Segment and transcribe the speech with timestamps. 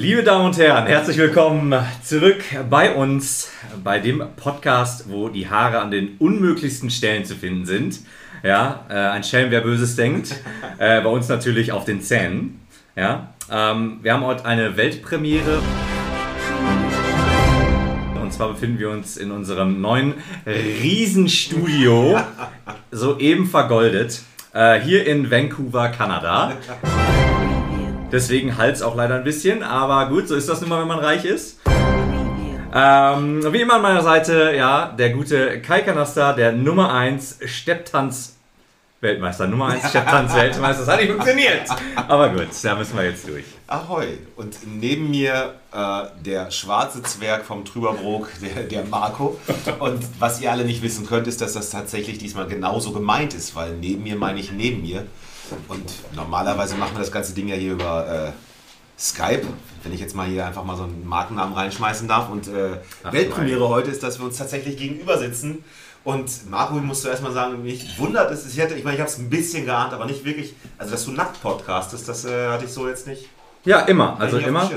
[0.00, 3.50] Liebe Damen und Herren, herzlich willkommen zurück bei uns,
[3.84, 8.00] bei dem Podcast, wo die Haare an den unmöglichsten Stellen zu finden sind.
[8.42, 10.34] Ja, äh, ein Schelm, wer Böses denkt.
[10.78, 12.62] Äh, bei uns natürlich auf den Zähnen.
[12.96, 15.60] Ja, ähm, wir haben heute eine Weltpremiere.
[18.22, 20.14] Und zwar befinden wir uns in unserem neuen
[20.46, 22.18] Riesenstudio,
[22.90, 24.22] soeben vergoldet,
[24.54, 26.54] äh, hier in Vancouver, Kanada.
[28.12, 30.98] Deswegen Hals auch leider ein bisschen, aber gut, so ist das nun mal, wenn man
[30.98, 31.60] reich ist.
[32.74, 38.36] Ähm, wie immer an meiner Seite, ja, der gute Kai Kanaster, der Nummer 1 Stepptanz
[39.00, 40.84] Weltmeister, Nummer 1 Stepptanz Weltmeister.
[40.84, 41.62] Das hat nicht funktioniert.
[42.08, 43.44] Aber gut, da müssen wir jetzt durch.
[43.66, 44.18] Ahoi.
[44.36, 49.38] Und neben mir äh, der schwarze Zwerg vom Trüberbrook, der, der Marco.
[49.78, 53.54] Und was ihr alle nicht wissen könnt, ist, dass das tatsächlich diesmal genauso gemeint ist,
[53.54, 55.06] weil neben mir meine ich neben mir.
[55.68, 58.32] Und normalerweise machen wir das ganze Ding ja hier über äh,
[59.00, 59.46] Skype,
[59.82, 62.28] wenn ich jetzt mal hier einfach mal so einen Markennamen reinschmeißen darf.
[62.28, 65.64] Und äh, Ach, Weltpremiere heute ist, dass wir uns tatsächlich gegenüber sitzen.
[66.02, 69.10] Und Marco, musst du erstmal sagen, mich wundert es, ich, hätte, ich meine, ich habe
[69.10, 72.64] es ein bisschen geahnt, aber nicht wirklich, also dass du nackt podcastest, das äh, hatte
[72.64, 73.28] ich so jetzt nicht.
[73.64, 74.18] Ja, immer.
[74.18, 74.70] Also immer.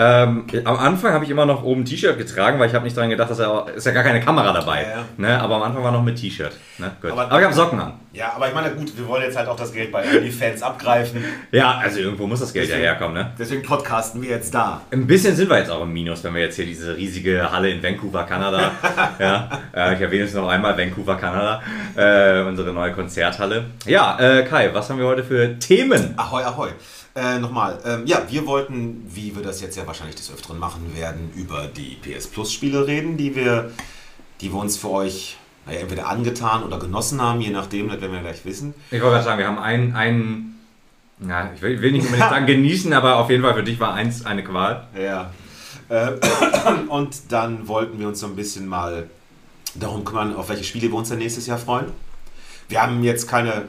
[0.00, 2.96] Ähm, am Anfang habe ich immer noch oben ein T-Shirt getragen, weil ich habe nicht
[2.96, 4.82] daran gedacht, dass er ist ja gar keine Kamera dabei.
[4.84, 5.04] Ja, ja.
[5.16, 5.40] Ne?
[5.42, 6.52] Aber am Anfang war noch mit T-Shirt.
[6.78, 6.92] Ne?
[7.02, 7.94] Aber- Aber, ich habe Socken an.
[8.12, 11.24] Ja, aber ich meine, gut, wir wollen jetzt halt auch das Geld bei OnlyFans abgreifen.
[11.50, 13.14] Ja, also irgendwo muss das Geld ja Deswegen- herkommen.
[13.14, 13.32] Ne?
[13.38, 14.80] Deswegen podcasten wir jetzt da.
[14.92, 17.70] Ein bisschen sind wir jetzt auch im Minus, wenn wir jetzt hier diese riesige Halle
[17.70, 18.70] in Vancouver, Kanada,
[19.18, 21.60] ja, äh, ich erwähne es noch einmal, Vancouver, Kanada,
[21.96, 23.64] äh, unsere neue Konzerthalle.
[23.84, 26.14] Ja, äh, Kai, was haben wir heute für Themen?
[26.16, 26.68] Ahoi, ahoi.
[27.18, 30.94] Äh, Nochmal, ähm, ja, wir wollten, wie wir das jetzt ja wahrscheinlich des Öfteren machen
[30.94, 33.72] werden, über die PS Plus Spiele reden, die wir,
[34.40, 38.12] die wir uns für euch naja, entweder angetan oder genossen haben, je nachdem, das werden
[38.12, 38.72] wir gleich wissen.
[38.92, 40.58] Ich wollte gerade sagen, wir haben einen, einen
[41.28, 43.94] ja, ich will, will nicht unbedingt sagen genießen, aber auf jeden Fall für dich war
[43.94, 44.86] eins eine Qual.
[44.96, 45.32] Ja.
[45.88, 46.12] Äh,
[46.88, 49.08] und dann wollten wir uns so ein bisschen mal
[49.74, 51.86] darum kümmern, auf welche Spiele wir uns dann nächstes Jahr freuen.
[52.68, 53.64] Wir haben jetzt keine,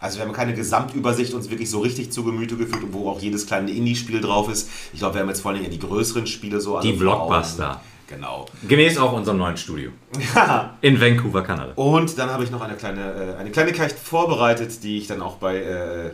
[0.00, 3.46] also wir haben keine Gesamtübersicht uns wirklich so richtig zu Gemüte geführt, wo auch jedes
[3.46, 4.68] kleine Indie-Spiel drauf ist.
[4.92, 6.92] Ich glaube, wir haben jetzt vor allem die größeren Spiele so Die.
[6.92, 7.80] Blockbuster.
[8.08, 8.46] Genau.
[8.66, 9.92] Gemäß auch unserem neuen Studio.
[10.80, 11.72] In Vancouver, Kanada.
[11.76, 15.36] Und dann habe ich noch eine kleine, äh, eine Kleinigkeit vorbereitet, die ich dann auch
[15.36, 16.10] bei, äh,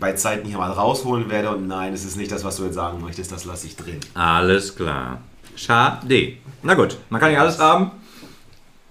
[0.00, 1.50] bei Zeiten hier mal rausholen werde.
[1.50, 4.00] Und nein, es ist nicht das, was du jetzt sagen möchtest, das lasse ich drin.
[4.14, 5.20] Alles klar.
[5.54, 6.32] Schade.
[6.64, 7.92] Na gut, man kann nicht alles haben.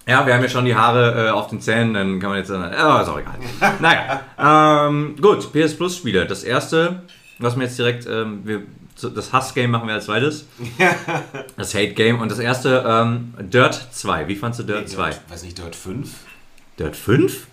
[0.08, 2.50] Ja, wir haben ja schon die Haare äh, auf den Zähnen, dann kann man jetzt.
[2.50, 3.38] Äh, oh, ist auch egal.
[3.82, 6.26] naja, ähm, gut, PS Plus Spiele.
[6.26, 7.02] Das erste,
[7.40, 8.08] was mir jetzt direkt.
[8.08, 8.64] Ähm, wir,
[9.14, 10.48] das Hass-Game machen wir als zweites.
[11.58, 12.20] Das Hate-Game.
[12.22, 14.28] Und das erste, ähm, Dirt 2.
[14.28, 15.10] Wie fandst du Dirt 2?
[15.10, 16.10] Dirt, weiß nicht, Dirt 5?
[16.80, 17.46] Dirt 5?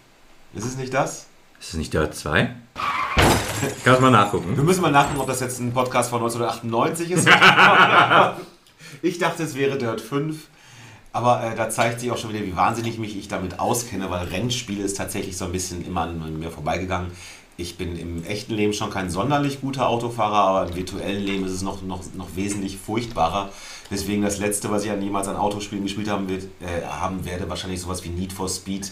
[0.54, 1.26] Ist es nicht das?
[1.60, 2.54] Ist es nicht Dirt 2?
[3.84, 4.56] Kannst mal nachgucken.
[4.56, 7.28] Wir müssen mal nachgucken, ob das jetzt ein Podcast von 1998 ist.
[9.03, 10.36] ich dachte, es wäre Dirt 5.
[11.15, 14.27] Aber äh, da zeigt sich auch schon wieder, wie wahnsinnig mich ich damit auskenne, weil
[14.27, 17.13] Rennspiele ist tatsächlich so ein bisschen immer an mir vorbeigegangen.
[17.57, 21.53] Ich bin im echten Leben schon kein sonderlich guter Autofahrer, aber im virtuellen Leben ist
[21.53, 23.51] es noch, noch, noch wesentlich furchtbarer.
[23.93, 27.49] Deswegen das letzte, was ich an jemals an Autospielen gespielt haben, wird, äh, haben werde,
[27.49, 28.91] wahrscheinlich sowas wie Need for Speed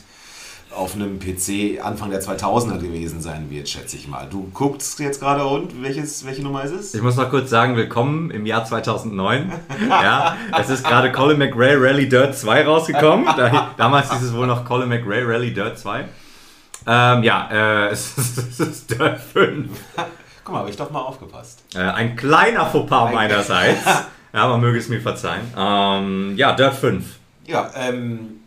[0.76, 4.26] auf einem PC Anfang der 2000er gewesen sein wird, schätze ich mal.
[4.30, 6.94] Du guckst jetzt gerade und welches, welche Nummer ist es?
[6.94, 9.52] Ich muss noch kurz sagen, willkommen im Jahr 2009.
[9.88, 13.26] Ja, es ist gerade Colin McRae Rally Dirt 2 rausgekommen.
[13.26, 16.00] Da, damals hieß es wohl noch Colin McRae Rally Dirt 2.
[16.86, 19.68] Ähm, ja, äh, es, ist, es ist Dirt 5.
[20.44, 21.62] Guck mal, habe ich doch mal aufgepasst.
[21.74, 23.80] Äh, ein kleiner Fauxpas Ein- meinerseits.
[24.34, 25.42] Ja, man möge es mir verzeihen.
[25.54, 27.04] Ähm, ja, Dirt 5.
[27.46, 28.40] Ja, ähm,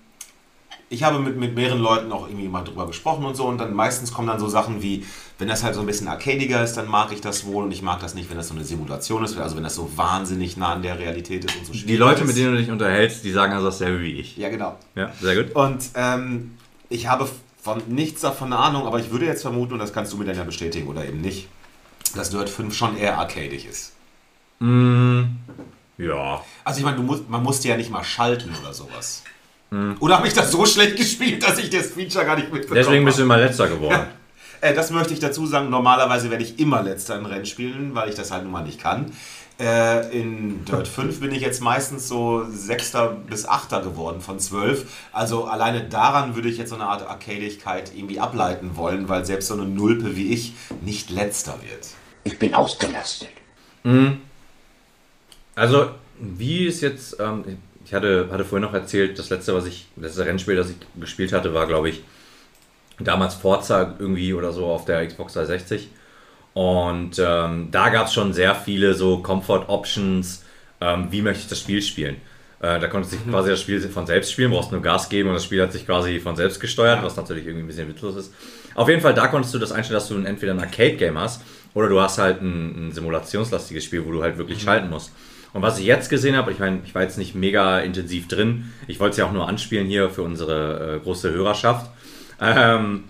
[0.90, 3.74] ich habe mit, mit mehreren Leuten auch irgendwie mal drüber gesprochen und so und dann
[3.74, 5.06] meistens kommen dann so Sachen wie,
[5.40, 7.82] wenn das halt so ein bisschen arcadiger ist, dann mag ich das wohl und ich
[7.82, 10.74] mag das nicht, wenn das so eine Simulation ist, also wenn das so wahnsinnig nah
[10.74, 12.28] an der Realität ist und so Die Leute, ist.
[12.28, 14.38] mit denen du dich unterhältst, die sagen also dasselbe wie ich.
[14.38, 14.78] Ja, genau.
[14.96, 15.56] Ja, sehr gut.
[15.56, 16.56] Und ähm,
[16.90, 17.28] ich habe
[17.62, 20.26] von nichts davon eine Ahnung, aber ich würde jetzt vermuten, und das kannst du mir
[20.26, 21.48] dann ja bestätigen oder eben nicht,
[22.14, 23.94] dass Dirt 5 schon eher arcadig ist.
[24.60, 25.24] Mm,
[25.98, 26.42] ja.
[26.64, 29.24] Also ich meine, du musst, man musste ja nicht mal schalten oder sowas.
[30.00, 33.06] Oder habe ich das so schlecht gespielt, dass ich das Feature gar nicht mitbekommen Deswegen
[33.06, 34.08] bist du immer letzter geworden.
[34.62, 35.70] Äh, das möchte ich dazu sagen.
[35.70, 39.12] Normalerweise werde ich immer letzter in Rennspielen, weil ich das halt nun mal nicht kann.
[39.60, 44.86] Äh, in Dirt 5 bin ich jetzt meistens so Sechster bis Achter geworden von 12.
[45.12, 49.48] Also alleine daran würde ich jetzt so eine Art Arcadigkeit irgendwie ableiten wollen, weil selbst
[49.48, 51.88] so eine Nulpe wie ich nicht letzter wird.
[52.24, 53.30] Ich bin ausgelastet.
[55.56, 55.90] Also,
[56.20, 57.44] wie es jetzt, ähm,
[57.86, 60.78] ich hatte, hatte vorhin noch erzählt, das letzte, was ich, das letzte Rennspiel, das ich
[61.00, 62.02] gespielt hatte, war, glaube ich,
[63.00, 65.90] damals Forza irgendwie oder so auf der Xbox 360.
[66.54, 70.44] Und ähm, da gab es schon sehr viele so Comfort-Options,
[70.82, 72.16] ähm, wie möchte ich das Spiel spielen.
[72.60, 75.36] Äh, da konnte sich quasi das Spiel von selbst spielen, brauchst nur Gas geben und
[75.36, 78.34] das Spiel hat sich quasi von selbst gesteuert, was natürlich irgendwie ein bisschen witzlos ist.
[78.74, 81.42] Auf jeden Fall, da konntest du das einstellen, dass du entweder ein Arcade-Game hast
[81.74, 85.12] oder du hast halt ein, ein simulationslastiges Spiel, wo du halt wirklich schalten musst.
[85.56, 88.74] Und was ich jetzt gesehen habe, ich meine, ich war jetzt nicht mega intensiv drin,
[88.88, 91.90] ich wollte es ja auch nur anspielen hier für unsere äh, große Hörerschaft.
[92.42, 93.06] Ähm,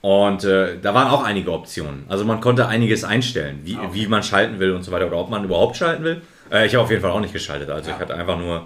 [0.00, 2.04] und äh, da waren auch einige Optionen.
[2.08, 3.88] Also man konnte einiges einstellen, wie, Okay.
[3.92, 6.22] wie man schalten will und so weiter oder ob man überhaupt schalten will.
[6.50, 7.68] Äh, ich habe auf jeden Fall auch nicht geschaltet.
[7.68, 7.96] Also Ja.
[7.96, 8.64] ich hatte einfach nur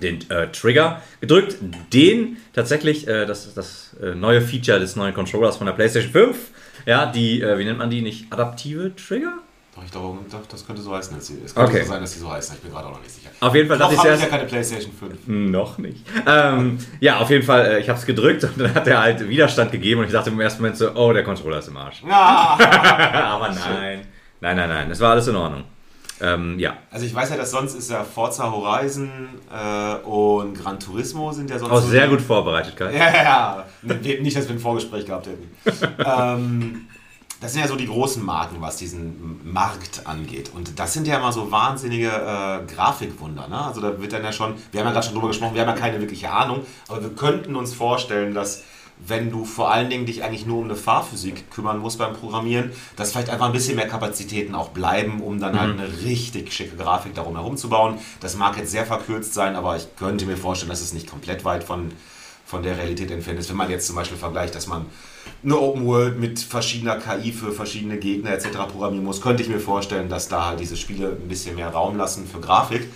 [0.00, 1.56] den äh, Trigger gedrückt,
[1.92, 6.12] den tatsächlich, äh, das ist das äh, neue Feature des neuen Controllers von der PlayStation
[6.12, 6.36] 5.
[6.86, 9.38] Ja, die, äh, wie nennt man die, nicht adaptive Trigger?
[9.84, 10.16] Ich doch,
[10.50, 11.16] das könnte so heißen.
[11.16, 11.82] Dass sie, es könnte Okay.
[11.84, 12.56] so sein, dass sie so heißen.
[12.56, 13.30] Ich bin gerade auch noch nicht sicher.
[13.40, 14.22] Auf jeden Fall Noch dachte ich erst.
[14.22, 15.26] ja keine PlayStation 5.
[15.26, 16.04] Noch nicht.
[16.26, 19.28] Ähm, ja, auf jeden Fall, äh, ich habe es gedrückt und dann hat er halt
[19.28, 22.02] Widerstand gegeben und ich dachte im ersten Moment so, oh, der Controller ist im Arsch.
[22.06, 22.58] Ja.
[23.12, 24.06] Aber nein.
[24.40, 25.64] Nein, nein, nein, es war alles in Ordnung.
[26.20, 26.76] Ähm, ja.
[26.90, 29.08] Also ich weiß ja, dass sonst ist ja Forza Horizon
[29.52, 32.92] äh, und Gran Turismo sind ja sonst Auch sehr gut vorbereitet, Kai.
[32.96, 33.94] Ja, ja, ja.
[34.20, 35.48] Nicht, dass wir ein Vorgespräch gehabt hätten.
[36.04, 36.86] ähm,
[37.40, 40.50] das sind ja so die großen Marken, was diesen Markt angeht.
[40.54, 43.46] Und das sind ja immer so wahnsinnige äh, Grafikwunder.
[43.48, 43.58] Ne?
[43.58, 45.68] Also da wird dann ja schon, wir haben ja gerade schon drüber gesprochen, wir haben
[45.68, 48.64] ja keine wirkliche Ahnung, aber wir könnten uns vorstellen, dass
[49.06, 52.72] wenn du vor allen Dingen dich eigentlich nur um eine Fahrphysik kümmern musst beim Programmieren,
[52.96, 56.76] dass vielleicht einfach ein bisschen mehr Kapazitäten auch bleiben, um dann halt eine richtig schicke
[56.76, 57.98] Grafik darum herum zu bauen.
[58.18, 61.44] Das mag jetzt sehr verkürzt sein, aber ich könnte mir vorstellen, dass es nicht komplett
[61.44, 61.92] weit von,
[62.44, 63.48] von der Realität entfernt ist.
[63.48, 64.86] Wenn man jetzt zum Beispiel vergleicht, dass man
[65.44, 68.48] eine Open World mit verschiedener KI für verschiedene Gegner etc.
[68.72, 71.96] programmieren muss, könnte ich mir vorstellen, dass da halt diese Spiele ein bisschen mehr Raum
[71.96, 72.88] lassen für Grafik.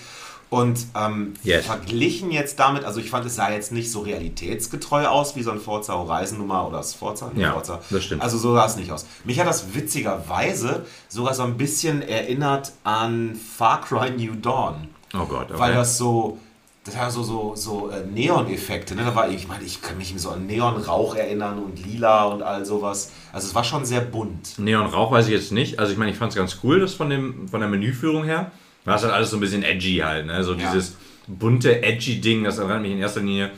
[0.51, 1.65] Und ähm, Yes.
[1.65, 5.51] verglichen jetzt damit, also ich fand, es sah jetzt nicht so realitätsgetreu aus wie so
[5.51, 7.31] ein Forza Horizon Nummer oder das Forza.
[7.35, 7.81] Nee, Ja, Forza.
[7.89, 8.21] das stimmt.
[8.21, 9.07] Also so sah es nicht aus.
[9.25, 15.25] Mich hat das witzigerweise sogar so ein bisschen erinnert an Far Cry New Dawn Oh
[15.25, 15.59] Gott, okay.
[15.59, 16.39] weil das so,
[16.85, 18.95] das hat so, so, so äh, Neon-Effekte.
[18.97, 19.05] Ne?
[19.05, 22.65] Da war, ich meine, ich kann mich so an Neon-Rauch erinnern und Lila und all
[22.65, 23.13] sowas.
[23.33, 24.59] Also es war schon sehr bunt.
[24.59, 25.79] Neon Rauch weiß ich jetzt nicht.
[25.79, 28.51] Also ich meine, ich fand es ganz cool, das von, dem, von der Menüführung her.
[28.85, 30.43] War es halt alles so ein bisschen edgy halt, ne?
[30.43, 30.59] So Ja.
[30.73, 30.97] dieses
[31.29, 33.51] bunte, edgy Ding, das erinnert mich in erster Linie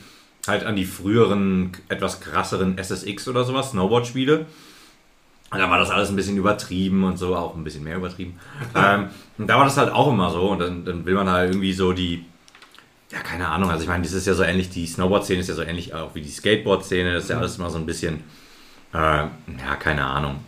[0.47, 4.45] halt an die früheren, etwas krasseren SSX oder sowas, Snowboard-Spiele.
[5.49, 8.39] Und da war das alles ein bisschen übertrieben und so, auch ein bisschen mehr übertrieben.
[8.75, 9.07] ähm,
[9.39, 10.41] und da war das halt auch immer so.
[10.51, 12.23] Und dann, dann will man halt irgendwie so die,
[13.15, 13.69] ja, keine Ahnung.
[13.71, 16.13] Also ich meine, das ist ja so ähnlich, die Snowboard-Szene ist ja so ähnlich auch
[16.15, 17.13] wie die Skateboard-Szene.
[17.13, 18.23] Das ist ja alles immer so ein bisschen,
[18.93, 19.29] äh, ja,
[19.79, 20.41] keine Ahnung,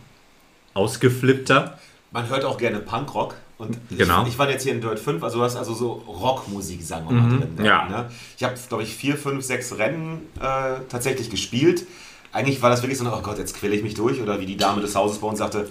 [0.74, 1.78] ausgeflippter.
[2.10, 3.34] Man hört auch gerne Punkrock.
[3.56, 4.22] Und Genau.
[4.22, 7.08] ich, ich war jetzt hier in Dirt 5, also du hast also so Rockmusik, sagen
[7.08, 7.54] wir mal, drin.
[7.56, 7.64] Mhm.
[7.64, 7.88] ja.
[7.88, 8.10] Ne?
[8.36, 11.84] Ich habe, glaube ich, vier, fünf, sechs Rennen äh, tatsächlich gespielt.
[12.32, 14.20] Eigentlich war das wirklich so, eine, oh Gott, jetzt quäle ich mich durch.
[14.20, 15.68] Oder wie die Dame des Hauses bei uns sagte,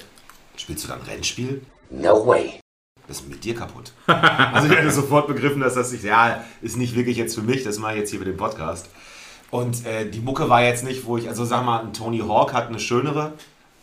[0.58, 1.62] spielst du dann Rennspiel?
[1.92, 2.60] No way.
[3.08, 3.94] Das ist mit dir kaputt.
[4.08, 7.64] also ich hätte sofort begriffen, dass das nicht, ja, ist nicht wirklich jetzt für mich,
[7.64, 8.90] das mache ich jetzt hier mit dem Podcast.
[9.50, 12.54] Und äh, die Mucke war jetzt nicht, wo ich, also sag mal, ein Tony Hawk
[12.54, 13.32] hat eine schönere.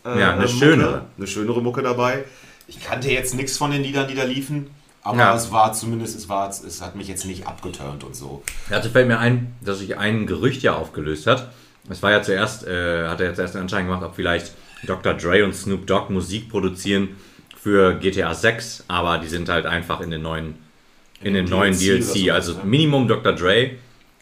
[0.04, 1.04] äh, Ja, eine Mucke, schönere.
[1.16, 2.24] Eine schönere Mucke dabei.
[2.68, 4.68] Ich kannte jetzt nichts von den Liedern, die da liefen.
[5.02, 5.34] Aber Ja.
[5.34, 8.42] es war zumindest, es war, es hat mich jetzt nicht abgeturnt und so.
[8.70, 11.50] Dazu fällt mir ein, dass sich ein Gerücht ja aufgelöst hat.
[11.90, 14.52] Es war ja zuerst, äh, hat er jetzt erst den Anschein gemacht, ob vielleicht
[14.86, 15.14] Dr.
[15.14, 17.16] Dre und Snoop Dogg Musik produzieren
[17.64, 20.56] für GTA 6, aber die sind halt einfach in den neuen,
[21.22, 22.30] in den dem neuen DLC DLC.
[22.30, 22.60] Also ne?
[22.64, 23.32] Minimum Dr.
[23.32, 23.70] Dre,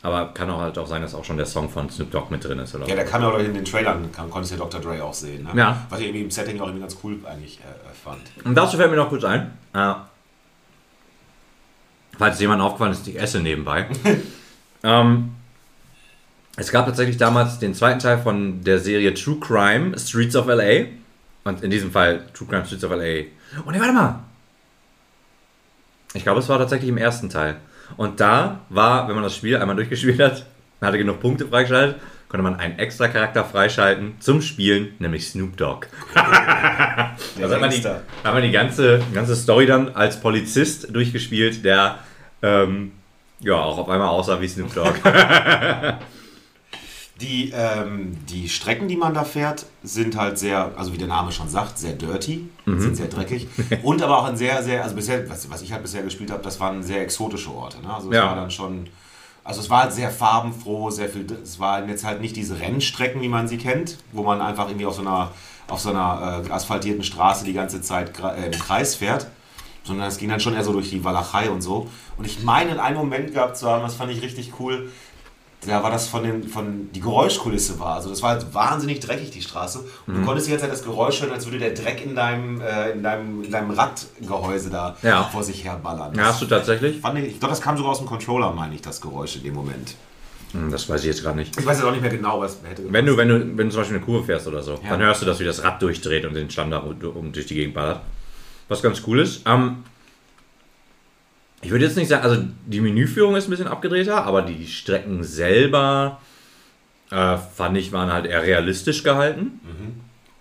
[0.00, 2.44] aber kann auch halt auch sein, dass auch schon der Song von Snoop Dogg mit
[2.44, 2.72] drin ist.
[2.76, 4.80] Oder Ja, der kam ja auch in den Trailern, kam, konntest du ja Dr.
[4.80, 5.42] Dre auch sehen.
[5.42, 5.50] Ne?
[5.56, 5.84] Ja.
[5.90, 8.20] Was ich irgendwie im Setting auch irgendwie ganz cool eigentlich äh, fand.
[8.44, 9.94] Und dazu fällt mir noch kurz ein, äh,
[12.16, 13.88] falls jemand aufgefallen ist, ich esse nebenbei.
[14.84, 15.32] ähm,
[16.56, 20.84] es gab tatsächlich damals den zweiten Teil von der Serie True Crime Streets of LA.
[21.44, 23.24] Und in diesem Fall True Crime Streets of LA.
[23.66, 24.20] Oh ne, warte mal.
[26.14, 27.56] Ich glaube, es war tatsächlich im ersten Teil.
[27.96, 30.46] Und da war, wenn man das Spiel einmal durchgespielt hat,
[30.80, 35.56] man hatte genug Punkte freigeschaltet, konnte man einen extra Charakter freischalten zum Spielen, nämlich Snoop
[35.56, 35.86] Dogg.
[37.40, 41.98] Also hat man die, hat man die ganze, ganze Story dann als Polizist durchgespielt, der
[42.42, 42.92] ähm,
[43.40, 44.94] ja auch auf einmal aussah wie Snoop Dogg.
[47.20, 51.30] Die, ähm, die Strecken, die man da fährt, sind halt sehr, also wie der Name
[51.30, 52.80] schon sagt, sehr dirty, Mhm.
[52.80, 53.46] sind sehr dreckig.
[53.82, 56.42] Und aber auch ein sehr, sehr, also bisher, was, was ich halt bisher gespielt habe,
[56.42, 57.80] das waren sehr exotische Orte.
[57.82, 57.94] Ne?
[57.94, 58.26] Also es Ja.
[58.26, 58.88] war dann schon,
[59.44, 63.20] also es war halt sehr farbenfroh, sehr viel, es waren jetzt halt nicht diese Rennstrecken,
[63.20, 65.30] wie man sie kennt, wo man einfach irgendwie auf so einer,
[65.68, 69.26] auf so einer äh, asphaltierten Straße die ganze Zeit äh, im Kreis fährt.
[69.84, 71.88] Sondern es ging dann schon eher so durch die Walachei und so.
[72.16, 74.92] Und ich meine, in einem Moment gehabt zu haben, das fand ich richtig cool,
[75.66, 77.94] da war das von den, von die Geräuschkulisse war.
[77.96, 79.80] Also das war halt wahnsinnig dreckig, die Straße.
[80.06, 82.60] Und du konntest die ganze Zeit das Geräusch hören, als würde der Dreck in deinem,
[82.60, 85.22] äh, in deinem, in deinem Radgehäuse da Ja.
[85.24, 86.14] vor sich her ballern.
[86.16, 87.00] Ja, hast du tatsächlich?
[87.00, 89.44] Fand ich, ich glaube, das kam sogar aus dem Controller, meine ich, das Geräusch in
[89.44, 89.94] dem Moment.
[90.52, 91.56] Hm, das weiß ich jetzt gerade nicht.
[91.58, 93.68] Ich weiß jetzt auch nicht mehr genau, was hätte Wenn du, wenn du, wenn du
[93.70, 94.90] zum Beispiel eine Kurve fährst oder so, Ja.
[94.90, 97.74] dann hörst du, dass wie das Rad durchdreht und den Standard um durch die Gegend
[97.74, 98.00] ballert.
[98.68, 99.42] Was ganz cool ist.
[99.46, 99.84] Ähm,
[101.62, 105.22] ich würde jetzt nicht sagen, also die Menüführung ist ein bisschen abgedrehter, aber die Strecken
[105.24, 106.20] selber
[107.10, 109.60] äh, fand ich waren halt eher realistisch gehalten.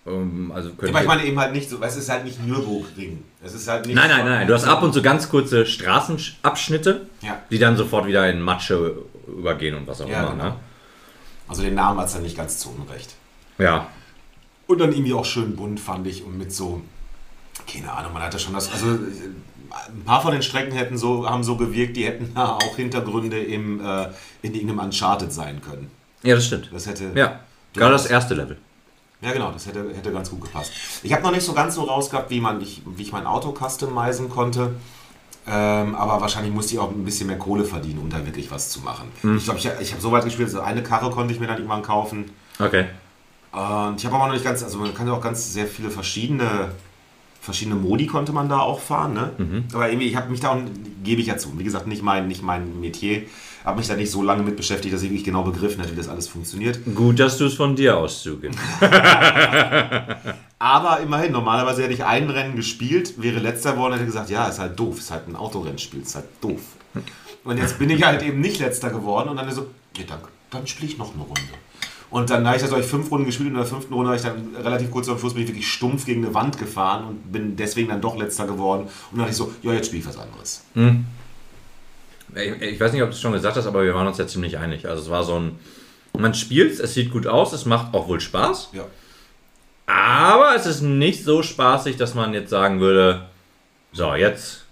[0.06, 3.22] Ähm, also aber ich meine eben halt nicht so, es ist halt nicht Nürburgring.
[3.44, 4.46] Es ist halt nicht Nein, nein, nein.
[4.48, 7.40] Du hast ab und zu ganz kurze Straßenabschnitte, Ja.
[7.50, 8.96] die dann sofort wieder in Matsche
[9.28, 10.30] übergehen und was auch Ja, immer.
[10.32, 10.44] genau.
[10.44, 10.54] Ne?
[11.48, 13.14] Also den Namen hat es dann nicht ganz zu Unrecht.
[13.58, 13.86] Ja.
[14.66, 16.24] Und dann irgendwie auch schön bunt, fand ich.
[16.24, 16.82] Und mit so,
[17.66, 18.70] keine Ahnung, man hatte schon das.
[18.72, 22.76] Also ein paar von den Strecken hätten so, haben so gewirkt, die hätten da auch
[22.76, 24.08] Hintergründe im, äh,
[24.42, 25.90] in irgendeinem Uncharted sein können.
[26.22, 26.70] ja, das stimmt.
[26.72, 27.12] Das hätte.
[27.14, 27.40] Ja,
[27.74, 28.58] gerade das erste Level.
[29.20, 30.72] Ja, genau, das hätte, hätte ganz gut gepasst.
[31.04, 33.54] Ich habe noch nicht so ganz so rausgehabt, wie, man, ich, wie ich mein Auto
[33.56, 34.74] customizen konnte.
[35.46, 38.70] Ähm, aber wahrscheinlich musste ich auch ein bisschen mehr Kohle verdienen, um da wirklich was
[38.70, 39.10] zu machen.
[39.36, 41.56] Ich glaube, ich, ich habe so weit gespielt, so eine Karre konnte ich mir dann
[41.56, 42.30] irgendwann kaufen.
[42.58, 42.86] Okay.
[43.52, 45.90] Und ich habe aber noch nicht ganz, also man kann ja auch ganz sehr viele
[45.90, 46.70] verschiedene,
[47.42, 49.30] verschiedene Modi konnte man da auch fahren, ne?
[49.74, 50.60] Aber irgendwie, ich habe mich da, auch-
[51.04, 53.24] gebe ich ja zu, wie gesagt, nicht mein, nicht mein Metier,
[53.64, 55.96] habe mich da nicht so lange mit beschäftigt, dass ich wirklich genau begriffen hätte, wie
[55.96, 56.78] das alles funktioniert.
[56.94, 58.58] Gut, dass du es von dir aus zugibst.
[60.58, 64.58] Aber immerhin, normalerweise hätte ich ein Rennen gespielt, wäre letzter geworden, hätte gesagt, ja, ist
[64.60, 66.60] halt doof, ist halt ein Autorennspiel, ist halt doof.
[67.44, 70.18] Und jetzt bin ich halt eben nicht letzter geworden und dann so, ja, dann,
[70.50, 71.40] dann spiele ich noch eine Runde.
[72.12, 74.16] Und dann habe ich das euch fünf Runden gespielt und in der fünften Runde habe
[74.16, 77.32] ich dann relativ kurz am Schluss bin ich wirklich stumpf gegen eine Wand gefahren und
[77.32, 78.82] bin deswegen dann doch letzter geworden.
[78.82, 80.62] Und dann dachte ich so, ja, jetzt spiele ich was anderes.
[82.34, 84.26] Ich, ich weiß nicht, ob du es schon gesagt hast, aber wir waren uns ja
[84.26, 84.86] ziemlich einig.
[84.86, 85.58] Also es war so ein.
[86.18, 88.70] Man spielt es sieht gut aus, es macht auch wohl Spaß.
[88.74, 88.84] Ja.
[89.86, 93.22] Aber es ist nicht so spaßig, dass man jetzt sagen würde,
[93.92, 94.64] so, jetzt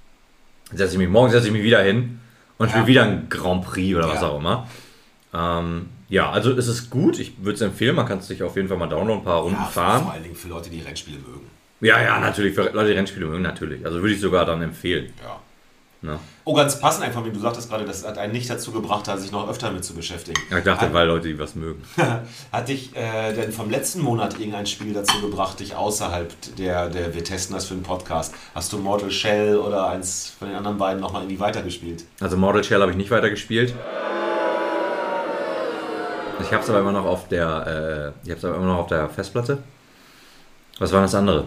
[0.72, 2.20] setze ich mich, morgen setze ich mich wieder hin
[2.58, 2.86] und spiele Ja.
[2.88, 4.28] wieder ein Grand Prix oder was Ja.
[4.28, 4.66] auch immer.
[5.34, 8.56] Ähm, ja, also es ist gut, ich würde es empfehlen, man kann es sich auf
[8.56, 10.02] jeden Fall mal downloaden, ein paar Runden ja fahren.
[10.02, 11.46] vor allen Dingen für Leute, die Rennspiele mögen.
[11.80, 13.84] Ja, ja, natürlich, für Leute, die Rennspiele mögen, natürlich.
[13.86, 15.12] Also würde ich sogar dann empfehlen.
[15.22, 15.40] Ja.
[16.02, 16.18] Ne?
[16.44, 19.32] Oh, ganz passend einfach, wie du sagtest gerade, das hat einen nicht dazu gebracht, sich
[19.32, 20.40] noch öfter mit zu beschäftigen.
[20.50, 21.82] Ja, ich dachte, Hat- weil Leute, die was mögen.
[22.52, 27.14] Hat dich äh, denn vom letzten Monat irgendein Spiel dazu gebracht, dich außerhalb der, der
[27.14, 28.34] wir testen das für einen Podcast?
[28.54, 32.04] Hast du Mortal Shell oder eins von den anderen beiden nochmal irgendwie weitergespielt?
[32.20, 33.74] Also Mortal Shell habe ich nicht weitergespielt.
[36.42, 38.78] Ich habe es aber immer noch auf der, äh, ich habe es aber immer noch
[38.78, 39.58] auf der Festplatte.
[40.78, 41.46] Was war das andere?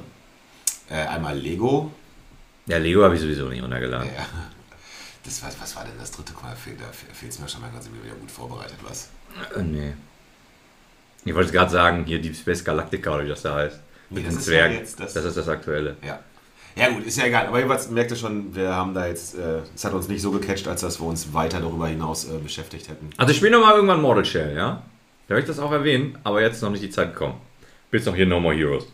[0.90, 1.92] Äh, einmal Lego.
[2.66, 4.08] Ja, Lego habe ich sowieso nicht runtergeladen.
[4.16, 4.26] Ja.
[5.26, 6.34] Das war, was war denn das dritte?
[6.34, 9.08] Guck mal, fehlt, da fehlt es mir schon mal ganz wieder gut vorbereitet, was?
[9.56, 9.94] Äh, nee.
[11.24, 13.80] Ich wollte gerade sagen, hier Deep Space Galactica oder wie das da heißt.
[14.10, 14.76] Nee, Mit das den ja Zwergen.
[14.80, 15.96] jetzt das- das ist das aktuelle.
[16.06, 16.20] Ja.
[16.76, 17.48] Ja gut, ist ja egal.
[17.48, 20.32] Aber jedenfalls merkt ihr schon, wir haben da jetzt, äh, es hat uns nicht so
[20.32, 23.10] gecatcht, als dass wir uns weiter darüber hinaus äh, beschäftigt hätten.
[23.18, 24.82] Also ich spiele nochmal irgendwann Mortal Shell, ja?
[25.28, 27.36] Da habe ich das auch erwähnen, aber jetzt ist noch nicht die Zeit gekommen.
[27.92, 28.88] Bis noch hier No More Heroes.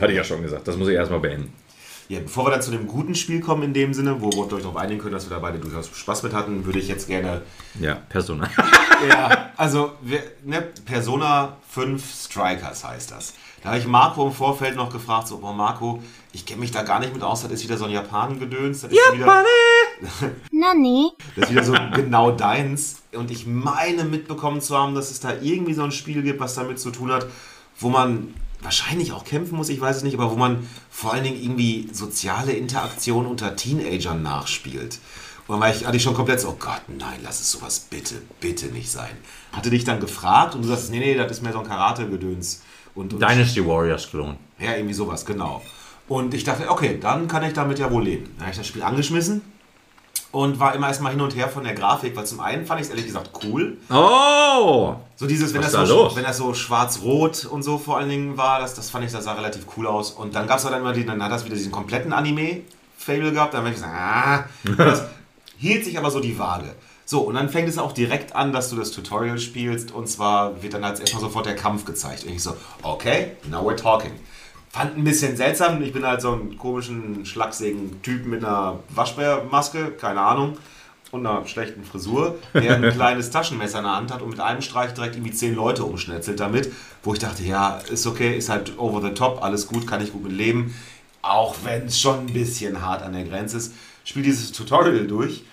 [0.00, 1.52] Hatte ich ja schon gesagt, das muss ich erstmal beenden.
[2.08, 4.50] Ja, bevor wir dann zu dem guten Spiel kommen in dem Sinne, wo wir uns
[4.62, 7.40] darauf einigen können, dass wir da beide durchaus Spaß mit hatten, würde ich jetzt gerne
[7.80, 8.50] Ja, Persona.
[9.08, 13.34] Ja, also wir, ne, Persona 5 Strikers heißt das.
[13.64, 16.02] Da habe ich Marco im Vorfeld noch gefragt, so, boah Marco,
[16.32, 18.92] ich kenne mich da gar nicht mit aus, das ist wieder so ein Japan-Gedöns, das,
[18.92, 19.26] ist wieder-
[20.52, 21.12] Nani?
[21.34, 22.96] das ist wieder so genau deins.
[23.14, 26.54] Und ich meine mitbekommen zu haben, dass es da irgendwie so ein Spiel gibt, was
[26.54, 27.26] damit zu tun hat,
[27.80, 31.24] wo man wahrscheinlich auch kämpfen muss, ich weiß es nicht, aber wo man vor allen
[31.24, 34.98] Dingen irgendwie soziale Interaktion unter Teenagern nachspielt.
[35.46, 37.78] Und dann war ich, hatte ich schon komplett so, oh Gott, nein, lass es sowas
[37.80, 39.10] bitte, bitte nicht sein.
[39.52, 42.62] Hatte dich dann gefragt und du sagst, nee, nee, das ist mehr so ein Karate-Gedöns.
[42.94, 44.36] Und, und Dynasty Warriors Klon.
[44.58, 45.62] ja, irgendwie sowas, genau.
[46.06, 48.26] Und ich dachte, okay, dann kann ich damit ja wohl leben.
[48.36, 49.40] Dann habe ich das Spiel angeschmissen
[50.32, 52.86] und war immer erstmal hin und her von der Grafik, weil zum einen fand ich
[52.86, 53.78] es ehrlich gesagt cool.
[53.90, 54.96] Oh!
[55.16, 58.36] So dieses, wenn Was das so, wenn das so schwarz-rot und so vor allen Dingen
[58.36, 60.10] war, das, das fand ich, das sah relativ cool aus.
[60.10, 63.54] Und dann gab es dann immer, die, dann hat das wieder diesen kompletten Anime-Fable gehabt.
[63.54, 64.44] Dann habe ich gesagt, ah,
[64.76, 65.04] das
[65.56, 66.74] hielt sich aber so die Waage.
[67.06, 70.62] So, und dann fängt es auch direkt an, dass du das Tutorial spielst und zwar
[70.62, 72.24] wird dann halt erstmal sofort der Kampf gezeigt.
[72.24, 74.12] Und ich so, okay, now we're talking.
[74.70, 75.82] Fand ein bisschen seltsam.
[75.82, 80.56] Ich bin halt so einen komischen, schlagsägen Typ mit einer Waschbärmaske, keine Ahnung,
[81.12, 84.62] und einer schlechten Frisur, der ein kleines Taschenmesser in der Hand hat und mit einem
[84.62, 86.72] Streich direkt irgendwie zehn Leute umschnetzelt damit,
[87.04, 90.10] wo ich dachte, ja, ist okay, ist halt over the top, alles gut, kann ich
[90.10, 90.74] gut mit leben.
[91.22, 93.74] Auch wenn es schon ein bisschen hart an der Grenze ist.
[94.04, 95.44] Spiel dieses Tutorial durch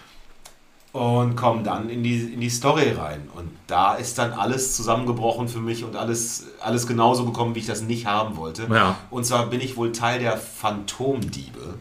[0.94, 3.30] und komme dann in die, in die Story rein.
[3.36, 7.68] Und da ist dann alles zusammengebrochen für mich und alles, alles genauso gekommen, wie ich
[7.68, 8.68] das nicht haben wollte.
[8.70, 8.98] Ja.
[9.10, 11.76] Und zwar bin ich wohl Teil der Phantomdiebe.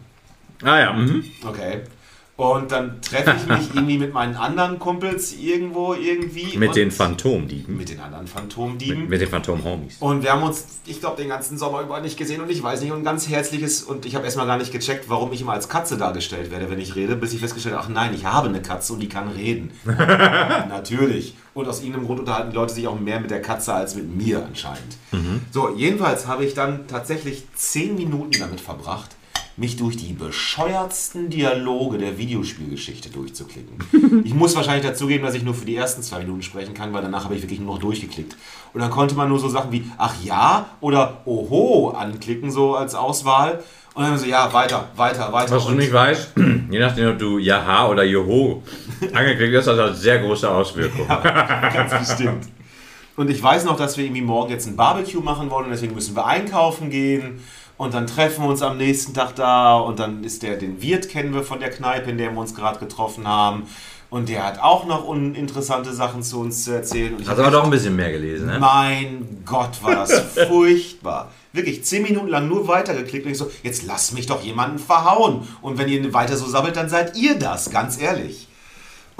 [0.63, 1.25] Ah ja, mhm.
[1.47, 1.83] Okay.
[2.41, 6.57] Und dann treffe ich mich irgendwie mit meinen anderen Kumpels irgendwo irgendwie.
[6.57, 7.77] Mit den Phantomdieben.
[7.77, 9.01] Mit den anderen Phantomdieben.
[9.01, 9.99] Mit, mit den Phantom-Homies.
[10.01, 12.81] Und wir haben uns, ich glaube, den ganzen Sommer über nicht gesehen und ich weiß
[12.81, 15.53] nicht, und ein ganz herzliches, und ich habe erstmal gar nicht gecheckt, warum ich immer
[15.53, 18.49] als Katze dargestellt werde, wenn ich rede, bis ich festgestellt habe, ach nein, ich habe
[18.49, 19.73] eine Katze und die kann reden.
[19.85, 21.37] Natürlich.
[21.53, 24.17] Und aus irgendeinem Grund unterhalten die Leute sich auch mehr mit der Katze als mit
[24.17, 24.97] mir anscheinend.
[25.51, 29.11] So, jedenfalls habe ich dann tatsächlich zehn Minuten damit verbracht,
[29.61, 34.23] mich durch die bescheuertsten Dialoge der Videospielgeschichte durchzuklicken.
[34.25, 37.03] ich muss wahrscheinlich dazugeben, dass ich nur für die ersten zwei Minuten sprechen kann, weil
[37.03, 38.37] danach habe ich wirklich nur noch durchgeklickt.
[38.73, 42.95] Und dann konnte man nur so Sachen wie Ach ja oder Oho anklicken, so als
[42.95, 43.63] Auswahl.
[43.93, 45.57] Und dann so, ja, weiter, weiter, weiter.
[45.57, 46.33] Was du nicht weißt,
[46.71, 48.63] je nachdem, ob du Jaha oder Joho
[49.13, 51.07] angeklickt hast, das hat sehr große Auswirkungen.
[51.07, 52.49] Ganz bestimmt.
[53.17, 55.95] Und ich weiß noch, dass wir irgendwie morgen jetzt ein Barbecue machen wollen und deswegen
[55.95, 57.41] müssen wir einkaufen gehen.
[57.81, 61.09] Und dann treffen wir uns am nächsten Tag da und dann ist der, den Wirt
[61.09, 63.63] kennen wir von der Kneipe, in der wir uns gerade getroffen haben.
[64.11, 67.15] Und der hat auch noch uninteressante Sachen zu uns zu erzählen.
[67.15, 68.59] Und hab aber doch ein bisschen mehr gelesen, ne?
[68.61, 70.13] Mein Gott, war das
[70.47, 71.31] furchtbar.
[71.55, 75.49] Wirklich, zehn Minuten lang nur weitergeklickt und ich so, jetzt lasst mich doch jemanden verhauen.
[75.63, 78.47] Und wenn ihr weiter so sabbelt, dann seid ihr das, ganz ehrlich.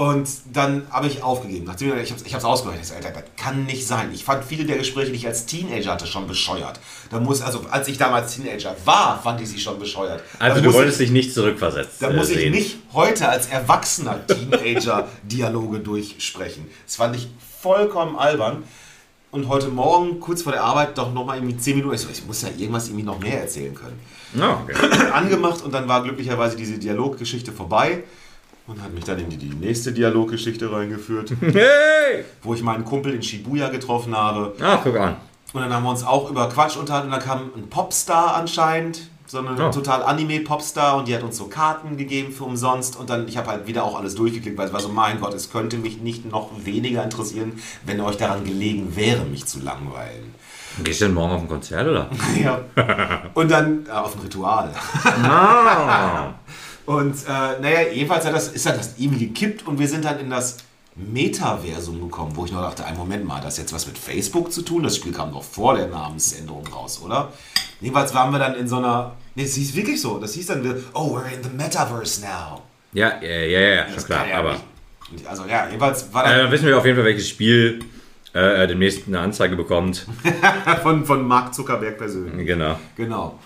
[0.01, 1.67] Und dann habe ich aufgegeben.
[1.67, 2.85] Nachdem ich habe es ausgerechnet.
[2.85, 4.09] Ich so, Alter, das kann nicht sein.
[4.15, 6.81] Ich fand viele der Gespräche, die ich als Teenager hatte, schon bescheuert.
[7.11, 10.23] Da muss, also als ich damals Teenager war, fand ich sie schon bescheuert.
[10.39, 12.53] Also da du wolltest ich, dich nicht zurückversetzt Da äh, muss ich sehen.
[12.53, 16.67] nicht heute als erwachsener Teenager Dialoge durchsprechen.
[16.87, 17.29] Das fand ich
[17.61, 18.63] vollkommen albern.
[19.33, 21.95] Und heute Morgen, kurz vor der Arbeit, doch nochmal irgendwie 10 Minuten.
[21.95, 24.01] Ich, so, ich muss ja irgendwas irgendwie noch mehr erzählen können.
[24.41, 24.77] Ah, okay.
[25.13, 28.05] Angemacht und dann war glücklicherweise diese Dialoggeschichte vorbei.
[28.71, 32.25] Und hat mich dann in die, die nächste Dialoggeschichte reingeführt, Hey!
[32.43, 34.55] wo ich meinen Kumpel in Shibuya getroffen habe.
[34.63, 35.17] Ah, guck an.
[35.53, 39.01] Und dann haben wir uns auch über Quatsch unterhalten und dann kam ein Popstar anscheinend,
[39.27, 39.71] so eine Oh.
[39.73, 43.49] total Anime-Popstar und die hat uns so Karten gegeben für umsonst und dann, ich habe
[43.51, 46.31] halt wieder auch alles durchgeklickt, weil es war so, mein Gott, es könnte mich nicht
[46.31, 47.55] noch weniger interessieren,
[47.85, 50.35] wenn euch daran gelegen wäre, mich zu langweilen.
[50.85, 52.09] Gehst du denn morgen auf ein Konzert, oder?
[52.41, 52.61] ja.
[53.35, 54.71] Und dann äh, auf ein Ritual.
[55.05, 56.35] Ah.
[56.91, 60.19] Und äh, naja, jedenfalls hat das, ist dann das irgendwie gekippt und wir sind dann
[60.19, 60.57] in das
[60.97, 64.51] Metaversum gekommen, wo ich noch dachte, ein Moment mal, hat das jetzt was mit Facebook
[64.53, 64.83] zu tun?
[64.83, 67.33] Das Spiel kam noch vor der Namensänderung raus, oder?
[67.81, 70.83] Jedenfalls waren wir dann in so einer, nee, es hieß wirklich so, das hieß dann,
[70.93, 72.61] oh, we're in the Metaverse now.
[72.93, 74.27] Ja, ja, ja, ja, schon klar.
[74.27, 74.57] ja Aber
[75.13, 77.85] nicht- Also ja, jedenfalls war äh, dann dann wissen wir auf jeden Fall, welches Spiel
[78.33, 80.07] äh, demnächst eine Anzeige bekommt.
[80.83, 82.45] von, von Mark Zuckerberg persönlich.
[82.49, 82.81] Genau.
[82.97, 83.39] Genau.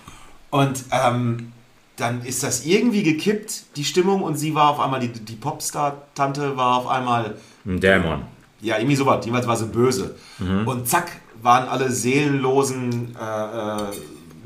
[0.49, 1.51] Und ähm,
[1.97, 6.57] dann ist das irgendwie gekippt, die Stimmung, und sie war auf einmal, die, die Popstar-Tante
[6.57, 8.23] war auf einmal Ein Dämon.
[8.61, 9.25] Ja, irgendwie sowas.
[9.25, 10.15] Jeweils war sie böse.
[10.65, 13.91] Und zack, waren alle seelenlosen äh, äh,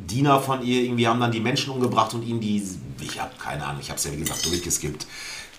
[0.05, 2.61] Diener von ihr, irgendwie haben dann die Menschen umgebracht und ihnen die,
[3.01, 5.07] ich habe keine Ahnung, ich habe es ja wie gesagt durchgeskippt,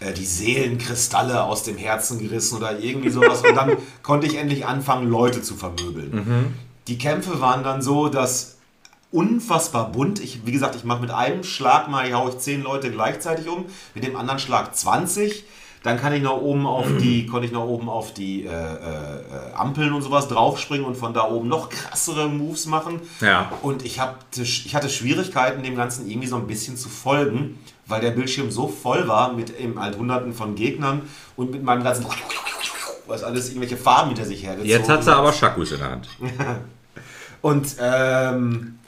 [0.01, 3.43] äh, die Seelenkristalle aus dem Herzen gerissen oder irgendwie sowas.
[3.43, 6.55] und dann konnte ich endlich anfangen, Leute zu vermöbeln.
[6.89, 8.57] Die Kämpfe waren dann so, dass
[9.13, 10.21] unfassbar bunt.
[10.21, 13.67] Ich, wie gesagt, ich mache mit einem Schlag mal, hau ich zehn Leute gleichzeitig um,
[13.95, 15.45] mit dem anderen Schlag 20.
[15.83, 18.53] Dann kann ich nach oben auf die, konnte ich nach oben auf die äh, äh,
[18.53, 23.01] äh, Ampeln und sowas draufspringen und von da oben noch krassere Moves machen.
[23.21, 23.51] Ja.
[23.63, 28.01] Und ich, hab, ich hatte Schwierigkeiten, dem Ganzen irgendwie so ein bisschen zu folgen, weil
[28.01, 31.03] der Bildschirm so voll war mit eben halt hunderten von Gegnern
[31.37, 32.07] und mit meinem ganzen,
[33.09, 36.09] was alles irgendwelche Farben hinter sich hergezogen Jetzt hat sie aber Shakus in der Hand.
[37.41, 38.79] und ähm,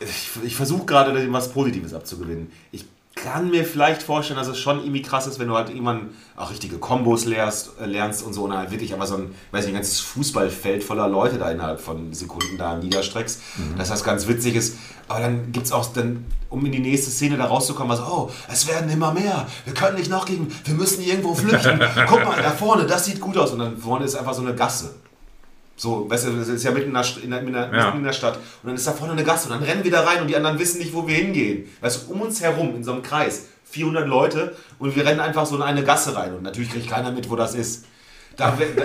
[0.00, 2.50] ich, ich versuche gerade was Positives abzugewinnen.
[2.72, 2.86] Ich
[3.22, 6.50] kann mir vielleicht vorstellen, dass es schon irgendwie krass ist, wenn du halt irgendwann auch
[6.50, 9.72] richtige Kombos lernst, äh, lernst und so und halt wirklich aber so ein, weiß nicht,
[9.72, 13.40] ein ganzes Fußballfeld voller Leute da innerhalb von Sekunden da niederstreckst,
[13.76, 14.76] dass das ganz witzig ist.
[15.08, 18.30] Aber dann gibt es auch dann, um in die nächste Szene da rauszukommen, was, oh,
[18.50, 21.80] es werden immer mehr, wir können nicht nachgeben, wir müssen irgendwo flüchten.
[22.06, 23.52] Guck mal, da vorne, das sieht gut aus.
[23.52, 24.94] Und dann vorne ist einfach so eine Gasse.
[25.80, 27.90] So, weißt du, das ist ja mitten in der, in der, in der, Ja.
[27.92, 28.34] in der Stadt.
[28.36, 30.34] Und dann ist da vorne eine Gasse und dann rennen wir da rein und die
[30.36, 31.68] anderen wissen nicht, wo wir hingehen.
[31.80, 35.46] Weißt du, um uns herum in so einem Kreis, 400 Leute und wir rennen einfach
[35.46, 37.84] so in eine Gasse rein und natürlich kriegt keiner mit, wo das ist.
[38.36, 38.64] Da, da,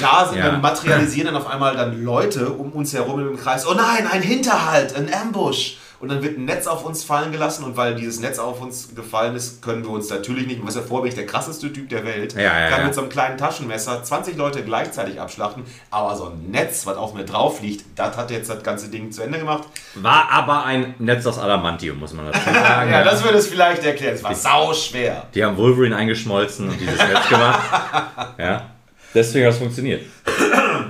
[0.00, 0.50] da sind, Ja.
[0.50, 3.66] dann materialisieren dann auf einmal dann Leute um uns herum im Kreis.
[3.66, 5.78] Oh nein, ein Hinterhalt, ein Ambush.
[5.98, 8.94] Und dann wird ein Netz auf uns fallen gelassen und weil dieses Netz auf uns
[8.94, 11.88] gefallen ist, können wir uns natürlich nicht, was ja vor bin ich der krasseste Typ
[11.88, 16.14] der Welt, Ja, ja, kann mit so einem kleinen Taschenmesser 20 Leute gleichzeitig abschlachten, aber
[16.14, 19.22] so ein Netz, was auf mir drauf liegt, das hat jetzt das ganze Ding zu
[19.22, 19.62] Ende gemacht.
[19.94, 22.90] War aber ein Netz aus Adamantium, muss man dazu sagen.
[22.92, 24.16] Ja, das würde es vielleicht erklären.
[24.16, 25.22] Es war sau schwer.
[25.34, 27.60] Die haben Wolverine eingeschmolzen und dieses Netz gemacht.
[28.38, 28.66] Ja.
[29.16, 30.02] Deswegen hat es funktioniert.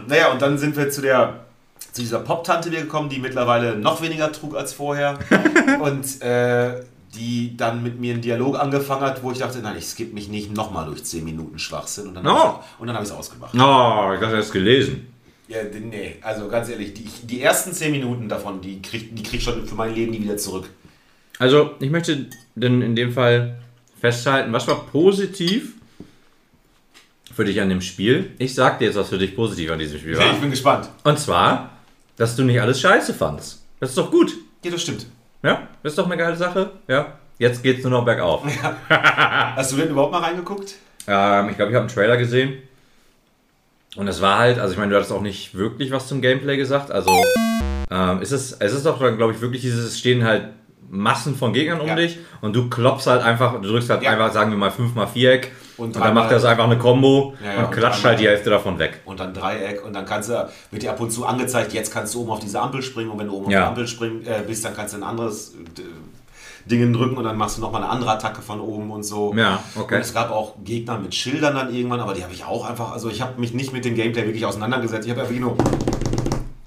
[0.09, 1.41] Naja, und dann sind wir zu der
[1.93, 5.19] zu dieser Pop-Tante gekommen, die mittlerweile noch weniger trug als vorher.
[5.81, 6.85] und äh,
[7.15, 10.29] die dann mit mir einen Dialog angefangen hat, wo ich dachte, nein, ich skippe mich
[10.29, 12.09] nicht nochmal durch 10 Minuten Schwachsinn.
[12.09, 12.31] Und dann Oh.
[12.31, 13.55] habe ich und dann hab ich es ausgemacht.
[13.55, 13.59] Oh,
[14.15, 15.07] ich habe das gelesen.
[15.49, 19.39] Ja, nee, also ganz ehrlich, die, die ersten 10 Minuten davon, die krieg, die krieg
[19.39, 20.69] ich schon für mein Leben nie wieder zurück.
[21.39, 23.59] Also, ich möchte denn in dem Fall
[24.01, 25.76] festhalten, was war positiv
[27.37, 28.31] für dich an dem Spiel?
[28.39, 30.33] Ich sag dir jetzt, was für dich positiv an diesem Spiel Ich war.
[30.35, 30.89] bin gespannt.
[31.05, 31.71] Und zwar,
[32.17, 33.63] dass du nicht alles scheiße fandst.
[33.79, 34.33] Das ist doch gut.
[34.65, 35.07] Ja, das stimmt.
[35.43, 36.71] Ja, das ist doch eine geile Sache.
[36.89, 38.43] Ja, jetzt geht's nur noch bergauf.
[38.89, 40.75] Hast du denn überhaupt mal reingeguckt?
[41.07, 42.55] Ähm, ich glaube, ich habe einen Trailer gesehen.
[43.97, 46.57] Und es war halt, also ich meine, du hattest auch nicht wirklich was zum Gameplay
[46.57, 46.91] gesagt.
[46.91, 47.11] Also
[47.91, 50.49] ähm, ist es, es ist doch, glaube ich, wirklich dieses, es stehen halt
[50.89, 51.95] Massen von Gegnern um Ja.
[51.97, 54.11] dich und du klopfst halt einfach, du drückst halt Ja.
[54.11, 57.35] einfach, sagen wir mal, 5 mal Viereck Und und, dann macht das einfach eine Combo
[57.45, 59.01] Ja, ja, und und klatscht halt die Hälfte davon weg.
[59.05, 62.15] Und dann Dreieck und dann kannst du, wird dir ab und zu angezeigt, jetzt kannst
[62.15, 63.59] du oben auf diese Ampel springen und wenn du oben Ja.
[63.59, 65.83] auf die Ampel springen, äh, bist, dann kannst du ein anderes äh,
[66.71, 69.33] Ding drücken und dann machst du nochmal eine andere Attacke von oben und so.
[69.37, 69.97] Ja, okay.
[69.97, 72.93] Und es gab auch Gegner mit Schildern dann irgendwann, aber die habe ich auch einfach,
[72.93, 75.05] also ich habe mich nicht mit dem Gameplay wirklich auseinandergesetzt.
[75.07, 75.57] Ich habe einfach nur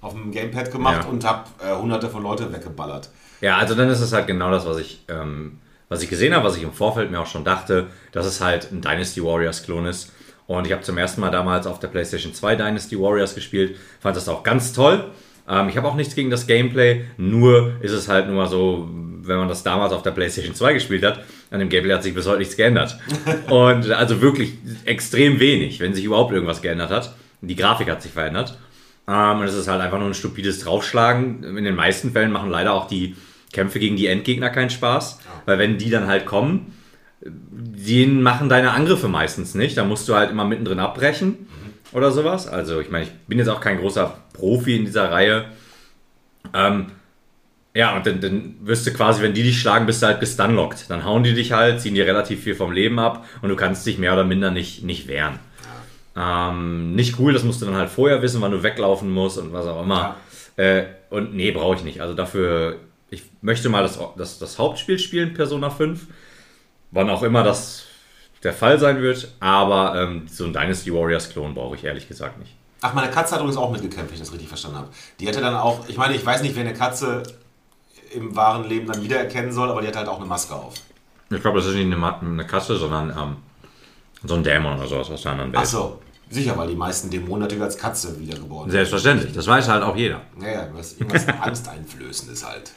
[0.01, 3.09] auf dem Gamepad gemacht und habe äh, hunderte von Leute weggeballert.
[3.41, 5.59] Ja, also dann ist es halt genau das, was ich, ähm,
[5.89, 8.71] was ich gesehen habe, was ich im Vorfeld mir auch schon dachte, dass es halt
[8.71, 10.13] ein Dynasty Warriors Klon ist.
[10.47, 14.15] Und ich habe zum ersten Mal damals auf der PlayStation 2 Dynasty Warriors gespielt, fand
[14.15, 15.11] das auch ganz toll.
[15.47, 18.87] Ähm, ich habe auch nichts gegen das Gameplay, nur ist es halt nur mal so,
[19.21, 22.13] wenn man das damals auf der PlayStation 2 gespielt hat, an dem Gameplay hat sich
[22.13, 22.97] bis heute nichts geändert.
[23.49, 24.53] Und also wirklich
[24.85, 27.15] extrem wenig, wenn sich überhaupt irgendwas geändert hat.
[27.41, 28.57] Die Grafik hat sich verändert.
[29.07, 31.43] Ähm, und es ist halt einfach nur ein stupides Draufschlagen.
[31.43, 33.15] In den meisten Fällen machen leider auch die
[33.53, 35.19] Kämpfe gegen die Endgegner keinen Spaß.
[35.45, 36.73] Weil wenn die dann halt kommen,
[37.21, 39.77] denen machen deine Angriffe meistens nicht.
[39.77, 41.47] Da musst du halt immer mittendrin abbrechen
[41.91, 42.47] oder sowas.
[42.47, 45.45] Also ich meine, ich bin jetzt auch kein großer Profi in dieser Reihe.
[46.53, 46.87] Ähm,
[47.73, 50.89] ja, und dann, dann wirst du quasi, wenn die dich schlagen, bist du halt gestunlockt.
[50.89, 53.85] Dann hauen die dich halt, ziehen dir relativ viel vom Leben ab und du kannst
[53.85, 55.39] dich mehr oder minder nicht, nicht wehren.
[56.15, 59.53] Ähm, nicht cool, das musst du dann halt vorher wissen, wann du weglaufen musst und
[59.53, 60.17] was auch immer.
[60.57, 62.01] Äh, und nee, brauche ich nicht.
[62.01, 62.77] Also dafür,
[63.09, 66.07] ich möchte mal das, das, das Hauptspiel spielen, Persona 5.
[66.91, 67.85] Wann auch immer das
[68.43, 69.33] der Fall sein wird.
[69.39, 72.55] Aber ähm, so ein Dynasty Warriors Klon brauche ich ehrlich gesagt nicht.
[72.81, 74.87] Ach, meine Katze hat übrigens auch mitgekämpft, wenn ich das richtig verstanden habe.
[75.19, 77.23] Die hatte dann auch, ich meine, ich weiß nicht, wer eine Katze
[78.13, 80.75] im wahren Leben dann wiedererkennen soll, aber die hat halt auch eine Maske auf.
[81.29, 83.35] Ich glaube, das ist nicht eine, eine Katze, sondern ähm,
[84.23, 85.61] so ein Dämon oder sowas aus der anderen Welt.
[85.61, 88.71] Ach so, sicher, weil die meisten Dämonen natürlich als Katze wiedergeboren sind.
[88.71, 90.21] Selbstverständlich, das weiß halt auch jeder.
[90.37, 92.71] Naja, was, irgendwas Angsteinflößendes halt.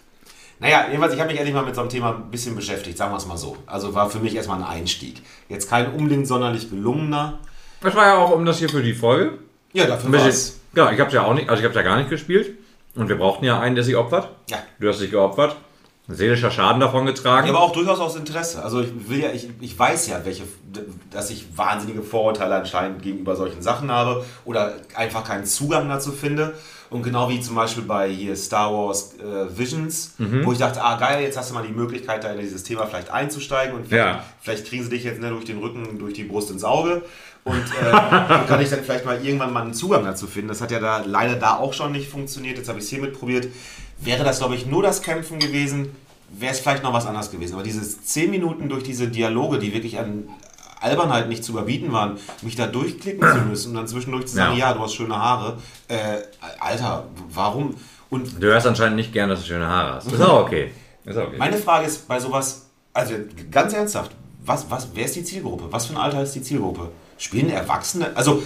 [0.62, 3.12] Naja, jedenfalls, ich habe mich endlich mal mit so einem Thema ein bisschen beschäftigt, sagen
[3.12, 3.56] wir es mal so.
[3.66, 5.20] Also war für mich erstmal ein Einstieg.
[5.48, 7.40] Jetzt kein unbedingt sonderlich gelungener.
[7.80, 9.38] Das war ja auch um das hier für die Folge.
[9.72, 10.60] Ja, dafür war es.
[10.76, 12.56] ja, ich habe ja auch nicht, also ich habe ja gar nicht gespielt.
[12.94, 14.28] Und wir brauchten ja einen, der sich opfert.
[14.50, 14.58] Ja.
[14.78, 15.56] Du hast dich geopfert.
[16.06, 17.48] Seelischer Schaden davon getragen.
[17.48, 18.62] Aber auch durchaus aus Interesse.
[18.62, 20.44] Also ich will ja, ich, ich weiß ja, welche,
[21.10, 26.54] dass ich wahnsinnige Vorurteile anscheinend gegenüber solchen Sachen habe oder einfach keinen Zugang dazu finde.
[26.92, 30.96] Und genau wie zum Beispiel bei hier Star Wars äh, Visions, wo ich dachte, ah
[30.98, 34.04] geil, jetzt hast du mal die Möglichkeit, da in dieses Thema vielleicht einzusteigen und vielleicht,
[34.06, 34.24] Ja.
[34.40, 37.02] vielleicht kriegen sie dich jetzt ne, durch den Rücken, durch die Brust ins Auge.
[37.44, 40.48] Und äh, dann kann ich dann vielleicht mal irgendwann mal einen Zugang dazu finden.
[40.48, 42.56] Das hat ja da leider da auch schon nicht funktioniert.
[42.58, 43.48] Jetzt habe ich es hiermit probiert.
[43.98, 45.90] Wäre das, glaube ich, nur das Kämpfen gewesen,
[46.30, 47.54] wäre es vielleicht noch was anderes gewesen.
[47.54, 50.28] Aber dieses 10 Minuten durch diese Dialoge, die wirklich an
[50.82, 54.56] Albernheit nicht zu überbieten waren, mich da durchklicken zu müssen und dann zwischendurch zu sagen,
[54.56, 54.68] Ja.
[54.70, 55.58] ja, du hast schöne Haare.
[55.88, 56.18] Äh,
[56.60, 57.74] Alter, warum?
[58.10, 60.12] Und Du hörst anscheinend nicht gern, dass du schöne Haare hast.
[60.12, 60.70] Ist auch okay.
[61.04, 61.38] Ist auch okay.
[61.38, 63.14] meine Frage ist bei sowas, also
[63.50, 64.12] ganz ernsthaft,
[64.44, 65.64] was, was, wer ist die Zielgruppe?
[65.70, 66.88] Was für ein Alter ist die Zielgruppe?
[67.16, 68.42] Spielen Erwachsene, also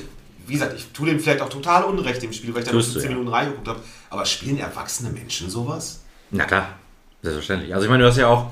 [0.46, 2.82] wie gesagt, ich tue dem vielleicht auch total Unrecht im Spiel, weil ich da nur
[2.82, 3.16] Tust du, 10 ja.
[3.16, 6.02] Minuten reingeguckt habe, aber spielen erwachsene Menschen sowas?
[6.30, 6.68] Na klar,
[7.22, 7.74] selbstverständlich.
[7.74, 8.50] Also ich meine, du hast ja auch,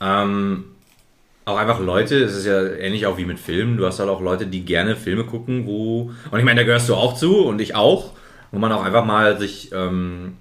[0.00, 0.64] ähm,
[1.44, 4.20] auch einfach Leute, es ist ja ähnlich auch wie mit Filmen, du hast halt auch
[4.20, 7.60] Leute, die gerne Filme gucken, wo, und ich meine, da gehörst du auch zu und
[7.60, 8.12] ich auch,
[8.50, 10.34] wo man auch einfach mal sich, ähm,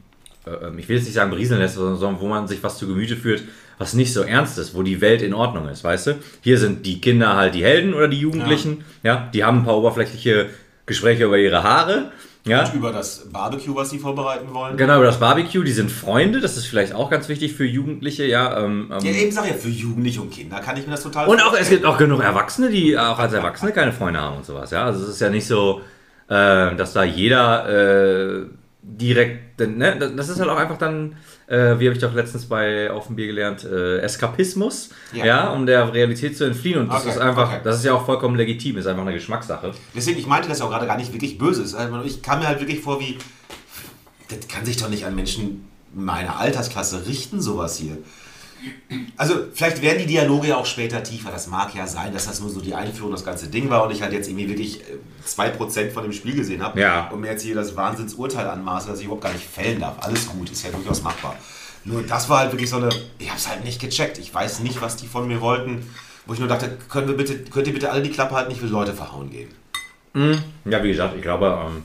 [0.45, 2.87] äh, ich will jetzt nicht sagen berieseln lässt, sondern sondern wo man sich was zu
[2.87, 3.43] Gemüte führt,
[3.77, 6.15] was nicht so ernst ist, wo die Welt in Ordnung ist, weißt du?
[6.41, 9.77] Hier sind die Kinder halt die Helden oder die Jugendlichen, ja, die haben ein paar
[9.77, 10.49] oberflächliche
[10.85, 12.11] Gespräche über ihre Haare.
[12.45, 14.75] Ja, Über das Barbecue, was sie vorbereiten wollen.
[14.75, 15.63] genau, über das Barbecue.
[15.63, 18.57] Die sind Freunde, das ist vielleicht auch ganz wichtig für Jugendliche, ja.
[18.59, 21.27] Ähm, ähm, Ja, eben sag ja, für Jugendliche und Kinder kann ich mir das total
[21.29, 24.45] Und auch, es gibt auch genug Erwachsene, die auch als Erwachsene keine Freunde haben und
[24.45, 24.71] sowas.
[24.71, 25.79] Ja, also es ist ja nicht so,
[26.27, 28.45] äh, dass da jeder äh,
[28.85, 31.15] direkt, ne, das ist halt auch einfach dann,
[31.47, 35.25] äh, wie habe ich doch letztens bei Auf dem Bier gelernt, äh, Eskapismus, ja.
[35.25, 35.49] Ja.
[35.51, 36.79] um der Realität zu entfliehen.
[36.81, 37.61] Und das Okay, ist einfach, okay.
[37.63, 39.71] das ist ja auch vollkommen legitim, ist einfach eine Geschmackssache.
[39.95, 41.73] Deswegen, ich meinte das auch gerade gar nicht wirklich böses.
[41.75, 43.17] Also ich kam mir halt wirklich vor wie,
[44.27, 45.65] das kann sich doch nicht an Menschen
[45.95, 47.97] meiner Altersklasse richten, sowas hier.
[49.17, 51.31] Also vielleicht werden die Dialoge ja auch später tiefer.
[51.31, 53.91] Das mag ja sein, dass das nur so die Einführung, das ganze Ding war und
[53.91, 54.97] ich halt jetzt irgendwie wirklich äh,
[55.27, 57.09] 2% von dem Spiel gesehen habe Ja.
[57.09, 59.95] und mir jetzt hier das Wahnsinnsurteil anmaße, dass ich überhaupt gar nicht fällen darf.
[60.01, 61.35] Alles gut, ist ja durchaus machbar.
[61.85, 64.17] Nur das war halt wirklich so eine, ich habe es halt nicht gecheckt.
[64.17, 65.85] Ich weiß nicht, was die von mir wollten.
[66.25, 68.61] Wo ich nur dachte, können wir bitte, könnt ihr bitte alle die Klappe halten, ich
[68.61, 69.49] will Leute verhauen gehen.
[70.63, 71.83] Ja, wie gesagt, ich glaube, ähm,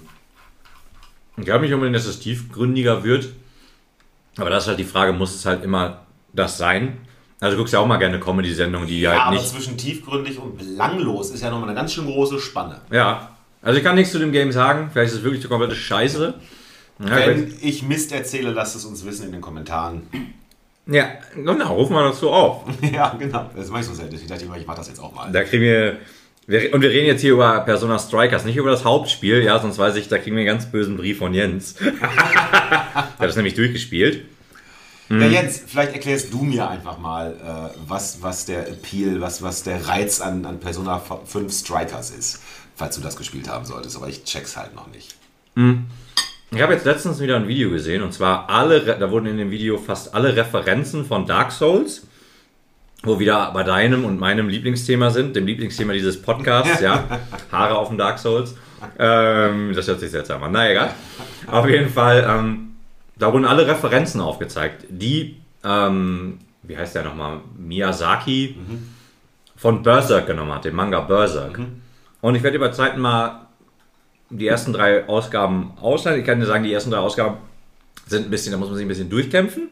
[1.36, 3.32] ich glaube nicht unbedingt, dass es tiefgründiger wird.
[4.36, 6.06] Aber das ist halt die Frage, muss es halt immer
[6.38, 6.98] das sein?
[7.40, 9.48] Also du guckst ja auch mal gerne Comedy-Sendungen, die Ja, halt aber nicht...
[9.48, 12.80] zwischen tiefgründig und belanglos ist ja nochmal eine ganz schön große Spanne.
[12.90, 14.90] Ja, also ich kann nichts zu dem Game sagen.
[14.92, 16.34] Vielleicht ist es wirklich eine komplette Scheiße.
[17.00, 20.02] Ja, Wenn ich Mist erzähle, lasst es uns wissen in den Kommentaren.
[20.86, 22.64] ja genau, rufen wir dazu auf.
[22.92, 23.48] ja, genau.
[23.54, 24.16] Das mache ich so selten.
[24.16, 25.30] Ich dachte immer, ich mache das jetzt auch mal.
[25.30, 25.98] Da kriegen wir...
[26.48, 29.44] wir und wir reden jetzt hier über Persona Strikers, nicht über das Hauptspiel.
[29.44, 31.74] Ja, sonst weiß ich, da kriegen wir einen ganz bösen Brief von Jens.
[31.80, 34.24] Der hat das nämlich durchgespielt.
[35.08, 35.32] Ja, Mhm.
[35.32, 39.88] Jens, vielleicht erklärst du mir einfach mal, äh, was, was der Appeal, was, was der
[39.88, 42.42] Reiz an, an Persona 5 Strikers ist,
[42.76, 43.96] falls du das gespielt haben solltest.
[43.96, 45.14] Aber ich check's halt noch nicht.
[46.50, 49.50] Ich habe jetzt letztens wieder ein Video gesehen und zwar alle, da wurden in dem
[49.50, 52.06] Video fast alle Referenzen von Dark Souls,
[53.02, 57.04] wo wieder bei deinem und meinem Lieblingsthema sind, dem Lieblingsthema dieses Podcasts, ja,
[57.52, 58.54] Haare auf dem Dark Souls.
[58.98, 60.90] Ähm, das hört sich seltsam an, na egal.
[61.48, 62.67] Auf jeden Fall, ähm,
[63.18, 68.56] da wurden alle Referenzen aufgezeigt, die, ähm, wie heißt der nochmal, Miyazaki
[69.56, 71.60] von Berserk genommen hat, dem Manga Berserk.
[72.20, 73.46] Und ich werde über Zeiten mal
[74.30, 76.20] die ersten drei Ausgaben ausleihen.
[76.20, 77.36] Ich kann dir sagen, die ersten drei Ausgaben
[78.06, 79.68] sind ein bisschen, da muss man sich ein bisschen durchkämpfen.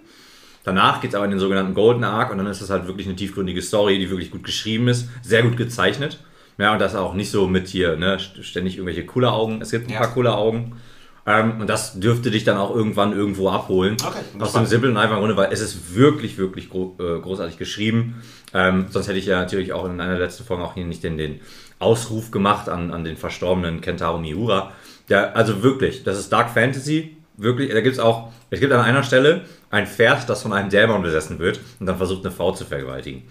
[0.64, 3.06] Danach geht es aber in den sogenannten Golden Arc und dann ist es halt wirklich
[3.06, 6.18] eine tiefgründige Story, die wirklich gut geschrieben ist, sehr gut gezeichnet.
[6.59, 9.61] Ja, und das auch nicht so mit hier, ne, ständig irgendwelche coole Augen.
[9.61, 9.98] Es gibt ein Ja.
[10.00, 10.80] paar coole Augen.
[11.26, 13.96] Ähm, und das dürfte dich dann auch irgendwann irgendwo abholen.
[14.04, 17.58] Okay, Aus dem simplen und einfachen Grunde, weil es ist wirklich, wirklich gro äh, großartig
[17.58, 18.22] geschrieben.
[18.54, 21.02] Ähm, sonst hätte ich ja natürlich auch in einer der letzten Folgen auch hier nicht
[21.02, 21.40] den, den
[21.80, 24.72] Ausruf gemacht an, an den verstorbenen Kentaro Miura.
[25.08, 27.16] Ja, also wirklich, das ist Dark Fantasy.
[27.36, 30.70] Wirklich, da gibt es auch, es gibt an einer Stelle ein Pferd, das von einem
[30.70, 33.24] Dämon besessen wird und dann versucht, eine Frau zu vergewaltigen.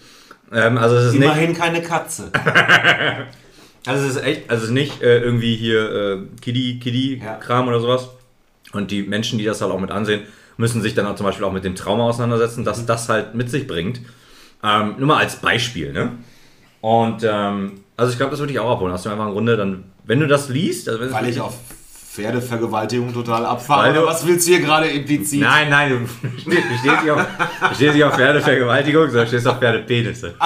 [0.52, 2.32] Ähm, also es ist nicht, Immerhin keine Katze.
[3.86, 7.80] also es ist echt, also es ist nicht äh, irgendwie hier äh, Kiddie, Kiddie-Kram oder
[7.80, 8.10] sowas.
[8.74, 10.22] Und die Menschen, die das halt auch mit ansehen,
[10.58, 13.50] müssen sich dann auch zum Beispiel auch mit dem Trauma auseinandersetzen, dass das halt mit
[13.50, 14.02] sich bringt.
[14.64, 16.12] Ähm, nur mal als Beispiel, ne?
[16.82, 18.94] Und ähm, also ich glaube, das würde ich auch abholen.
[18.94, 21.58] Hast du einfach im Grunde dann, wenn du das liest, also Weil ich auf
[22.16, 23.92] Pferdevergewaltigung total abfahre.
[23.92, 25.42] Oder was willst du hier gerade implizit?
[25.42, 27.26] Nein, nein, du stehst, nicht, auf,
[27.74, 30.34] stehst nicht auf Pferdevergewaltigung, sondern stehst auf Pferdepenisse.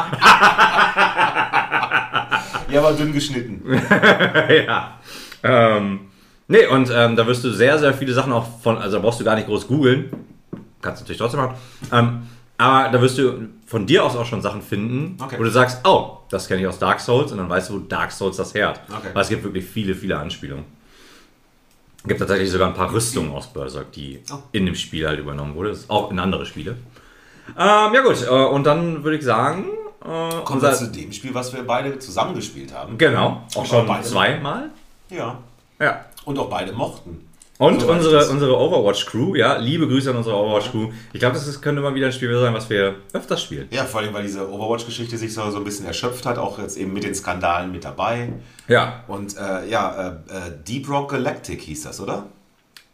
[2.72, 3.64] Ja, aber dünn geschnitten.
[4.66, 5.00] ja.
[5.44, 6.00] Ähm,
[6.48, 9.20] nee, und ähm, da wirst du sehr, sehr viele Sachen auch von, also da brauchst
[9.20, 10.12] du gar nicht groß googeln.
[10.82, 11.56] Kannst du natürlich trotzdem machen.
[11.92, 12.22] Ähm,
[12.58, 15.36] aber da wirst du von dir aus auch schon Sachen finden, Okay.
[15.40, 17.78] wo du sagst, oh, das kenne ich aus Dark Souls und dann weißt du, wo
[17.80, 18.82] Dark Souls das her hat.
[18.90, 19.08] Okay.
[19.14, 20.66] Weil es gibt wirklich viele, viele Anspielungen.
[22.04, 24.38] Es gibt tatsächlich sogar ein paar Rüstungen aus Berserk, die Oh.
[24.52, 25.78] in dem Spiel halt übernommen wurde.
[25.88, 26.72] Auch in andere Spiele.
[27.58, 29.66] Ähm, ja gut, äh, und dann würde ich sagen,
[30.10, 32.98] äh, Kommen wir zu dem Spiel, was wir beide zusammengespielt haben.
[32.98, 34.70] Genau, auch schon beide- zweimal.
[35.10, 35.38] Ja.
[35.80, 36.06] Ja.
[36.26, 37.26] Und auch beide mochten.
[37.58, 40.92] Und Soweit unsere, unsere Overwatch-Crew, ja, liebe Grüße an unsere Overwatch-Crew.
[41.12, 43.68] Ich glaube, das ist, könnte mal wieder ein Spiel sein, was wir öfters spielen.
[43.72, 46.78] Ja, vor allem, weil diese Overwatch-Geschichte sich so, so ein bisschen erschöpft hat, auch jetzt
[46.78, 48.32] eben mit den Skandalen mit dabei.
[48.70, 52.28] Ja, Und äh, ja, äh, äh, Deep Rock Galactic hieß das, oder?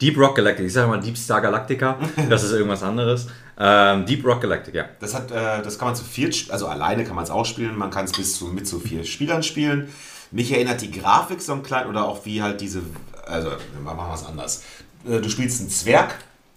[0.02, 0.66] Deep Rock Galactic.
[0.66, 1.98] Ich sage mal Deep Star Galactica.
[2.30, 3.28] Das ist irgendwas anderes.
[3.58, 4.86] Ähm, Deep Rock Galactic, ja.
[5.00, 7.46] Das, hat, äh, das kann man zu viert, sp- also alleine kann man es auch
[7.46, 9.90] spielen, man kann es bis zu mit zu vier Spielern spielen.
[10.32, 12.82] Mich erinnert die Grafik so ein klein oder auch wie halt diese,
[13.26, 13.52] also
[13.84, 14.64] machen wir es anders.
[15.08, 16.16] Äh, Du spielst einen Zwerg,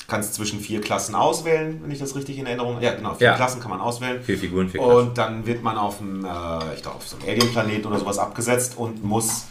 [0.09, 2.85] kannst zwischen vier Klassen auswählen, wenn ich das richtig in Erinnerung habe.
[2.85, 3.37] Ja, genau, vier Ja.
[3.37, 4.21] Klassen kann man auswählen.
[4.23, 5.09] Vier Figuren, vier Klassen.
[5.09, 8.19] Und dann wird man auf einem, äh, ich glaube, auf so einem Alien-Planeten oder sowas
[8.19, 9.45] abgesetzt und muss,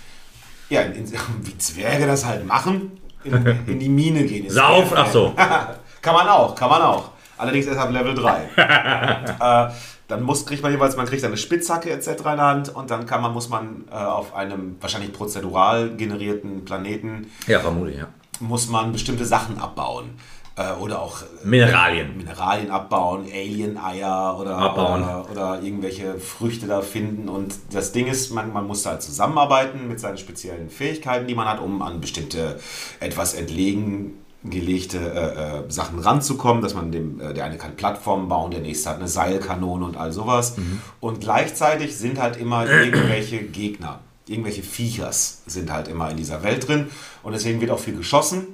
[0.69, 1.12] ja, in, in,
[1.43, 3.33] wie Zwerge das halt machen, in,
[3.67, 4.49] in die Mine gehen.
[4.49, 5.33] Sauf, ach so.
[6.01, 7.12] kann man auch, kann man auch.
[7.38, 8.50] Allerdings erst ab Level 3.
[9.67, 9.73] äh,
[10.08, 12.08] dann muss, kriegt man jeweils, man kriegt eine Spitzhacke etc.
[12.08, 16.63] in der Hand und dann kann man, muss man äh, auf einem wahrscheinlich prozedural generierten
[16.65, 18.08] Planeten, Ja, vermutlich, ja.
[18.39, 20.12] muss man bestimmte Sachen abbauen.
[20.58, 22.17] Äh, oder auch äh, Mineralien.
[22.17, 25.04] Mineralien abbauen, Alien-Eier oder, Abbauen.
[25.04, 27.30] oder, oder irgendwelche Früchte da finden.
[27.30, 31.47] Und das Ding ist, man, man muss halt zusammenarbeiten mit seinen speziellen Fähigkeiten, die man
[31.47, 32.60] hat, um an bestimmte
[33.00, 38.28] etwas entlegen gelegte äh, äh, Sachen ranzukommen, dass man dem, äh, der eine kann Plattformen
[38.28, 40.56] bauen, der nächste hat eine Seilkanone und all sowas.
[41.00, 46.67] Und gleichzeitig sind halt immer irgendwelche Gegner, irgendwelche Viechers sind halt immer in dieser Welt
[46.67, 46.88] drin.
[47.23, 48.47] Und deswegen wird auch viel geschossen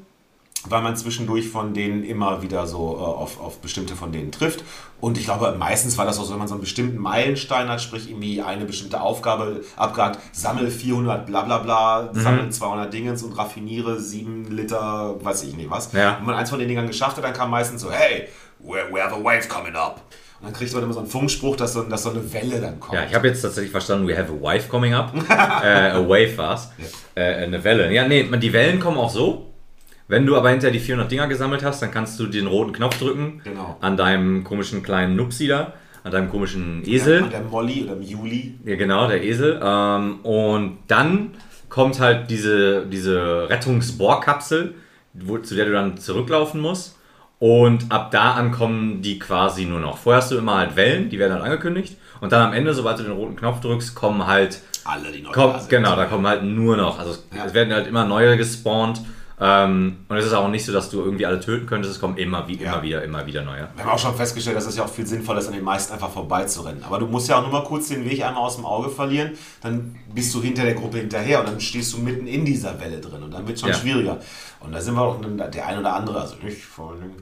[0.70, 4.64] weil man zwischendurch von denen immer wieder so äh, auf, auf bestimmte von denen trifft.
[5.00, 7.82] Und ich glaube, meistens war das auch so, wenn man so einen bestimmten Meilenstein hat,
[7.82, 13.38] sprich irgendwie eine bestimmte Aufgabe abgehakt, sammel 400 bla bla bla, sammel 200 Dingens und
[13.38, 15.92] raffiniere 7 Liter, weiß ich nicht was.
[15.92, 16.18] Ja.
[16.20, 19.02] Wenn man eins von den Dingern geschafft hat, dann kam meistens so, hey, we, we
[19.04, 20.02] have a wave coming up.
[20.40, 22.80] Und dann kriegt man immer so einen Funkspruch, dass so, dass so eine Welle dann
[22.80, 22.94] kommt.
[22.94, 25.14] Ja, ich habe jetzt tatsächlich verstanden, we have a wife coming up.
[25.30, 26.70] äh, a wave war's.
[27.16, 27.92] Äh, eine Welle.
[27.94, 29.53] Ja, nee, die Wellen kommen auch so.
[30.08, 32.98] Wenn du aber hinterher die 400 Dinger gesammelt hast, dann kannst du den roten Knopf
[33.00, 33.42] drücken.
[33.44, 33.78] Genau.
[33.82, 35.74] An deinem komischen kleinen Nupsi da.
[36.04, 37.24] An deinem komischen Esel.
[37.24, 38.56] Und der Molly oder dem Juli.
[38.66, 39.60] Ja, genau, der Esel.
[39.64, 41.32] Ähm, und dann
[41.70, 44.76] kommt halt diese, diese Rettungsbohrkapsel,
[45.14, 46.98] wo, zu der du dann zurücklaufen musst.
[47.40, 49.98] Und ab da an kommen die quasi nur noch.
[49.98, 51.98] Vorher hast du immer halt Wellen, die werden halt angekündigt.
[52.22, 54.62] Und dann am Ende, sobald du den roten Knopf drückst, kommen halt.
[54.86, 55.70] Alle, die neu Komm, da sind.
[55.70, 57.00] genau, da kommen halt nur noch.
[57.00, 57.46] Also Ja.
[57.46, 59.02] es werden halt immer neue gespawnt.
[59.40, 61.96] Ähm, und es ist auch nicht so, dass du irgendwie alle töten könntest.
[61.96, 62.74] Es kommen immer, wie, Ja.
[62.74, 63.68] immer wieder, immer wieder neue.
[63.76, 65.92] Wir haben auch schon festgestellt, dass es ja auch viel sinnvoller ist, an den meisten
[65.94, 66.84] einfach vorbeizurennen.
[66.84, 69.32] Aber du musst ja auch nur mal kurz den Weg einmal aus dem Auge verlieren,
[69.62, 73.00] dann bist du hinter der Gruppe hinterher und dann stehst du mitten in dieser Welle
[73.02, 73.76] drin und dann wird es schon Ja.
[73.76, 74.20] schwieriger.
[74.60, 75.18] Und da sind wir auch
[75.52, 77.16] der ein oder andere, also ich vor allen Dingen,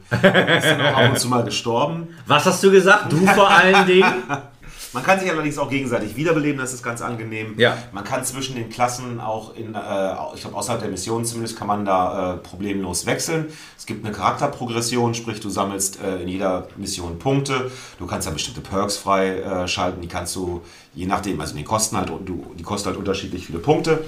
[0.57, 2.09] ist dann auch ab und zu mal gestorben.
[2.27, 3.11] Was hast du gesagt?
[3.11, 4.13] Du vor allen Dingen?
[4.93, 7.53] Man kann sich allerdings auch gegenseitig wiederbeleben, das ist ganz angenehm.
[7.57, 7.77] Ja.
[7.91, 11.67] Man kann zwischen den Klassen auch in, äh, ich glaube außerhalb der Mission zumindest, kann
[11.67, 13.47] man da äh, problemlos wechseln.
[13.77, 17.71] Es gibt eine Charakterprogression, sprich du sammelst äh, in jeder Mission Punkte.
[17.99, 20.61] Du kannst da bestimmte Perks freischalten, die kannst du
[20.93, 24.03] je nachdem, also die kosten halt, und du, die kosten halt unterschiedlich viele Punkte.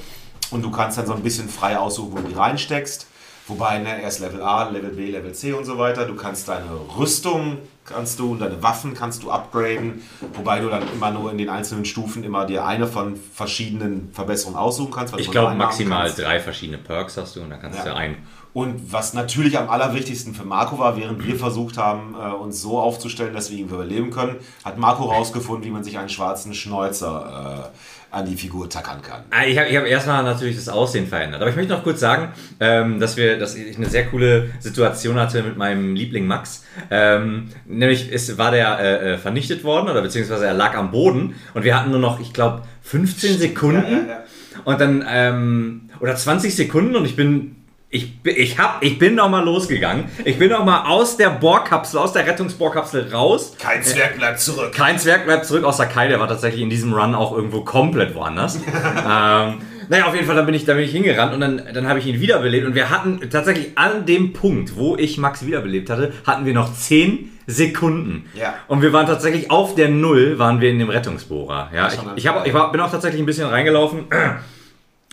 [0.51, 3.07] Und du kannst dann so ein bisschen frei aussuchen, wo du die reinsteckst.
[3.47, 6.05] Wobei, ne, erst Level A, Level B, Level C und so weiter.
[6.05, 10.01] Du kannst deine Rüstung, kannst du, und deine Waffen kannst du upgraden.
[10.33, 14.57] Wobei du dann immer nur in den einzelnen Stufen immer dir eine von verschiedenen Verbesserungen
[14.57, 15.13] aussuchen kannst.
[15.19, 17.85] Ich glaube, einen maximal drei verschiedene Perks hast du und dann kannst Ja.
[17.85, 18.17] du ein.
[18.53, 22.79] Und was natürlich am allerwichtigsten für Marco war, während wir versucht haben, äh, uns so
[22.79, 27.71] aufzustellen, dass wir ihn überleben können, hat Marco rausgefunden, wie man sich einen schwarzen Schnäuzer
[27.73, 29.21] äh, an die Figur tackern kann.
[29.31, 31.41] Ah, Ich habe ich hab erstmal natürlich das Aussehen verändert.
[31.41, 35.15] Aber ich möchte noch kurz sagen, ähm, dass, wir, dass ich eine sehr coole Situation
[35.19, 36.63] hatte mit meinem Liebling Max.
[36.91, 41.35] Ähm, nämlich ist, war der äh, äh, vernichtet worden oder beziehungsweise er lag am Boden
[41.55, 43.81] und wir hatten nur noch, ich glaube, 15 Sekunden.
[43.83, 44.23] Ja, ja, ja.
[44.63, 47.55] Und dann, ähm, oder 20 Sekunden und ich bin,
[47.93, 50.05] ich, bin- ich, hab, ich bin nochmal losgegangen.
[50.25, 53.55] Ich bin nochmal aus der Bohrkapsel, aus der Rettungsbohrkapsel raus.
[53.59, 54.73] Kein Zwerg bleibt zurück.
[54.73, 58.15] Kein Zwerg bleibt zurück, außer Kai, der war tatsächlich in diesem Run auch irgendwo komplett
[58.15, 58.55] woanders.
[58.65, 61.87] ähm, naja, auf jeden Fall, dann bin ich, da bin ich hingerannt und dann, dann
[61.87, 62.65] habe ich ihn wiederbelebt.
[62.65, 66.73] Und wir hatten tatsächlich an dem Punkt, wo ich Max wiederbelebt hatte, hatten wir noch
[66.73, 68.25] 10 Sekunden.
[68.33, 68.55] Ja.
[68.67, 71.69] Und wir waren tatsächlich auf der Null, waren wir in dem Rettungsbohrer.
[71.75, 74.05] Ja, ich, ich, hab, ich war, bin auch tatsächlich ein bisschen reingelaufen.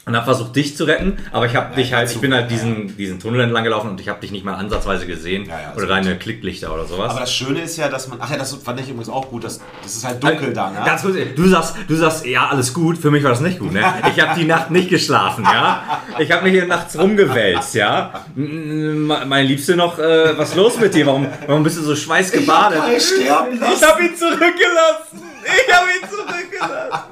[0.06, 2.96] Und habe versucht, dich zu retten, aber ich habe dich halt, ich bin halt diesen,
[2.96, 5.44] diesen Tunnel entlang gelaufen und ich habe dich nicht mal ansatzweise gesehen.
[5.44, 5.90] Ja, ja, oder gut.
[5.90, 7.10] deine Klicklichter oder sowas.
[7.10, 8.18] Aber das Schöne ist ja, dass man.
[8.20, 9.44] Ach ja, das fand ich übrigens auch gut.
[9.44, 10.80] Das, das ist halt dunkel da, ne?
[10.84, 12.96] Ganz kurz, du sagst, du sagst, ja, alles gut.
[12.96, 13.84] Für mich war das nicht gut, ne?
[14.14, 16.00] Ich habe die Nacht nicht geschlafen, ja?
[16.18, 18.24] Ich habe mich hier nachts rumgewälzt, ja?
[18.34, 21.06] Meine Liebste noch, äh, was ist los mit dir?
[21.06, 22.82] Warum, warum bist du so schweißgebadet?
[22.96, 25.22] Ich habe ihn zurückgelassen.
[25.44, 27.09] Ich habe ihn zurückgelassen.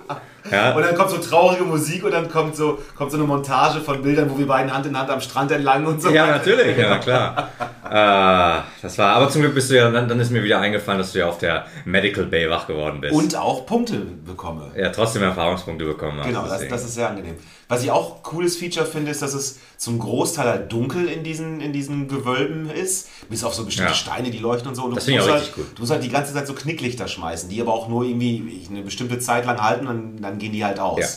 [0.50, 3.80] Ja, Und dann kommt so traurige Musik und dann kommt so, kommt so eine Montage
[3.80, 6.10] von Bildern, wo wir beiden Hand in Hand am Strand entlang und so.
[6.10, 7.48] ja natürlich, ja, klar.
[7.88, 10.98] Äh, das war, aber zum Glück bist du ja, dann, dann ist mir wieder eingefallen,
[10.98, 13.14] dass du ja auf der Medical Bay wach geworden bist.
[13.14, 13.94] Und auch Punkte
[14.26, 14.70] bekomme.
[14.76, 16.20] ja, trotzdem Erfahrungspunkte bekommen.
[16.22, 17.36] Genau, das, das ist sehr angenehm.
[17.68, 21.60] Was ich auch cooles Feature finde, ist, dass es zum Großteil halt dunkel in diesen,
[21.60, 23.08] in diesen Gewölben ist.
[23.28, 23.96] Bis auf so bestimmte Ja.
[23.96, 24.84] Steine, die leuchten und so.
[24.84, 25.76] Und Das du finde ich musst auch halt, richtig gut.
[25.76, 28.82] Du musst halt die ganze Zeit so Knicklichter schmeißen, die aber auch nur irgendwie eine
[28.82, 30.98] bestimmte Zeit lang halten und dann, dann gehen die halt aus.
[30.98, 31.08] Ja.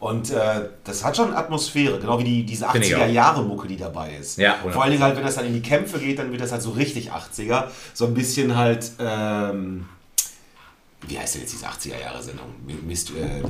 [0.00, 3.00] Und äh, das hat schon Atmosphäre, genau wie die, diese Finde ich auch.
[3.00, 4.36] 80er-Jahre-Mucke, die dabei ist.
[4.36, 6.52] Ja, Vor allen Dingen halt, wenn das dann in die Kämpfe geht, dann wird das
[6.52, 7.68] halt so richtig 80er.
[7.94, 9.86] So ein bisschen halt, ähm,
[11.08, 12.46] wie heißt denn jetzt diese 80er Jahre Sendung?
[12.86, 13.42] Mist, äh,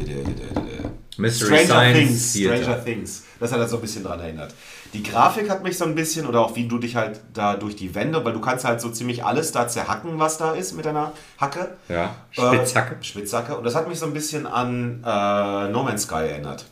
[1.16, 2.32] Mystery Stranger Science Things.
[2.32, 2.56] Theater.
[2.62, 3.22] Stranger Things.
[3.40, 4.54] Das hat er so ein bisschen dran erinnert.
[4.92, 7.76] Die Grafik hat mich so ein bisschen, oder auch wie du dich halt da durch
[7.76, 10.86] die Wände, weil du kannst halt so ziemlich alles da zerhacken, was da ist mit
[10.86, 11.76] deiner Hacke.
[11.88, 12.94] Ja, Spitzhacke.
[12.94, 13.56] Äh, Spitzhacke.
[13.56, 16.64] Und das hat mich so ein bisschen an äh, No Man's Sky erinnert.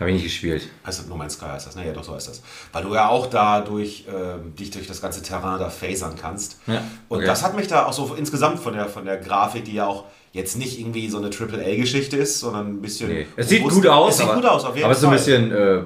[0.00, 0.68] Habe ich nicht gespielt.
[0.86, 1.74] Heißt das No Man's Sky heißt das?
[1.74, 2.42] Ne, ja, doch, so heißt das.
[2.72, 6.58] Weil du ja auch da durch, ähm, dich durch das ganze Terrain da phasern kannst.
[6.68, 7.26] Ja, Und okay.
[7.26, 10.04] das hat mich da auch so insgesamt von der, von der Grafik, die ja auch
[10.32, 13.08] jetzt nicht irgendwie so eine AAA-Geschichte ist, sondern ein bisschen.
[13.10, 13.26] Nee.
[13.36, 15.08] Es sieht gut aus, Es sieht aber, gut aus, auf jeden aber es ist so
[15.08, 15.16] Fall.
[15.16, 15.82] ein bisschen äh,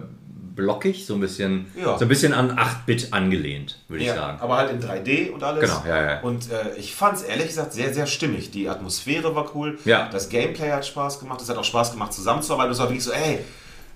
[0.55, 1.97] blockig, so ein bisschen, Ja.
[1.97, 4.38] so ein bisschen an 8-Bit angelehnt, würde ich Ja, sagen.
[4.40, 5.61] aber halt in 3D und alles.
[5.61, 6.20] Genau, ja, ja.
[6.20, 8.51] Und äh, ich fand es ehrlich gesagt sehr, sehr stimmig.
[8.51, 9.78] Die Atmosphäre war cool.
[9.84, 10.09] Ja.
[10.12, 11.40] Das Gameplay hat Spaß gemacht.
[11.40, 12.72] Es hat auch Spaß gemacht, zusammenzuarbeiten.
[12.72, 13.38] Es war wirklich so, ey,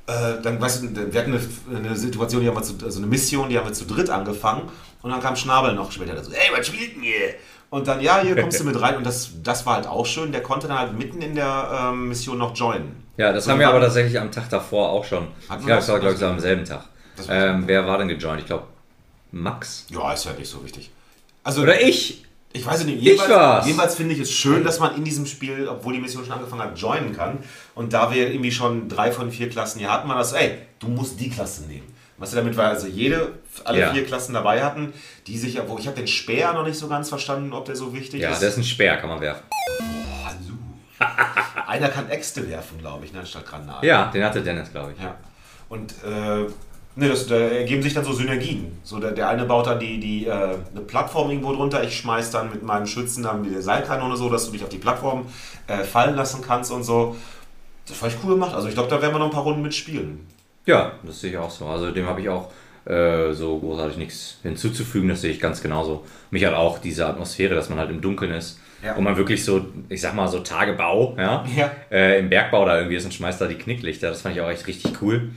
[0.07, 3.07] äh, dann, weißt du, wir hatten eine, eine Situation, die haben wir zu, also eine
[3.09, 4.62] Mission, die haben wir zu dritt angefangen.
[5.03, 7.34] Und dann kam Schnabel noch später dazu, ey, was spielt denn hier?
[7.71, 8.97] Und dann, ja, hier kommst du mit rein.
[8.97, 10.33] Und das, das war halt auch schön.
[10.33, 13.05] Der konnte dann halt mitten in der ähm, Mission noch joinen.
[13.17, 15.29] Ja, das So haben wir aber tatsächlich am Tag davor auch schon.
[15.49, 16.85] Hatten Ja, das war, glaube ich, so am selben Tag.
[17.29, 18.41] Ähm, wer war denn gejoint?
[18.41, 18.64] Ich glaube,
[19.33, 19.87] Max?
[19.91, 20.91] Ja, ist ja nicht so wichtig.
[21.43, 22.25] Also, Oder ich?
[22.53, 22.99] Ich weiß es nicht.
[22.99, 23.67] Ich Jedenfalls, war's.
[23.67, 26.62] jedenfalls finde ich es schön, dass man in diesem Spiel, obwohl die Mission schon angefangen
[26.62, 27.39] hat, joinen kann.
[27.75, 30.89] Und da wir irgendwie schon drei von vier Klassen hier hatten, war das, ey, du
[30.89, 31.87] musst die Klasse nehmen.
[32.19, 33.33] Was wir damit war, also jede,
[33.64, 33.93] alle Ja.
[33.93, 34.93] vier Klassen dabei hatten,
[35.27, 37.93] die sich, wo ich habe den Speer noch nicht so ganz verstanden, ob der so
[37.95, 38.41] wichtig Ja, ist.
[38.41, 39.43] der ist ein Speer, kann man werfen.
[39.51, 40.57] Oh, hallo.
[41.67, 43.87] Einer kann Äxte werfen, glaube ich, ne, anstatt Granaten.
[43.87, 45.03] Ja, den hatte Dennis, glaube ich.
[45.03, 45.14] Ja.
[45.69, 46.47] Und äh,
[46.95, 48.79] ne, das, da ergeben sich dann so Synergien.
[48.83, 52.31] So der, der eine baut dann die, die, äh, eine Plattform irgendwo drunter, ich schmeiß
[52.31, 55.27] dann mit meinem Schützen dann die Seilkanone so, dass du dich auf die Plattform
[55.67, 57.14] äh, fallen lassen kannst und so.
[57.87, 58.55] Das fand ich cool gemacht.
[58.55, 60.27] Also ich glaube, da werden wir noch ein paar Runden mitspielen.
[60.67, 61.67] Ja, das sehe ich auch so.
[61.67, 62.51] Also dem habe ich auch
[62.85, 65.09] äh, so großartig nichts hinzuzufügen.
[65.09, 66.05] Das sehe ich ganz genauso.
[66.31, 68.61] Mich hat auch diese Atmosphäre, dass man halt im Dunkeln ist.
[68.85, 68.95] Ja.
[68.95, 71.71] Und man wirklich so, ich sag mal, so Tagebau, ja, Ja.
[71.91, 74.11] Äh, im Bergbau da irgendwie ist und schmeißt da die Knicklichter.
[74.11, 75.31] Das fand ich auch echt richtig cool.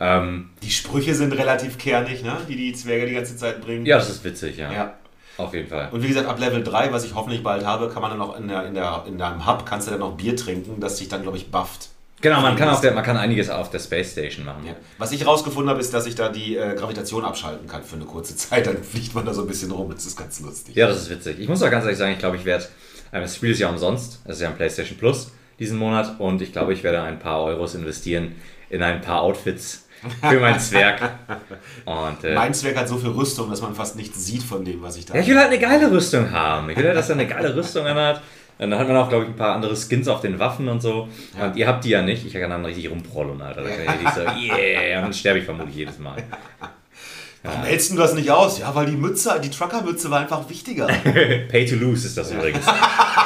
[0.00, 2.36] Ähm, Die Sprüche sind relativ kernig, ne?
[2.48, 3.86] die die Zwerge die ganze Zeit bringen.
[3.86, 4.72] ja, das ist witzig, ja.
[4.72, 4.94] ja.
[5.38, 5.90] Auf jeden Fall.
[5.92, 8.38] Und wie gesagt, ab Level 3, was ich hoffentlich bald habe, kann man dann auch
[8.38, 11.08] in, der, in, der, in deinem Hub, kannst du dann noch Bier trinken, das dich
[11.08, 11.90] dann, glaube ich, bufft.
[12.22, 14.64] Genau, man kann, auf der, man kann einiges auf der Space Station machen.
[14.66, 14.74] Ja.
[14.98, 18.06] Was ich rausgefunden habe, ist, dass ich da die äh, Gravitation abschalten kann für eine
[18.06, 18.66] kurze Zeit.
[18.66, 19.90] Dann fliegt man da so ein bisschen rum.
[19.92, 20.74] Das ist ganz lustig.
[20.74, 21.38] Ja, das ist witzig.
[21.38, 22.64] Ich muss auch ganz ehrlich sagen, ich glaube, ich werde,
[23.12, 26.42] ähm, das Spiel ist ja umsonst, es ist ja ein PlayStation Plus diesen Monat und
[26.42, 28.34] ich glaube, ich werde ein paar Euros investieren
[28.68, 29.86] in ein paar Outfits
[30.20, 31.00] für mein Zwerg.
[31.86, 34.82] Und, äh, Mein Zwerg hat so viel Rüstung, dass man fast nichts sieht von dem,
[34.82, 36.68] was ich da ja, ich will halt eine geile Rüstung haben.
[36.70, 38.20] Ich will halt, dass er eine geile Rüstung anhat.
[38.58, 40.80] Und dann hat man auch, glaube ich, ein paar andere Skins auf den Waffen und
[40.80, 41.08] so.
[41.40, 42.24] Und ihr habt die ja nicht.
[42.24, 43.62] Ich kann dann richtig rumprollen, Alter.
[43.62, 46.16] Da kann ich richtig so, yeah, und dann sterbe ich vermutlich jedes Mal.
[47.42, 48.58] Warum hältst du das nicht aus?
[48.58, 50.86] Ja, weil die Mütze, die Truckermütze war einfach wichtiger.
[51.48, 52.66] Pay to lose ist das übrigens.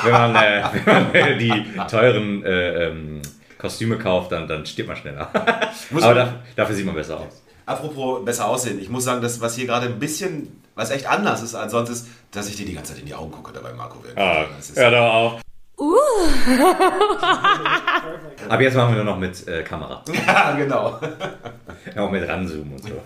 [0.05, 3.22] wenn man, äh, wenn man äh, die teuren äh, ähm,
[3.57, 5.31] Kostüme kauft, dann, dann stirbt man schneller.
[5.33, 7.43] Aber da, dafür sieht man besser aus.
[7.71, 8.81] Apropos besser aussehen.
[8.81, 11.91] Ich muss sagen, das, was hier gerade ein bisschen, was echt anders ist als sonst,
[11.91, 14.03] ist, dass ich dir die ganze Zeit in die Augen gucke dabei, Marco.
[14.16, 15.41] Das ist, hör doch auf.
[18.49, 20.03] Aber jetzt machen wir nur noch mit äh, Kamera.
[20.27, 20.99] ja, genau.
[21.97, 22.91] Auch mit ranzoomen und so.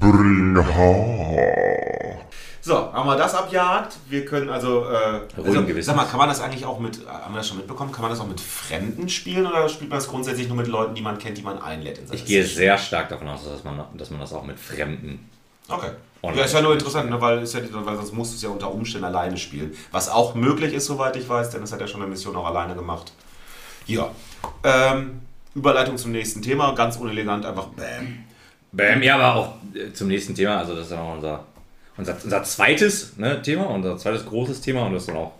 [0.00, 2.22] Bring Haar.
[2.66, 3.96] So, haben wir das abgehakt.
[4.08, 7.34] Wir können also, äh, also sag mal, kann man das eigentlich auch mit, äh, haben
[7.34, 10.08] wir das schon mitbekommen, kann man das auch mit Fremden spielen oder spielt man das
[10.08, 12.00] grundsätzlich nur mit Leuten, die man kennt, die man einlädt?
[12.10, 15.28] Ich gehe sehr stark davon aus, dass man, dass man das auch mit Fremden.
[15.68, 15.90] Okay.
[16.22, 18.48] Online Ja, ist ja nur interessant, ne, weil, ja, weil sonst musst du es ja
[18.48, 19.76] unter Umständen alleine spielen.
[19.92, 22.46] Was auch möglich ist, soweit ich weiß, denn das hat ja schon eine Mission auch
[22.46, 23.12] alleine gemacht.
[23.86, 24.10] Ja.
[24.62, 25.20] Ähm,
[25.54, 28.24] Überleitung zum nächsten Thema, ganz unelegant, einfach bam.
[28.72, 30.56] Bam, ja, aber auch äh, zum nächsten Thema.
[30.56, 31.44] Also, das ist dann auch unser,
[31.96, 35.32] unser, unser zweites ne, Thema, unser zweites großes Thema und das dann auch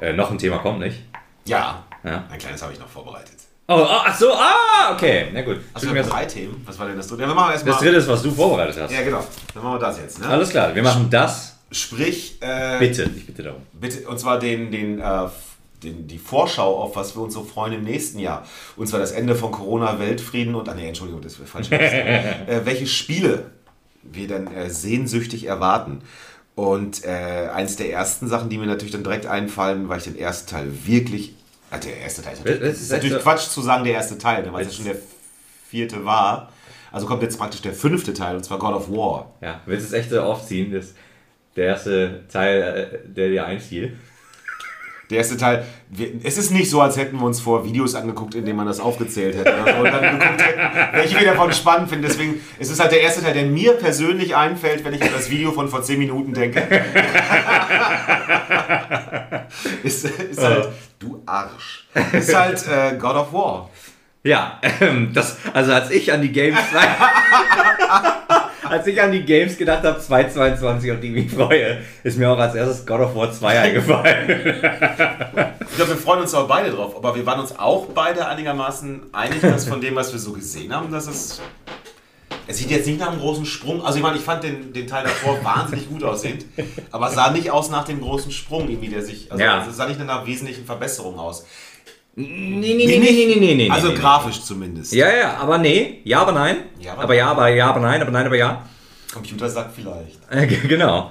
[0.00, 1.02] äh, noch ein Thema kommt, nicht?
[1.44, 2.24] Ja, Ja.
[2.30, 3.36] ein kleines habe ich noch vorbereitet.
[3.68, 5.26] Oh, oh, ach so, ah, okay.
[5.32, 5.58] Na gut.
[5.74, 6.62] Also wir haben das, drei Themen.
[6.64, 7.22] Was war denn das dritte?
[7.22, 7.72] Ja, wir machen erstmal.
[7.72, 8.92] das dritte ist, was du vorbereitet hast.
[8.92, 9.24] Ja, genau.
[9.54, 10.20] Dann machen wir das jetzt.
[10.20, 10.28] Ne?
[10.28, 11.58] Alles klar, wir machen das.
[11.72, 13.62] Sprich, äh, Bitte, ich bitte darum.
[13.72, 15.28] Bitte, und zwar den, den, äh,
[15.82, 18.44] den, die Vorschau auf was wir uns so freuen im nächsten Jahr.
[18.76, 21.68] Und zwar das Ende von Corona, Weltfrieden und, ah nee, Entschuldigung, das wäre falsch.
[21.72, 23.50] äh, welche Spiele
[24.12, 26.02] wir dann äh, sehnsüchtig erwarten.
[26.54, 30.18] Und äh, eins der ersten Sachen, die mir natürlich dann direkt einfallen, weil ich den
[30.18, 31.34] ersten Teil wirklich,
[31.70, 34.42] äh, der erste Teil ist natürlich, Das ist natürlich Quatsch zu sagen, der erste Teil,
[34.42, 34.96] ne, weil es ja schon der
[35.68, 36.50] vierte war.
[36.92, 39.34] Also kommt jetzt praktisch der fünfte Teil, und zwar God of War.
[39.42, 40.72] Ja, willst du es echt so aufziehen?
[40.72, 40.94] Das,
[41.56, 43.98] der erste Teil, äh, der dir einfiel.
[45.10, 48.34] Der erste Teil, wir, es ist nicht so, als hätten wir uns vor Videos angeguckt,
[48.34, 49.54] in denen man das aufgezählt hätte.
[49.64, 52.06] So, und dann geguckt hätten, welche wir davon spannend finden.
[52.08, 55.30] Deswegen es ist halt der erste Teil, der mir persönlich einfällt, wenn ich an das
[55.30, 56.60] Video von vor 10 Minuten denke.
[59.84, 61.86] ist, ist halt Du Arsch.
[62.12, 63.70] Ist halt äh, God of War.
[64.26, 66.58] Ja, ähm, das, also als ich an die Games
[68.70, 72.30] als ich an die Games gedacht habe, 2022 auf die ich mich freue, ist mir
[72.30, 74.28] auch als erstes God of War 2 eingefallen.
[75.68, 79.02] Ich glaube, wir freuen uns auch beide drauf, aber wir waren uns auch beide einigermaßen
[79.12, 81.40] einig, dass von dem, was wir so gesehen haben, dass es.
[82.48, 83.84] Es sieht jetzt nicht nach einem großen Sprung.
[83.84, 86.44] Also ich meine, ich fand den, den Teil davor wahnsinnig gut aussehend,
[86.92, 89.32] aber es sah nicht aus nach dem großen Sprung, irgendwie, der sich.
[89.32, 89.66] Also Ja.
[89.68, 91.44] es sah nicht nach einer wesentlichen Verbesserung aus.
[92.16, 93.70] Nee, nee, nee, nee, nee, nee, nee.
[93.70, 94.00] Also nee, nee.
[94.00, 94.92] grafisch zumindest.
[94.92, 96.00] Ja, ja, aber nee.
[96.04, 96.56] Ja, aber nein.
[96.80, 98.62] Ja, aber aber ja, aber ja, aber nein, aber nein, aber ja.
[99.12, 100.18] Computer sagt vielleicht.
[100.30, 101.10] Äh, genau.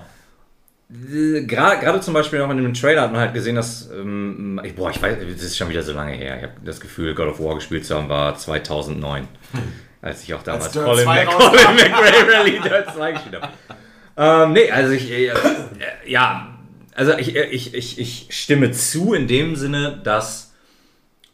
[0.92, 4.76] Gra- Gerade zum Beispiel noch in dem Trailer hat man halt gesehen, dass, ähm, ich,
[4.76, 6.38] boah, ich weiß, das ist schon wieder so lange her.
[6.38, 9.28] Ich habe das Gefühl, God of War gespielt zu haben, war 2009.
[10.02, 13.54] Als ich auch damals Colin, 2 Mac Colin McRae Rally Dirt 2 gespielt habe.
[14.18, 15.34] Ähm, nee, also ich, äh, äh,
[16.06, 16.56] ja,
[16.94, 20.45] also ich, äh, ich, ich, ich stimme zu in dem Sinne, dass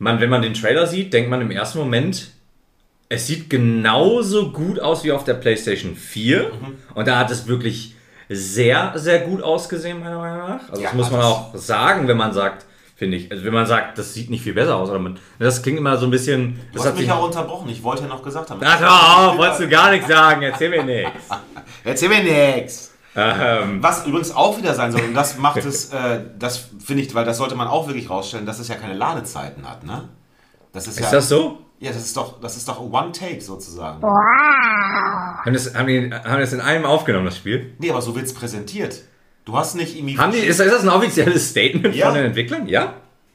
[0.01, 2.31] man, wenn man den Trailer sieht, denkt man im ersten Moment,
[3.07, 6.51] es sieht genauso gut aus wie auf der PlayStation 4.
[6.95, 7.93] Und da hat es wirklich
[8.27, 10.69] sehr, sehr gut ausgesehen, meiner Meinung nach.
[10.69, 13.31] Also Ja, das muss man auch sagen, wenn man sagt, finde ich.
[13.31, 14.89] Also wenn man sagt, das sieht nicht viel besser aus.
[14.89, 16.55] Man, das klingt immer so ein bisschen.
[16.71, 17.69] Du Das hast hat mich auch unterbrochen.
[17.69, 18.59] Ich wollte ja noch gesagt haben.
[18.63, 21.29] Ach, auf, wolltest du gar nichts sagen, erzähl mir nichts.
[21.83, 22.90] Erzähl mir nix.
[23.15, 27.13] Ähm, Was übrigens auch wieder sein soll, und das macht es, äh, das finde ich,
[27.13, 30.09] weil das sollte man auch wirklich rausstellen, dass es ja keine Ladezeiten hat, ne?
[30.73, 31.59] Das ist, ja, ist das so?
[31.79, 34.01] Ja, das ist doch, das ist doch One Take sozusagen.
[34.03, 37.73] Haben das, haben, die, haben das in einem aufgenommen, das Spiel?
[37.79, 39.01] Nee, aber so wird's präsentiert.
[39.43, 40.17] Du hast nicht irgendwie.
[40.17, 42.05] Haben die, ist, ist das ein offizielles Statement Ja.
[42.07, 42.67] von den Entwicklern?
[42.67, 42.93] Ja?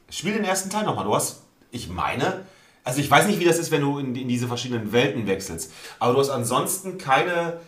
[0.09, 1.03] Spiel den ersten Teil nochmal.
[1.05, 2.45] Du hast, ich meine,
[2.85, 5.71] also ich weiß nicht, wie das ist, wenn du in, in diese verschiedenen Welten wechselst,
[5.99, 7.59] aber du hast ansonsten keine.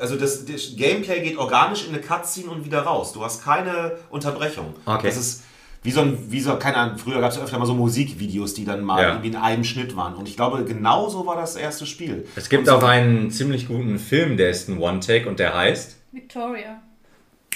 [0.00, 3.12] Also das, das Gameplay geht organisch in eine Cutscene und wieder raus.
[3.12, 4.74] Du hast keine Unterbrechung.
[4.86, 5.06] Okay.
[5.06, 5.42] Das ist
[5.82, 8.64] wie so ein, wie so, keine Ahnung, früher gab es öfter mal so Musikvideos, die
[8.64, 9.08] dann mal Ja.
[9.10, 10.14] irgendwie in einem Schnitt waren.
[10.14, 12.26] Und ich glaube, genau so war das erste Spiel.
[12.36, 15.56] Es gibt und auch so, einen ziemlich guten Film, der ist ein One-Take und der
[15.56, 16.82] heißt Victoria.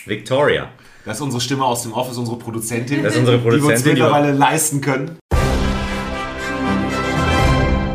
[0.07, 0.69] Victoria.
[1.05, 3.03] Das ist unsere Stimme aus dem Office, unsere Produzentin.
[3.03, 5.19] Das ist unsere Die wir uns Produzentin, mittlerweile leisten können.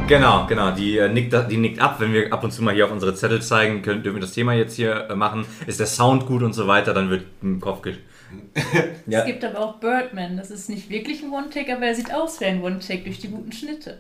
[0.10, 0.72] Genau, genau.
[0.72, 3.14] Die, äh, nickt, die nickt ab, wenn wir ab und zu mal hier auf unsere
[3.14, 5.46] Zettel zeigen, können, dürfen wir das Thema jetzt hier äh, machen.
[5.68, 7.96] Ist der Sound gut und so weiter, dann wird im Kopf ge
[9.06, 9.20] Ja.
[9.20, 10.38] Es gibt aber auch Birdman.
[10.38, 13.30] Das ist nicht wirklich ein One-Take, aber er sieht aus wie ein One-Take durch die
[13.30, 14.00] guten Schnitte.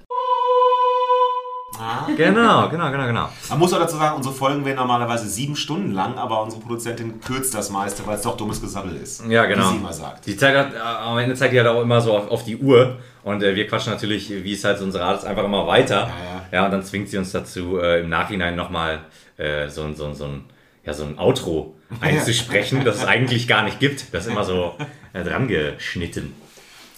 [1.80, 2.08] Ah.
[2.18, 3.30] Genau, genau, genau, genau.
[3.50, 7.22] Man muss auch dazu sagen, unsere Folgen werden normalerweise sieben Stunden lang, aber unsere Produzentin
[7.22, 9.26] kürzt das meiste, weil es doch dummes Gesabbel ist.
[9.28, 9.68] Ja, genau.
[9.70, 10.26] Wie sie immer sagt.
[10.26, 12.58] Die Zeit hat, äh, am Ende zeigt die halt auch immer so auf, auf die
[12.58, 15.66] Uhr und äh, wir quatschen natürlich, wie es halt so unsere Art ist, einfach immer
[15.68, 16.10] weiter.
[16.52, 19.00] Ja, Ja, und dann zwingt sie uns dazu, äh, im Nachhinein nochmal
[19.38, 20.44] äh, so, ein- so, ein- so, ein,
[20.86, 24.14] ja, so ein Outro einzusprechen, das es eigentlich gar nicht gibt.
[24.14, 24.76] Das ist immer so
[25.14, 26.34] äh, dran geschnitten.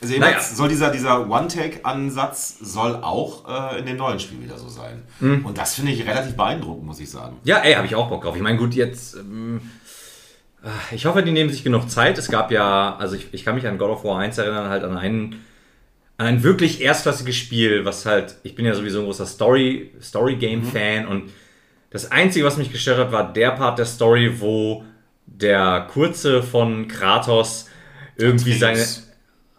[0.02, 0.40] Also Naja.
[0.42, 5.04] soll dieser, dieser One-Take-Ansatz soll auch äh, in dem neuen Spiel wieder so sein.
[5.20, 5.46] Mhm.
[5.46, 7.38] Und das finde ich relativ beeindruckend, muss ich sagen.
[7.44, 8.36] Ja, ey, habe ich auch Bock drauf.
[8.36, 9.16] Ich meine, gut, jetzt.
[9.16, 9.62] Ähm,
[10.64, 12.18] äh, ich hoffe, die nehmen sich genug Zeit.
[12.18, 14.84] Es gab ja, also ich, ich kann mich an God of War 1 erinnern, halt
[14.84, 15.46] an einen,
[16.18, 21.06] an ein wirklich erstklassiges Spiel, was halt, ich bin ja sowieso ein großer Story, Story-Game-Fan
[21.08, 21.30] und
[21.92, 24.84] das Einzige, was mich gestört hat, war der Part der Story, wo
[25.26, 27.68] der Kurze von Kratos
[28.16, 28.96] irgendwie Atreus.
[28.96, 29.11] seine.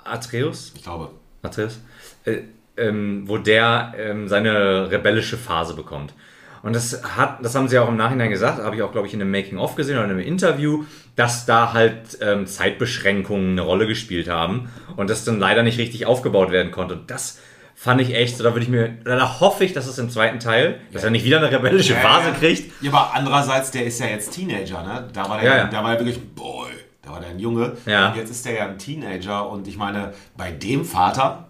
[0.05, 0.73] Atreus?
[0.75, 1.11] Ich glaube.
[1.43, 1.81] Atreus,
[2.25, 2.39] äh,
[2.77, 6.15] ähm, wo der ähm, seine rebellische Phase bekommt.
[6.63, 9.15] Und das hat, das haben sie auch im Nachhinein gesagt, habe ich auch, glaube ich,
[9.15, 10.85] in einem Making-of gesehen oder in einem Interview,
[11.17, 16.07] dass da halt ähm, Zeitbeschränkungen eine Rolle gespielt haben und das dann leider nicht richtig
[16.07, 16.95] aufgebaut werden konnte.
[16.95, 17.41] Und das
[17.75, 20.39] fand ich echt, so da würde ich mir, da hoffe ich, dass es im zweiten
[20.39, 22.71] Teil, dass er nicht wieder eine rebellische Phase kriegt.
[22.81, 25.09] Ja, aber andererseits, der ist ja jetzt Teenager, ne?
[25.13, 25.65] Da war der, Ja, ja.
[25.67, 26.71] Da war er wirklich, boy,
[27.03, 27.77] da war der ein Junge.
[27.87, 28.11] Ja.
[28.11, 31.49] Und jetzt ist der ja ein Teenager und ich meine, bei dem Vater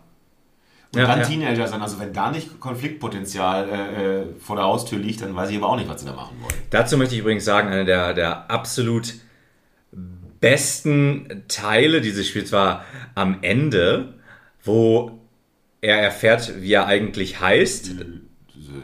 [0.94, 1.26] und Ja, dann ja.
[1.26, 5.50] Teenager sein, also wenn da nicht Konfliktpotenzial äh, äh, vor der Haustür liegt, dann weiß
[5.50, 6.54] ich aber auch nicht, was sie da machen wollen.
[6.70, 9.14] Dazu möchte ich übrigens sagen, einer der, der absolut
[10.40, 12.84] besten Teile dieses Spiels war
[13.14, 14.14] am Ende,
[14.64, 15.18] wo
[15.80, 17.92] er erfährt, wie er eigentlich heißt.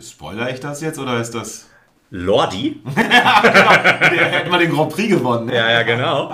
[0.01, 1.69] Spoiler ich das jetzt oder ist das.
[2.11, 2.81] Lordi.
[2.97, 5.57] Der hätte mal den Grand Prix gewonnen, ne?
[5.57, 6.33] Ja, ja, genau.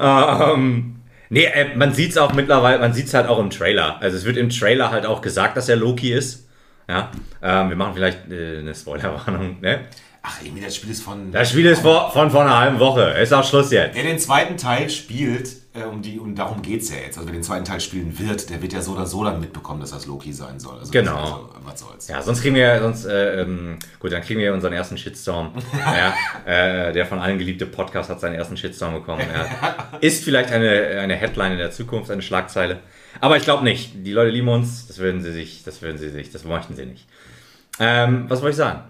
[0.00, 0.96] ähm,
[1.30, 4.00] nee, äh, man sieht es auch mittlerweile, man sieht es halt auch im Trailer.
[4.00, 6.48] Also es wird im Trailer halt auch gesagt, dass er Loki ist.
[6.88, 7.10] Ja,
[7.42, 9.80] ähm, wir machen vielleicht äh, eine Spoilerwarnung, ne?
[10.22, 11.32] Ach, Emi, das Spiel ist von.
[11.32, 13.02] Das Spiel ist vor, von vor einer halben Woche.
[13.20, 13.96] Ist auch Schluss jetzt.
[13.96, 17.16] Wer den zweiten Teil spielt, äh, um die, um darum geht es ja jetzt.
[17.16, 19.80] Also wer den zweiten Teil spielen wird, der wird ja so oder so dann mitbekommen,
[19.80, 20.78] dass das Loki sein soll.
[20.78, 21.16] Also, Genau.
[21.16, 22.08] Also, was soll's.
[22.08, 25.52] Ja, sonst kriegen wir, sonst, äh, ähm, gut, dann kriegen wir unseren ersten Shitstorm.
[25.72, 26.14] ja,
[26.44, 29.22] äh, der von allen geliebte Podcast hat seinen ersten Shitstorm bekommen.
[29.32, 29.98] Ja.
[30.00, 32.80] Ist vielleicht eine, eine Headline in der Zukunft, eine Schlagzeile.
[33.20, 33.92] Aber ich glaube nicht.
[33.94, 36.86] Die Leute lieben uns, das würden sie sich, das würden sie sich, das möchten sie
[36.86, 37.06] nicht.
[37.78, 38.82] Ähm, was wollte ich sagen?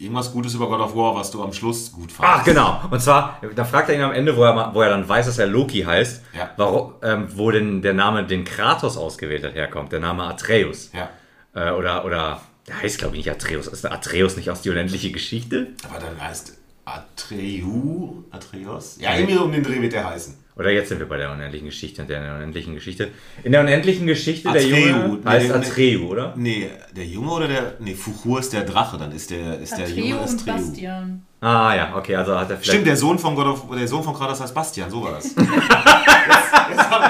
[0.00, 2.40] Irgendwas Gutes über God of War, was du am Schluss gut fandest.
[2.40, 2.80] Ach, genau.
[2.88, 5.38] Und zwar, da fragt er ihn am Ende, wo er, wo er dann weiß, dass
[5.38, 6.50] er Loki heißt, Ja.
[6.56, 9.90] warum, ähm, wo denn der Name, den Kratos ausgewählt hat, herkommt.
[9.90, 10.90] Der Name Atreus.
[10.92, 11.10] Ja.
[11.52, 13.66] Äh, oder, oder, der heißt, glaube ich, nicht Atreus.
[13.66, 15.68] Ist der Atreus nicht aus die unendliche Geschichte?
[15.90, 18.98] Aber dann heißt Atreu, Atreus?
[19.00, 20.36] Ja, irgendwie um den Dreh wird der heißen.
[20.58, 23.10] Oder jetzt sind wir bei der unendlichen Geschichte und der unendlichen Geschichte.
[23.44, 24.76] In der unendlichen Geschichte, der Atreu.
[24.76, 26.32] Junge Nee, heißt nee, Atreu, oder?
[26.36, 27.74] Nee, der Junge oder der.
[27.78, 30.52] Nee, Fuchur ist der Drache, dann ist der, ist der Junge ist und Treu.
[30.52, 31.22] Bastian.
[31.40, 32.70] Ah ja, okay, also hat er vielleicht...
[32.70, 35.26] Stimmt, der Sohn von God of, der Sohn von Kratos heißt Bastian, so war das.
[35.36, 37.08] jetzt, jetzt hab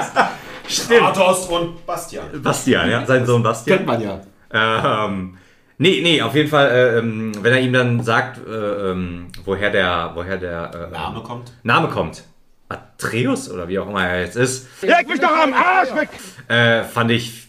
[0.67, 0.83] ich's.
[0.83, 0.99] Stimmt.
[0.99, 2.41] Kratos und Bastian.
[2.43, 3.83] Bastian, ja, sein Sohn Bastian.
[3.85, 4.21] man ja.
[4.51, 5.37] Ähm,
[5.79, 9.71] nee, nee, auf jeden Fall, äh, ähm, wenn er ihm dann sagt, äh, ähm, woher
[9.71, 11.51] der, woher der äh, Name kommt.
[11.63, 12.23] Name kommt.
[12.69, 16.09] Atreus oder wie auch immer er jetzt ist, Leg mich doch am Arsch weg!
[16.47, 17.47] äh, fand ich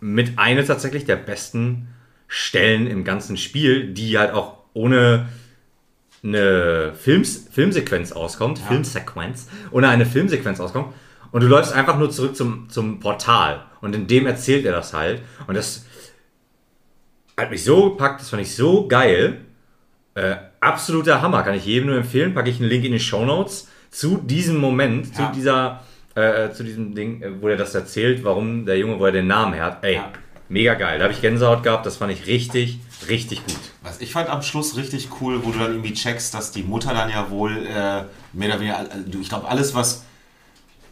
[0.00, 1.88] mit eine tatsächlich der besten
[2.26, 5.28] Stellen im ganzen Spiel, die halt auch ohne
[6.24, 10.94] eine Films, Filmsequenz auskommt, Filmsequenz, ohne eine Filmsequenz auskommt.
[11.30, 13.64] Und du läufst einfach nur zurück zum, zum Portal.
[13.80, 15.22] Und in dem erzählt er das halt.
[15.46, 15.86] Und das
[17.36, 19.40] hat mich so gepackt, das fand ich so geil.
[20.14, 22.34] Äh, absoluter Hammer, kann ich jedem nur empfehlen.
[22.34, 25.26] Packe ich einen Link in die Show Notes zu diesem Moment, Ja.
[25.28, 25.82] zu dieser,
[26.16, 29.28] äh, zu diesem Ding, äh, wo er das erzählt, warum der Junge, wo er den
[29.28, 29.84] Namen hat.
[29.84, 30.10] Ey, Ja.
[30.48, 30.98] mega geil.
[30.98, 33.60] Da habe ich Gänsehaut gehabt, das fand ich richtig, richtig gut.
[33.82, 36.92] Was ich fand am Schluss richtig cool, wo du dann irgendwie checkst, dass die Mutter
[36.92, 40.04] dann ja wohl äh, mehr oder weniger, äh, ich glaube, alles, was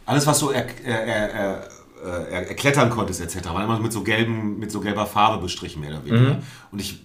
[0.05, 4.01] alles, was du er, er, er, er, er, erklettern konntest, etc., war immer mit so,
[4.03, 6.37] gelben, mit so gelber Farbe bestrichen, mehr oder weniger.
[6.71, 6.99] Und ich,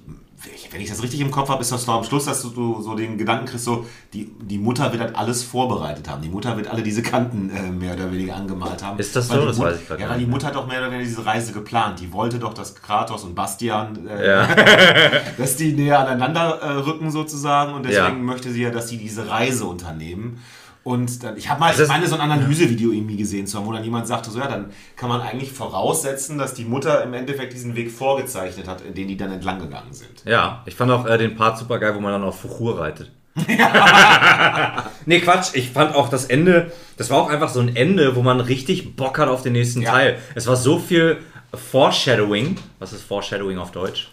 [0.71, 2.95] wenn ich das richtig im Kopf habe, ist das doch am Schluss, dass du, so
[2.95, 6.23] den Gedanken kriegst, so, die, die Mutter wird halt alles vorbereitet haben.
[6.23, 8.99] Die Mutter wird alle diese Kanten äh, mehr oder weniger angemalt haben.
[8.99, 9.47] Ist das Weil so?
[9.47, 10.31] Das Mut- weiß ich grad Ja, gar weil die.
[10.31, 12.01] Mutter hat doch mehr oder weniger diese Reise geplant.
[12.01, 14.49] Die wollte doch, dass Kratos und Bastian äh, Ja.
[15.39, 18.23] dass die näher aneinander äh, rücken sozusagen und deswegen Ja.
[18.23, 20.39] möchte sie ja, dass sie diese Reise unternehmen.
[20.87, 23.67] Und dann, ich habe mal, Das ich meine, so ein Analysevideo irgendwie gesehen, zu haben,
[23.67, 27.13] wo dann jemand sagte, so ja, dann kann man eigentlich voraussetzen, dass die Mutter im
[27.13, 30.23] Endeffekt diesen Weg vorgezeichnet hat, in den die dann entlang gegangen sind.
[30.25, 33.11] Ja, ich fand auch äh, den Part super geil, wo man dann auf Fuchur reitet.
[35.07, 35.49] nee, Quatsch.
[35.55, 38.95] Ich fand auch das Ende, das war auch einfach so ein Ende, wo man richtig
[38.95, 39.91] Bock hat auf den nächsten Ja.
[39.91, 40.19] Teil.
[40.37, 41.19] Es war so viel
[41.53, 42.59] Foreshadowing.
[42.79, 44.09] Was ist Foreshadowing auf Deutsch?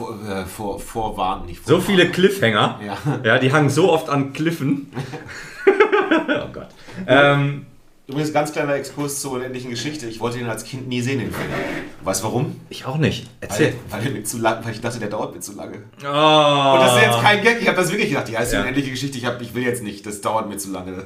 [0.00, 1.86] Vor, äh, vor, vorwarnen, nicht So vorwarnen.
[1.98, 2.80] viele Cliffhanger.
[2.86, 2.96] Ja.
[3.22, 4.90] ja, die hangen so oft an Cliffen.
[6.28, 6.68] oh Gott.
[7.06, 7.66] Ähm,
[8.06, 10.06] Übrigens, ganz kleiner Exkurs zur unendlichen Geschichte.
[10.06, 11.46] Ich wollte den als Kind nie sehen, den Film.
[12.02, 12.56] Weißt du warum?
[12.68, 13.26] ich auch nicht.
[13.40, 13.74] Weil, Erzähl.
[13.88, 15.76] weil, mir zu lang, weil ich dachte, der dauert mir zu lange.
[16.02, 16.72] Oh.
[16.74, 17.58] Und das ist jetzt kein Gag.
[17.60, 18.26] Ich habe das wirklich gedacht.
[18.26, 18.62] Die heißt die Ja.
[18.62, 19.16] unendliche Geschichte.
[19.18, 20.04] Ich, hab, ich will jetzt nicht.
[20.06, 21.04] Das dauert mir zu lange.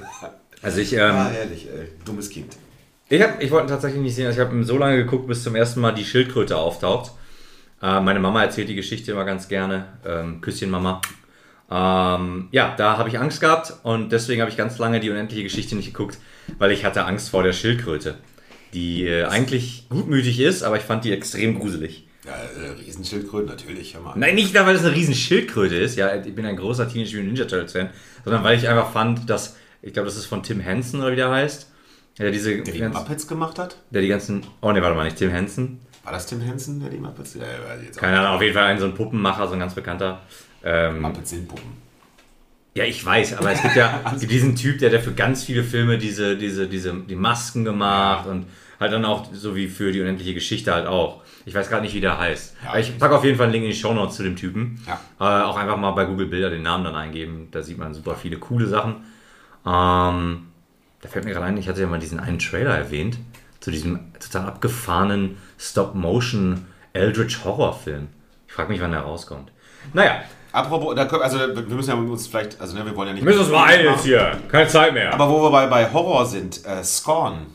[0.62, 1.88] Also ich, ähm, Ah, ehrlich, ey.
[2.07, 2.57] Dummes Kind.
[3.11, 4.26] Ich, hab, ich wollte ihn tatsächlich nicht sehen.
[4.28, 7.12] Also ich habe ihn so lange geguckt, bis zum ersten Mal die Schildkröte auftaucht.
[7.85, 9.85] Äh, meine Mama erzählt die Geschichte immer ganz gerne.
[10.07, 11.03] Ähm, Küsschen Mama.
[11.70, 15.43] Ähm, ja, da habe ich Angst gehabt und deswegen habe ich ganz lange die unendliche
[15.43, 16.18] Geschichte nicht geguckt,
[16.59, 18.16] weil ich hatte Angst vor der Schildkröte,
[18.74, 22.07] die äh, eigentlich gutmütig ist, aber ich fand die extrem gruselig.
[22.26, 23.95] Ja, äh, Riesenschildkröten, natürlich.
[23.95, 24.14] Hör mal.
[24.16, 27.26] Nein, nicht weil es eine riesen Schildkröte ist, ja, ich bin ein großer Teenage Mutant
[27.28, 27.91] Ninja Turtles Fan,
[28.24, 31.16] sondern weil ich einfach fand, dass, ich glaube, das ist von Tim Henson oder wie
[31.16, 31.70] der heißt,
[32.18, 33.76] der diese Der die ganz- Muppets gemacht hat?
[33.91, 36.90] der die ganzen, oh ne, warte mal, nicht Tim Henson, War das Tim Henson, der
[36.90, 37.34] die Muppets?
[37.34, 40.20] Ja, ja, keine Ahnung, auf jeden Fall ein so ein Puppenmacher, so ein ganz bekannter.
[40.62, 41.72] Ähm, Muppets sind Puppen.
[42.74, 45.96] ja, ich weiß, aber es gibt ja diesen Typ, der, der für ganz viele Filme
[45.96, 48.46] diese, diese, diese, die Masken gemacht und
[48.78, 51.22] halt dann auch so wie für die unendliche Geschichte halt auch.
[51.46, 52.57] Ich weiß gerade nicht, wie der heißt.
[52.64, 54.80] Ja, ich packe auf jeden Fall einen Link in die Shownotes zu dem Typen.
[54.86, 55.00] Ja.
[55.20, 57.48] Äh, auch einfach mal bei Google Bilder den Namen dann eingeben.
[57.50, 58.96] Da sieht man super viele coole Sachen.
[59.66, 60.46] Ähm,
[61.00, 63.18] da fällt mir gerade ein, ich hatte ja mal diesen einen Trailer erwähnt,
[63.61, 68.08] zu diesem total abgefahrenen Stop-Motion Eldritch Horrorfilm.
[68.46, 69.50] Ich frage mich, wann der rauskommt.
[69.92, 73.14] Naja, Apropos, da können, also wir müssen ja uns vielleicht, also ne, wir wollen ja
[73.14, 73.24] nicht.
[73.24, 74.38] wir müssen uns mal jetzt hier.
[74.48, 75.12] Keine Zeit mehr.
[75.12, 77.46] Aber wo wir bei, bei Horror sind, äh, Scorn.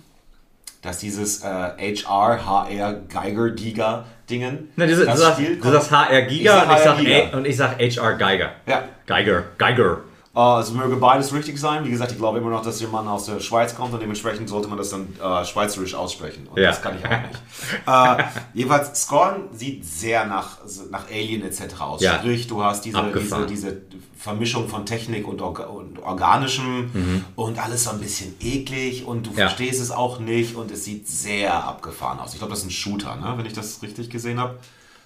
[0.82, 4.70] Dass dieses äh, HR, HR, Geiger, Giga Dingen.
[4.76, 7.04] Na, diese, du, das sagst, Spiel du sagst HR Giga Ich und, ich sag HR
[7.04, 7.38] Giga.
[7.38, 8.52] Und ich sag HR Geiger.
[8.66, 8.84] Ja.
[9.06, 9.98] Geiger, Geiger.
[10.40, 11.84] Also möge beides richtig sein.
[11.86, 14.68] Wie gesagt, ich glaube immer noch, dass jemand aus der Schweiz kommt und dementsprechend sollte
[14.68, 16.48] man das dann äh, schweizerisch aussprechen.
[16.48, 16.70] Und Ja.
[16.70, 18.20] das kann ich auch nicht.
[18.22, 18.24] äh,
[18.54, 20.58] jedenfalls, Scorn sieht sehr nach,
[20.92, 21.80] nach Alien etc.
[21.82, 22.02] aus.
[22.02, 22.16] Ja.
[22.16, 23.48] Sprich, du hast diese, diese, Abgefahren.
[23.48, 23.82] diese
[24.18, 27.26] Vermischung von Technik und, Orga und Organischem Mhm.
[27.36, 29.48] und alles so ein bisschen eklig und du Ja.
[29.48, 32.34] verstehst es auch nicht und es sieht sehr abgefahren aus.
[32.34, 33.34] Ich glaube, das ist ein Shooter, ne?
[33.38, 34.60] wenn ich das richtig gesehen habe.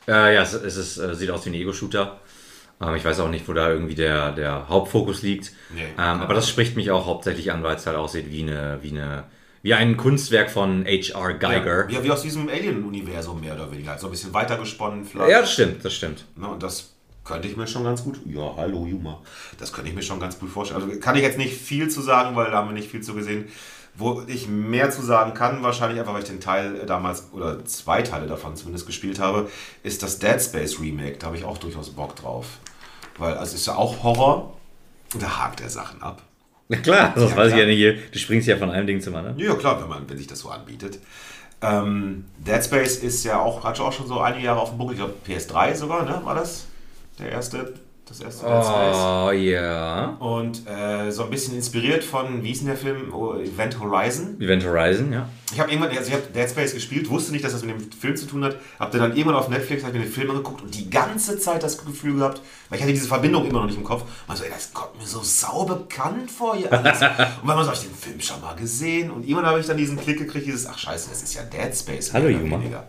[0.07, 2.17] Äh, ja, es, es ist, äh, sieht aus wie ein Ego-Shooter.
[2.81, 5.51] Ähm, ich weiß auch nicht, wo da irgendwie der, der Hauptfokus liegt.
[5.73, 8.79] Nee, ähm, aber das spricht mich auch hauptsächlich an, weil es halt aussieht wie eine,
[8.81, 9.25] wie eine,
[9.61, 11.33] wie ein Kunstwerk von H.R.
[11.35, 11.89] Geiger.
[11.89, 13.97] Ja, wie aus diesem Alien-Universum mehr oder weniger.
[13.97, 15.31] So ein bisschen weitergesponnen vielleicht.
[15.31, 16.25] Ja, das stimmt, das stimmt.
[16.35, 16.93] Ne, und das
[17.23, 18.19] könnte ich mir schon ganz gut.
[18.25, 19.21] Ja, hallo Juma.
[19.57, 20.81] Das könnte ich mir schon ganz gut vorstellen.
[20.81, 23.13] Also kann ich jetzt nicht viel zu sagen, weil da haben wir nicht viel zu
[23.13, 23.45] gesehen.
[23.95, 28.01] Wo ich mehr zu sagen kann, wahrscheinlich einfach, weil ich den Teil damals oder zwei
[28.01, 29.49] Teile davon zumindest gespielt habe,
[29.83, 31.17] ist das Dead Space Remake.
[31.19, 32.45] Da habe ich auch durchaus Bock drauf.
[33.19, 34.57] Weil also es ist ja auch Horror
[35.13, 36.23] und da hakt er Sachen ab.
[36.69, 37.59] Na klar, das Ja, weiß ich klar.
[37.59, 37.97] ja nicht hier.
[38.11, 39.37] Du springst ja von einem Ding zum anderen.
[39.37, 40.97] Ja, klar, wenn, man, wenn sich das so anbietet.
[41.61, 44.93] Ähm, Dead Space ist ja auch, hat auch schon so einige Jahre auf dem Buckel.
[44.93, 46.19] Ich glaube, PS3 sogar, ne?
[46.23, 46.65] War das?
[47.19, 47.75] Der erste,
[48.13, 48.97] das erste Dead Space.
[48.97, 50.05] Oh, ja.
[50.19, 53.13] Und äh, so ein bisschen inspiriert von, wie hieß denn der Film?
[53.13, 54.39] Oh, Event Horizon.
[54.39, 55.27] Event Horizon, ja.
[55.51, 57.91] Ich habe irgendwann, also ich habe Dead Space gespielt, wusste nicht, dass das mit dem
[57.91, 58.57] Film zu tun hat.
[58.79, 61.63] Hab dann, dann irgendwann auf Netflix hab mir den Film angeguckt und die ganze Zeit
[61.63, 64.03] das Gefühl gehabt, weil ich hatte diese Verbindung immer noch nicht im Kopf.
[64.27, 67.01] Man so, ey, das kommt mir so sau bekannt vor hier alles.
[67.41, 69.65] und wenn man so, hab ich den Film schon mal gesehen und irgendwann habe ich
[69.65, 72.13] dann diesen Klick gekriegt, dieses, ach scheiße, das ist ja Dead Space.
[72.13, 72.59] Hallo, Juma.
[72.59, 72.87] weniger.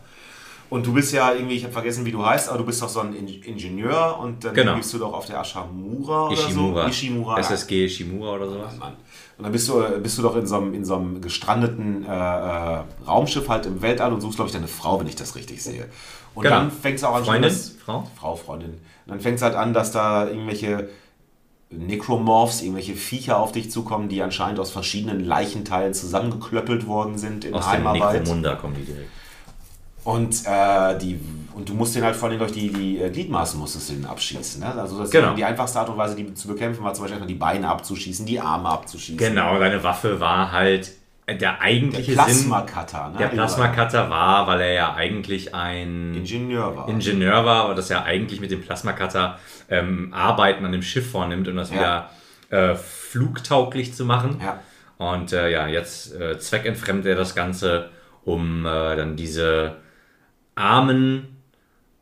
[0.75, 2.89] Und du bist ja irgendwie, ich habe vergessen, wie du heißt, aber du bist doch
[2.89, 4.75] so ein In Ingenieur und dann Genau.
[4.77, 6.83] bist du doch auf der Ashamura oder Ishimura.
[6.83, 6.89] so.
[6.89, 7.39] Ishimura.
[7.39, 8.77] SSG Ishimura oder sowas.
[8.77, 8.95] Mann.
[9.39, 12.09] Und dann bist du, bist du doch in so einem, in so einem gestrandeten äh,
[12.09, 15.63] äh, Raumschiff halt im Weltall und suchst, glaube ich, deine Frau, wenn ich das richtig
[15.63, 15.87] sehe.
[16.35, 16.57] Und Genau.
[16.57, 17.43] dann fängt es auch an, Freundin?
[17.45, 18.09] dass- Frau?
[18.19, 18.71] Frau, Freundin.
[18.71, 20.89] Und dann fängt es halt an, dass da irgendwelche
[21.71, 27.55] Necromorphs, irgendwelche Viecher auf dich zukommen, die anscheinend aus verschiedenen Leichenteilen zusammengeklöppelt worden sind in
[27.55, 28.21] Aus dem Heimarbeit.
[28.23, 29.09] Necromunda kommen die direkt.
[30.05, 31.19] Und, äh, die,
[31.55, 34.05] und du musst den halt vor allem durch die, die äh, Gliedmaßen musstest du den
[34.07, 34.61] abschießen.
[34.61, 34.75] Ne?
[34.75, 35.35] Also das Genau.
[35.35, 38.27] die einfachste Art und Weise, die zu bekämpfen, war zum Beispiel einfach die Beine abzuschießen,
[38.27, 39.17] die Arme abzuschießen.
[39.17, 40.93] Genau, seine Waffe war halt
[41.27, 42.15] der Der eigentliche Sinn.
[42.17, 43.09] Plasma-Cutter.
[43.13, 43.19] Ne?
[43.19, 46.87] Der Plasma-Cutter war, weil er ja eigentlich ein Ingenieur war.
[46.89, 49.39] Ingenieur war, aber das ja eigentlich mit dem Plasma-Cutter
[49.71, 51.77] ähm, Arbeiten an dem Schiff vornimmt, um das Ja.
[52.51, 54.39] wieder äh, flugtauglich zu machen.
[54.45, 54.61] Ja.
[54.99, 57.89] Und äh, ja, jetzt äh, zweckentfremdet er das Ganze,
[58.25, 59.77] um äh, dann diese
[60.55, 61.29] armen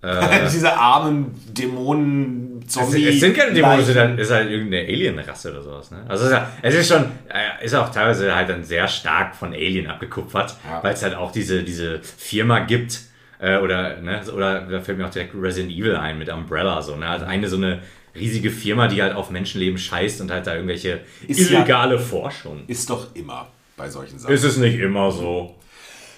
[0.53, 3.07] Diese armen Dämonen, Es, Zombie.
[3.07, 5.93] es sind keine Dämonen, es halt, ist halt irgendeine Alien-Rasse oder sowas.
[5.93, 6.05] Ne?
[6.09, 9.37] Also es ist, ja, es ist schon, äh, ist auch teilweise halt dann sehr stark
[9.37, 10.83] von Alien abgekupfert, Ja.
[10.83, 12.99] weil es halt auch diese, diese Firma gibt,
[13.39, 16.97] äh, oder, ne, oder da fällt mir auch direkt Resident Evil ein mit Umbrella, so,
[16.97, 17.07] ne?
[17.09, 17.79] Also eine so eine
[18.17, 22.65] riesige Firma, die halt auf Menschenleben scheißt und halt da irgendwelche Ist ja- illegale Forschung.
[22.67, 23.47] Ist doch immer
[23.77, 24.35] bei solchen Sachen.
[24.35, 25.55] Ist es nicht immer so?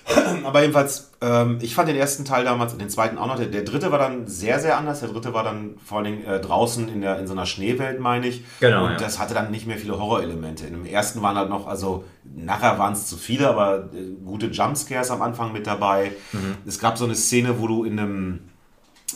[0.45, 3.37] Aber jedenfalls, ähm, ich fand den ersten Teil damals und den zweiten auch noch.
[3.37, 5.01] Der, der dritte war dann sehr, sehr anders.
[5.01, 8.01] Der dritte war dann vor allen Dingen äh, draußen in, der, in so einer Schneewelt,
[8.01, 8.45] meine ich.
[8.61, 8.99] Genau, Und ja.
[8.99, 10.67] das hatte dann nicht mehr viele Horrorelemente.
[10.67, 14.47] In dem ersten waren halt noch, also nachher waren es zu viele, aber äh, gute
[14.47, 16.13] Jumpscares am Anfang mit dabei.
[16.33, 16.57] Mhm.
[16.67, 18.41] Es gab so eine Szene, wo du in einem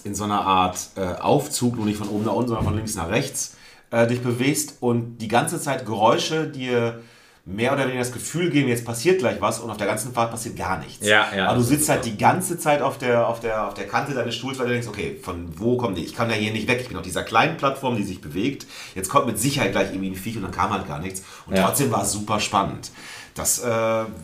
[0.04, 2.94] in so einer Art äh, Aufzug, nur nicht von oben nach unten, sondern von links
[2.94, 3.56] nach rechts,
[3.90, 7.00] äh, dich bewegst und die ganze Zeit Geräusche dir
[7.48, 10.30] mehr oder weniger das Gefühl geben, jetzt passiert gleich was und auf der ganzen Fahrt
[10.30, 11.06] passiert gar nichts.
[11.06, 13.86] Ja, ja, Aber du sitzt halt die ganze Zeit auf der, auf, der, auf der
[13.88, 16.04] Kante deines Stuhls, weil du denkst, okay, von wo kommt die?
[16.04, 16.80] Ich kann ja hier nicht weg.
[16.82, 18.66] Ich bin auf dieser kleinen Plattform, die sich bewegt.
[18.94, 21.22] Jetzt kommt mit Sicherheit gleich irgendwie ein Viech und dann kam halt gar nichts.
[21.46, 21.64] Und Ja.
[21.66, 22.90] trotzdem war es super spannend.
[23.34, 23.70] Das, äh,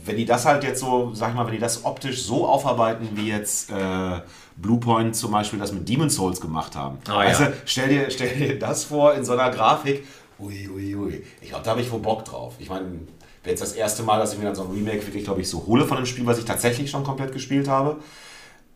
[0.05, 3.09] wenn die das halt jetzt so, sag ich mal, wenn die das optisch so aufarbeiten,
[3.15, 4.21] wie jetzt äh,
[4.57, 6.99] Bluepoint zum Beispiel das mit Demon's Souls gemacht haben.
[7.09, 7.53] Ah, weißt ja.
[7.65, 10.07] stell dir, stell dir das vor in so einer Grafik.
[10.39, 11.23] Ui, ui, ui.
[11.41, 12.55] Ich glaube, da habe ich wohl Bock drauf.
[12.59, 15.25] Ich meine, wäre jetzt das erste Mal, dass ich mir dann so ein Remake wirklich,
[15.25, 17.99] glaube ich, so hole von einem Spiel, was ich tatsächlich schon komplett gespielt habe.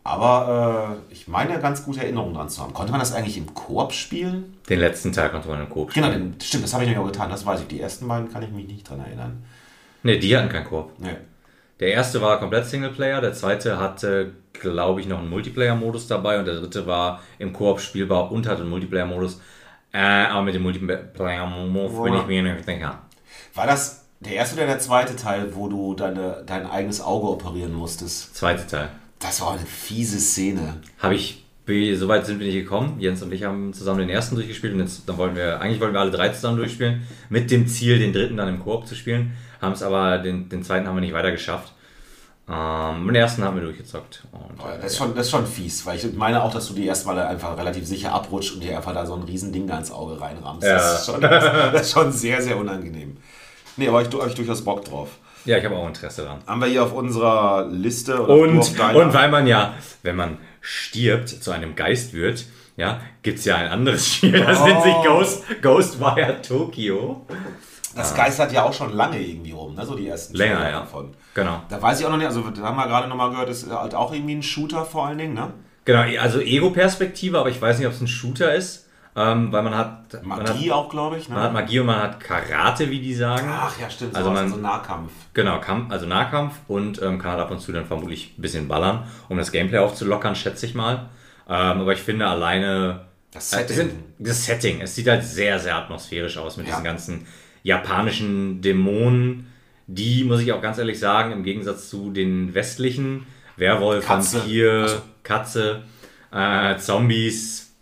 [0.04, 2.72] Aber äh, ich meine, ganz gute Erinnerungen dran zu haben.
[2.72, 4.56] Konnte man das eigentlich im Koop spielen?
[4.68, 6.32] Den letzten Teil konnte man im Coop Genau, spielen.
[6.32, 7.28] den, stimmt, das habe ich nämlich auch getan.
[7.28, 7.66] Das weiß ich.
[7.66, 9.42] Die ersten beiden kann ich mich nicht dran erinnern.
[10.02, 10.92] Ne, die hatten keinen Koop.
[10.98, 11.16] Nee.
[11.80, 16.44] Der erste war komplett Singleplayer, der zweite hatte, glaube ich, noch einen Multiplayer-Modus dabei und
[16.46, 19.40] der dritte war im Koop spielbar und hatte einen Multiplayer-Modus.
[19.98, 22.98] Äh, aber mit dem Multiplayer-Modus bin ich mir nicht sicher.
[23.54, 27.72] War das der erste oder der zweite Teil, wo du deine, dein eigenes Auge operieren
[27.74, 28.36] musstest?
[28.36, 28.90] Zweite Teil.
[29.18, 30.74] Das war eine fiese Szene.
[31.00, 33.00] Habe ich, wie- so weit sind wir nicht gekommen.
[33.00, 35.94] Jens und ich haben zusammen den ersten durchgespielt und jetzt, dann wollten wir, eigentlich wollten
[35.94, 39.32] wir alle drei zusammen durchspielen, mit dem Ziel, den dritten dann im Koop zu spielen.
[39.60, 41.72] Haben es aber, den, den zweiten haben wir nicht weiter geschafft.
[42.50, 44.24] Ähm, den ersten haben wir durchgezockt.
[44.32, 46.66] Und, Oh, äh, Das ist, schon, das ist schon fies, weil ich meine auch, dass
[46.68, 49.52] du die ersten Male einfach relativ sicher abrutscht und dir einfach da so ein riesen
[49.52, 50.66] Ding da ins Auge reinrammst.
[50.66, 50.74] Ja.
[50.74, 53.18] Das, ist schon, das, ist schon sehr, sehr unangenehm.
[53.76, 55.10] Nee, aber ich habe durchaus Bock drauf.
[55.44, 56.38] ja, ich habe auch Interesse daran.
[56.46, 61.50] Haben wir hier auf unserer Liste Und, und weil man ja, wenn man stirbt, zu
[61.50, 62.46] einem Geist wird,
[62.76, 65.04] ja, gibt es ja ein anderes Spiel, das nennt sich Oh.
[65.04, 67.26] Ghost, Ghostwire Tokyo.
[67.98, 69.84] Das geistert ja auch schon lange irgendwie rum, ne?
[69.84, 70.80] so die ersten Länger, Trailer ja.
[70.80, 71.14] davon.
[71.34, 71.62] Genau.
[71.68, 73.94] Da weiß ich auch noch nicht, also da haben wir gerade nochmal gehört, ist halt
[73.94, 75.52] auch irgendwie ein Shooter vor allen Dingen, ne?
[75.84, 78.86] Genau, also Ego-Perspektive, aber ich weiß nicht, ob es ein Shooter ist,
[79.16, 81.34] ähm, weil man hat, man hat, Magie auch, glaube ich, ne?
[81.34, 83.48] man hat Magie und man hat Karate, wie die sagen.
[83.50, 85.10] Ach ja, stimmt, Also sowas, man- so Nahkampf.
[85.34, 88.68] Genau, Kampf, also Nahkampf und ähm, kann halt ab und zu dann vermutlich ein bisschen
[88.68, 91.08] ballern, um das Gameplay aufzulockern, schätze ich mal.
[91.48, 93.70] Ähm, aber ich finde alleine Das Äh, Setting.
[93.70, 96.72] es sind- das Setting, es sieht halt sehr, sehr atmosphärisch aus mit Ja.
[96.72, 97.26] diesen ganzen
[97.68, 99.46] japanischen Dämonen,
[99.86, 104.38] die, muss ich auch ganz ehrlich sagen, im Gegensatz zu den westlichen, Werwolf, Katze.
[104.38, 104.96] Vampir, so.
[105.22, 105.82] Katze,
[106.32, 107.74] äh, Zombies,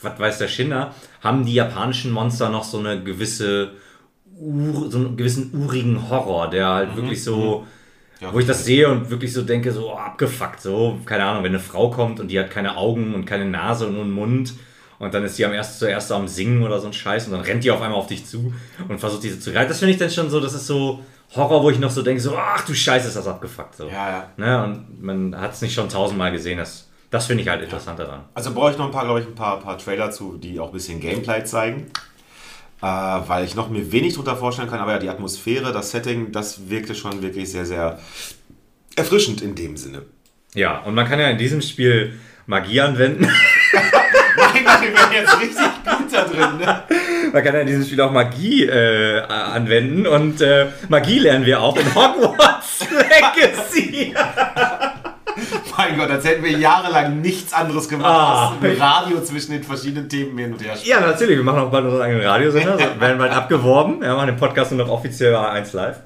[0.00, 3.72] was weiß der Schinder, haben die japanischen Monster noch so eine gewisse,
[4.36, 7.66] Ur, so einen gewissen urigen Horror, der halt wirklich so,
[8.20, 11.44] Ja, wo ich das sehe und wirklich so denke, so oh, abgefuckt, so, keine Ahnung,
[11.44, 14.12] wenn eine Frau kommt und die hat keine Augen und keine Nase und nur einen
[14.12, 14.54] Mund
[15.04, 17.42] und dann ist die am ersten zuerst am Singen oder so ein Scheiß und dann
[17.42, 18.52] rennt die auf einmal auf dich zu
[18.88, 19.68] und versucht diese zu reißen.
[19.68, 22.20] Das finde ich dann schon so, das ist so Horror, wo ich noch so denke,
[22.20, 23.86] so, ach du Scheiße, ist das abgefuckt, so.
[23.88, 24.28] Ja, ja.
[24.36, 24.64] Ne?
[24.64, 28.24] Und man hat es nicht schon tausendmal gesehen, das, das finde ich halt interessant daran.
[28.34, 30.68] Also brauche ich noch ein paar, glaube ich, ein paar, paar Trailer zu, die auch
[30.68, 31.86] ein bisschen Gameplay zeigen.
[32.82, 36.32] Äh, weil ich noch mir wenig drunter vorstellen kann, aber ja, die Atmosphäre, das Setting,
[36.32, 37.98] das wirkte schon wirklich sehr, sehr
[38.96, 40.02] erfrischend in dem Sinne.
[40.54, 43.28] Ja, und man kann ja in diesem Spiel Magie anwenden.
[44.94, 46.58] Werden jetzt richtig gut da drin.
[46.58, 46.82] Ne?
[47.32, 51.60] Man kann ja in diesem Spiel auch Magie äh, anwenden und äh, Magie lernen wir
[51.60, 54.14] auch in Hogwarts Legacy.
[55.76, 58.52] Mein Gott, als hätten wir jahrelang nichts anderes gemacht, Ah.
[58.62, 61.00] als ein Radio zwischen den verschiedenen Themen hin und her spielen.
[61.00, 61.36] ja, natürlich.
[61.36, 62.78] Wir machen auch bald unseren eigenen Radiosender.
[62.78, 64.00] So, werden bald abgeworben.
[64.00, 65.96] Wir machen den Podcast nur noch offiziell A1 Live.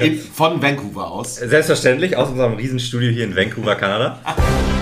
[0.00, 1.34] In, von Vancouver aus.
[1.36, 4.18] Selbstverständlich aus unserem Riesenstudio hier in Vancouver, Kanada.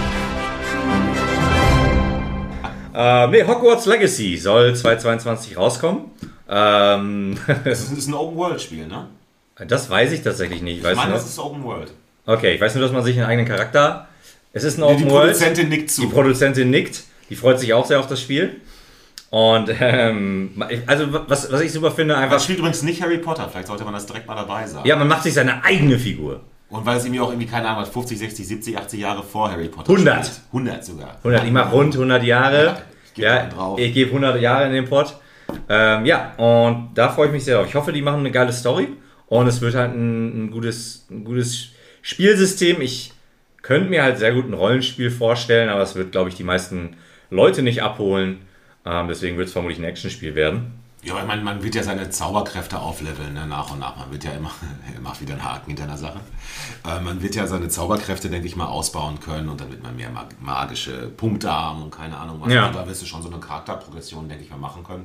[2.95, 6.07] ähm, nee, Hogwarts Legacy soll 2022 rauskommen.
[6.49, 9.09] Ähm, Das ist, ein Open-World-Spiel, ne?
[9.67, 10.83] das weiß ich tatsächlich nicht.
[10.83, 11.93] Ich Ich meine, das ist Open-World.
[12.27, 14.09] okay, ich weiß nur, dass man sich einen eigenen Charakter.
[14.53, 15.33] Es ist ein Die Open World.
[15.33, 16.03] Produzentin nickt zu.
[16.03, 17.05] Die Produzentin nickt.
[17.31, 18.61] Die freut sich auch sehr auf das Spiel.
[19.31, 22.37] Und ähm, also was, was ich super finde, einfach.
[22.37, 24.87] Das spielt übrigens nicht Harry Potter, vielleicht sollte man das direkt mal dabei sagen.
[24.87, 26.41] Ja, man macht sich seine eigene Figur.
[26.75, 29.49] Und weil es irgendwie auch irgendwie, keine Ahnung, was, 50, 60, 70, 80 Jahre vor
[29.49, 30.27] Harry Potter 100.
[30.27, 30.41] spielt.
[30.49, 31.17] 100 sogar.
[31.19, 32.65] 100, ich mach rund 100 Jahre.
[32.65, 35.15] Ja, ich geb Ja, ich gebe 100 Jahre in den Pott.
[35.69, 37.69] Ähm, ja, und da freue ich mich sehr drauf.
[37.69, 38.89] Ich hoffe, die machen eine geile Story
[39.29, 41.69] und es wird halt ein, ein, gutes, ein gutes
[42.03, 42.81] Spielsystem.
[42.81, 43.13] Ich
[43.63, 46.97] könnte mir halt sehr gut ein Rollenspiel vorstellen, aber es wird, glaube ich, die meisten
[47.31, 48.39] Leute nicht abholen.
[48.85, 50.73] Ähm, deswegen wird es vermutlich ein Actionspiel werden.
[51.05, 53.97] Ja, aber ich meine, man wird ja seine Zauberkräfte aufleveln, ne, nach und nach.
[53.97, 54.51] Man wird ja immer,
[54.95, 56.21] er macht wieder einen Haken hinter einer Sache.
[56.87, 59.95] Äh, man wird ja seine Zauberkräfte, denke ich mal, ausbauen können und dann wird man
[59.97, 62.53] mehr mag magische Punkte haben und keine Ahnung was.
[62.53, 62.69] Ja.
[62.69, 65.05] Und da wirst du schon so eine Charakterprogression, denke ich mal, machen können.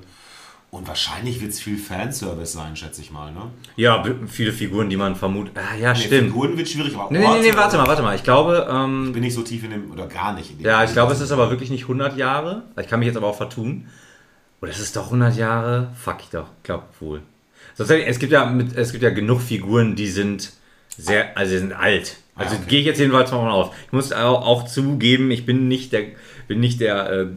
[0.71, 3.41] Und wahrscheinlich wird es viel Fanservice sein, schätze ich mal, ne?
[3.75, 5.57] Ja, viele Figuren, die man vermutet.
[5.57, 6.27] Ah, ja, Nee, stimmt.
[6.27, 8.15] Figuren wird schwierig, aber Nee, nee, nee, warte mal, warte mal.
[8.15, 10.67] Ich glaube, ähm, Bin nicht so tief in dem, oder gar nicht in dem.
[10.67, 12.63] Ja, ich glaube, es ist aber wirklich nicht 100 Jahre.
[12.79, 13.87] Ich kann mich jetzt aber auch vertun.
[14.61, 15.91] Oder ist es doch 100 Jahre?
[15.95, 16.47] Fuck, ich doch.
[16.63, 17.21] Glaub wohl.
[17.75, 20.51] Sonst, es, gibt ja mit, es gibt ja genug Figuren, die sind
[20.97, 22.17] sehr, also die sind alt.
[22.35, 22.69] Also Ah, okay.
[22.69, 23.73] gehe ich jetzt jedenfalls mal aus.
[23.85, 26.03] Ich muss auch, auch zugeben, ich bin nicht der,
[26.47, 27.27] bin nicht der äh,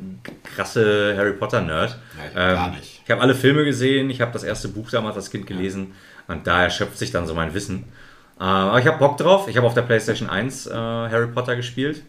[0.54, 1.98] krasse Harry Potter Nerd.
[2.16, 3.00] Nee, gar nicht.
[3.04, 5.92] Ich habe alle Filme gesehen, ich habe das erste Buch damals als Kind gelesen
[6.28, 7.84] und da erschöpft sich dann so mein Wissen.
[8.38, 9.48] Äh, aber ich habe Bock drauf.
[9.48, 12.02] Ich habe auf der PlayStation 1 äh, Harry Potter gespielt.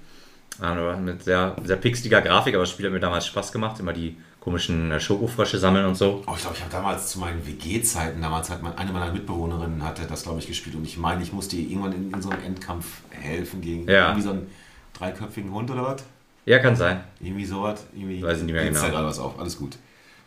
[0.61, 3.80] Äh, mit sehr, sehr pixeliger Grafik, aber das Spiel hat mir damals Spaß gemacht.
[3.80, 6.21] Immer die komischen äh, Schokofrösche sammeln und so.
[6.27, 9.81] Oh, ich glaube, ich habe damals zu meinen WG-Zeiten, damals hat man, eine meiner Mitbewohnerinnen
[9.81, 12.29] hatte das, glaube ich, gespielt und ich meine, ich musste ihr irgendwann in, in so
[12.29, 14.07] einem Endkampf helfen gegen Ja.
[14.07, 14.51] irgendwie so einen
[14.97, 16.03] dreiköpfigen Hund oder was?
[16.45, 17.05] Ja, kann sein.
[17.21, 17.85] Irgendwie sowas.
[17.93, 18.81] Irgendwie Weiß ich nicht mehr genau.
[18.81, 19.77] da gerade was auf, alles gut.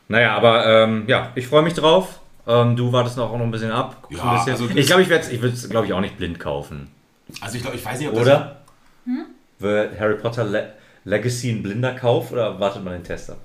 [0.09, 2.21] Naja, aber ähm, ja, ich freue mich drauf.
[2.47, 4.07] Ähm, du wartest noch auch noch ein bisschen ab.
[4.09, 4.53] Ja, ein bisschen.
[4.53, 6.89] also ich glaube, ich werde ich es, glaube ich, auch nicht blind kaufen.
[7.43, 8.23] Also ich glaube, ich weiß nicht, ob das...
[8.23, 8.61] Oder?
[9.59, 10.73] Wird Harry Potter Le
[11.05, 13.39] Legacy ein blinder Kauf oder wartet man den Test ab?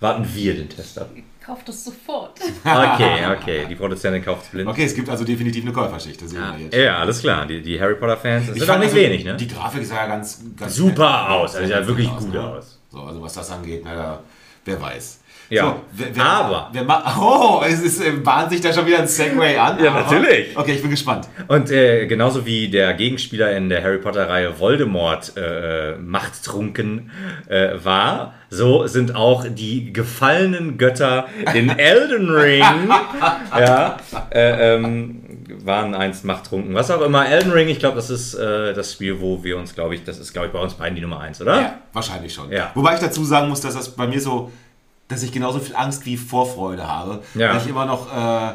[0.00, 1.10] Warten wir den Test ab.
[1.44, 2.40] Kauft es sofort.
[2.64, 3.66] Okay, okay.
[3.70, 4.68] Die Produzentin kauft es blind.
[4.68, 6.74] Okay, es gibt also definitiv eine Käuferschicht, das sehen Ja, wir jetzt.
[6.74, 7.46] ja, alles klar.
[7.46, 9.36] Die, die Harry Potter-Fans das Ich sind auch nicht also, wenig, ne?
[9.36, 12.44] Die Grafik sah ja ganz, ganz Super nett aus, also sah wirklich gut ne?
[12.44, 12.80] aus.
[12.90, 14.20] So, also was das angeht, na, da
[14.66, 15.20] Wer weiß.
[15.48, 15.76] Ja.
[15.92, 16.84] wer, wer, Aber- Wer
[17.20, 19.82] oh, es ist, äh, bahnt sich da schon wieder ein Segway an.
[19.82, 20.56] Ja, natürlich.
[20.56, 21.28] Okay, ich bin gespannt.
[21.48, 27.10] Und äh, genauso wie der Gegenspieler in der Harry Potter-Reihe Voldemort äh, machttrunken
[27.48, 32.62] äh, war, so sind auch die gefallenen Götter in Elden Ring
[33.58, 33.96] ja,
[34.30, 35.22] äh, ähm,
[35.64, 36.74] waren einst machttrunken.
[36.74, 39.74] Was auch immer, Elden Ring, ich glaube, das ist äh, das Spiel, wo wir uns,
[39.74, 41.60] glaube ich, das ist, glaube ich, bei uns beiden die Nummer eins, oder?
[41.60, 42.50] Ja, wahrscheinlich schon.
[42.52, 42.70] Ja.
[42.74, 44.50] Wobei ich dazu sagen muss, dass das bei mir so,
[45.08, 47.22] dass ich genauso viel Angst wie Vorfreude habe.
[47.34, 47.50] Ja.
[47.50, 48.50] Weil ich immer noch, äh,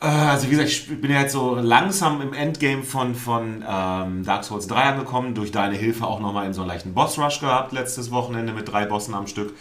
[0.00, 4.24] äh, also wie gesagt, ich bin ja jetzt so langsam im Endgame von, von ähm,
[4.24, 7.72] Dark Souls 3 angekommen, durch deine Hilfe auch nochmal in so einen leichten Boss-Rush gehabt
[7.72, 9.54] letztes Wochenende mit drei Bossen am Stück.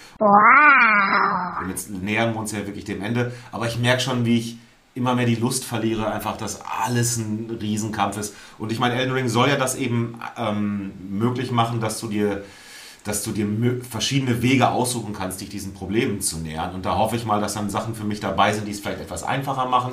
[1.61, 3.31] Und jetzt nähern wir uns ja wirklich dem Ende.
[3.51, 4.57] Aber ich merke schon, wie ich
[4.95, 8.35] immer mehr die Lust verliere, einfach, dass alles ein Riesenkampf ist.
[8.59, 12.43] Und ich meine, Elden Ring soll ja das eben ähm, möglich machen, dass du dir
[13.03, 13.45] dass du dir
[13.89, 16.73] verschiedene Wege aussuchen kannst, dich diesen Problemen zu nähern.
[16.73, 19.01] Und da hoffe ich mal, dass dann Sachen für mich dabei sind, die es vielleicht
[19.01, 19.91] etwas einfacher machen.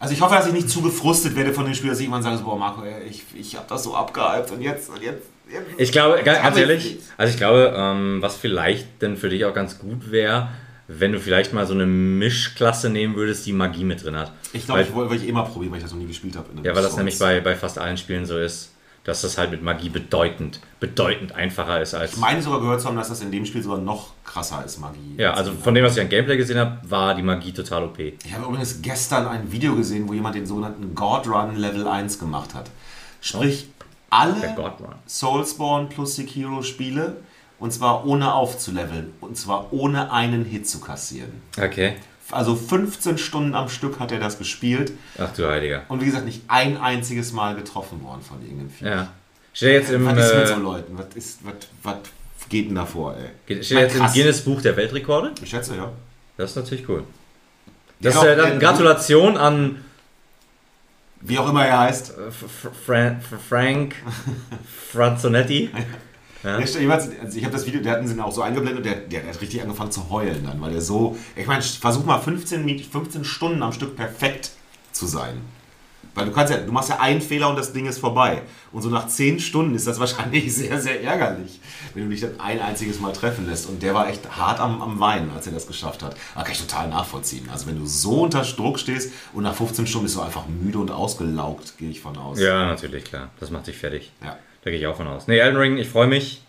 [0.00, 2.22] Also ich hoffe, dass ich nicht zu gefrustet werde von den Spielern, dass ich irgendwann
[2.22, 5.66] sage, so, boah Marco, ich, ich habe das so abgehypt und jetzt, und jetzt, jetzt
[5.76, 9.52] Ich glaube, ganz, ehrlich, ich- also ich glaube, ähm, was vielleicht denn für dich auch
[9.54, 10.48] ganz gut wäre,
[10.86, 14.32] wenn du vielleicht mal so eine Mischklasse nehmen würdest, die Magie mit drin hat.
[14.52, 16.46] Ich glaube, ich wollte ich immer probieren, weil ich das noch nie gespielt habe.
[16.62, 18.72] Ja, weil das nämlich bei, bei fast allen Spielen so ist,
[19.08, 22.12] dass das halt mit Magie bedeutend, bedeutend einfacher ist als.
[22.12, 24.78] Ich meine sogar gehört zu haben, dass das in dem Spiel sogar noch krasser ist,
[24.80, 25.14] Magie.
[25.16, 27.98] Ja, also von dem, was ich an Gameplay gesehen habe, war die Magie total OP.
[27.98, 32.18] Ich habe übrigens gestern ein Video gesehen, wo jemand den sogenannten God Run Level 1
[32.18, 32.70] gemacht hat.
[33.22, 33.70] Sprich,
[34.10, 34.74] Der alle.
[35.06, 37.16] Soulspawn plus Sekiro Spiele
[37.58, 41.40] und zwar ohne aufzuleveln und zwar ohne einen Hit zu kassieren.
[41.56, 41.94] Okay.
[42.30, 45.82] Also 15 Stunden am Stück hat er das gespielt Ach du Heiliger.
[45.88, 48.84] und wie gesagt nicht ein einziges Mal getroffen worden von irgendeinem Vieh.
[48.86, 49.08] Ja.
[49.54, 50.98] Steht jetzt im, Was ist mit äh, so Leuten?
[50.98, 51.96] Was, ist, was, was
[52.48, 53.62] geht denn da vor, ey?
[53.64, 54.12] steht jetzt im Krass.
[54.14, 55.32] Guinness Buch der Weltrekorde?
[55.42, 55.90] Ich schätze, ja.
[56.36, 57.02] Das ist natürlich cool.
[58.00, 59.84] Das Ja, ist äh, auch, dann äh, Gratulation an
[61.20, 62.14] Wie auch immer er heißt.
[62.18, 62.44] äh, F-
[62.86, 63.96] Fran F- Frank
[64.92, 65.70] Franzonetti.
[66.44, 68.94] Der steht jeweils- also ich habe das Video, der hatten sie auch so eingeblendet, der,
[68.94, 72.20] der, der hat richtig angefangen zu heulen dann, weil er so, ich meine, versuch mal
[72.20, 74.50] 15, Min- 15 Stunden am Stück perfekt
[74.92, 75.40] zu sein.
[76.14, 78.42] Weil du kannst ja, du machst ja einen Fehler und das Ding ist vorbei.
[78.72, 81.60] Und so nach 10 Stunden ist das wahrscheinlich sehr, sehr ärgerlich,
[81.94, 83.68] wenn du dich dann ein einziges Mal treffen lässt.
[83.68, 86.16] Und der war echt hart am, am Weinen, als er das geschafft hat.
[86.34, 87.48] Aber kann ich total nachvollziehen.
[87.52, 90.78] Also wenn du so unter Druck stehst und nach 15 Stunden bist du einfach müde
[90.78, 92.40] und ausgelaugt, gehe ich von aus.
[92.40, 93.28] Ja, natürlich, klar.
[93.38, 94.10] Das macht dich fertig.
[94.24, 94.36] ja.
[94.68, 95.26] Da gehe ich auch von aus.
[95.26, 96.42] Nee, Elden Ring, ich freue mich.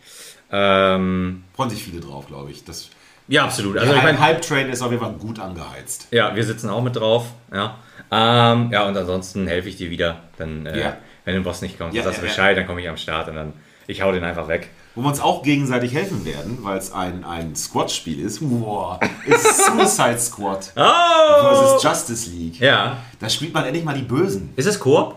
[0.51, 2.65] Ähm, Freuen sich viele drauf, glaube ich.
[2.65, 2.89] Das,
[3.29, 3.77] ja, absolut.
[3.77, 6.09] Also ich meine, Hype-Train ist auf jeden Fall gut angeheizt.
[6.11, 7.27] ja, wir sitzen auch mit drauf.
[7.53, 7.77] Ja,
[8.11, 10.17] ähm, ja und ansonsten helfe ich dir wieder.
[10.37, 10.97] Dann, äh, Ja.
[11.23, 12.35] wenn du Boss nicht kommst, Ja, dann sagst du ja, ja.
[12.35, 13.53] Bescheid, dann komme ich am Start und dann
[13.87, 14.69] ich hau den einfach weg.
[14.95, 19.65] Wo wir uns auch gegenseitig helfen werden, weil es ein, ein Squad-Spiel ist, wow, ist
[19.65, 21.41] Suicide Squad Oh!
[21.41, 22.59] versus Justice League.
[22.59, 22.97] Ja.
[23.17, 24.51] Da spielt man endlich mal die Bösen.
[24.57, 25.15] Ist es Koop?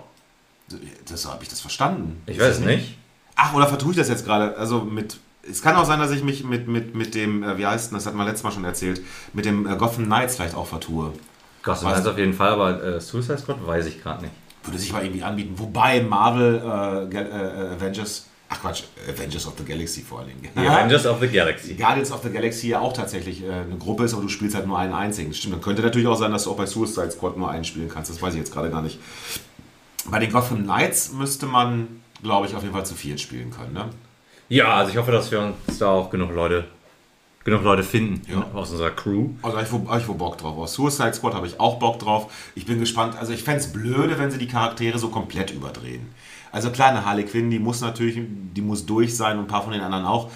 [1.08, 2.22] Das habe ich das verstanden.
[2.26, 2.96] Ich weiß es nicht.
[3.36, 4.56] Ach, oder vertue ich das jetzt gerade?
[4.56, 5.18] Also mit.
[5.48, 7.98] Es kann auch sein, dass ich mich mit, mit, mit dem, äh, wie heißt denn,
[7.98, 9.00] das hat man letztes Mal schon erzählt,
[9.32, 11.12] mit dem äh, Gotham Knights vielleicht auch vertue.
[11.64, 11.90] Gotham?
[11.90, 14.34] Knights auf jeden Fall, aber äh, Suicide Squad weiß ich gerade nicht.
[14.62, 15.54] Würde sich mal irgendwie anbieten.
[15.56, 20.48] Wobei Marvel äh, Gal- äh, Avengers, ach Quatsch, Avengers of the Galaxy vor allen Dingen.
[20.54, 21.74] Die Avengers of the Galaxy.
[21.74, 24.68] Guardians of the Galaxy ja auch tatsächlich äh, eine Gruppe ist, aber du spielst halt
[24.68, 25.34] nur einen einzigen.
[25.34, 27.88] Stimmt, dann könnte natürlich auch sein, dass du auch bei Suicide Squad nur einen spielen
[27.88, 28.12] kannst.
[28.12, 29.00] Das weiß ich jetzt gerade gar nicht.
[30.10, 33.72] Bei den Gotham Knights müsste man, glaube ich, auf jeden Fall zu viert spielen können.
[33.72, 33.86] Ne?
[34.48, 36.64] Ja, also ich hoffe, dass wir uns da auch genug Leute,
[37.44, 38.44] genug Leute finden Ja.
[38.52, 39.30] aus unserer Crew.
[39.42, 40.58] Also ich, wo, ich wo Bock drauf.
[40.58, 42.32] Aus Suicide Squad habe ich auch Bock drauf.
[42.54, 43.16] Ich bin gespannt.
[43.18, 46.06] Also ich fände es blöde, wenn sie die Charaktere so komplett überdrehen.
[46.50, 49.62] Also klar, eine Harley Quinn, die muss natürlich, die muss durch sein und ein paar
[49.62, 50.30] von den anderen auch.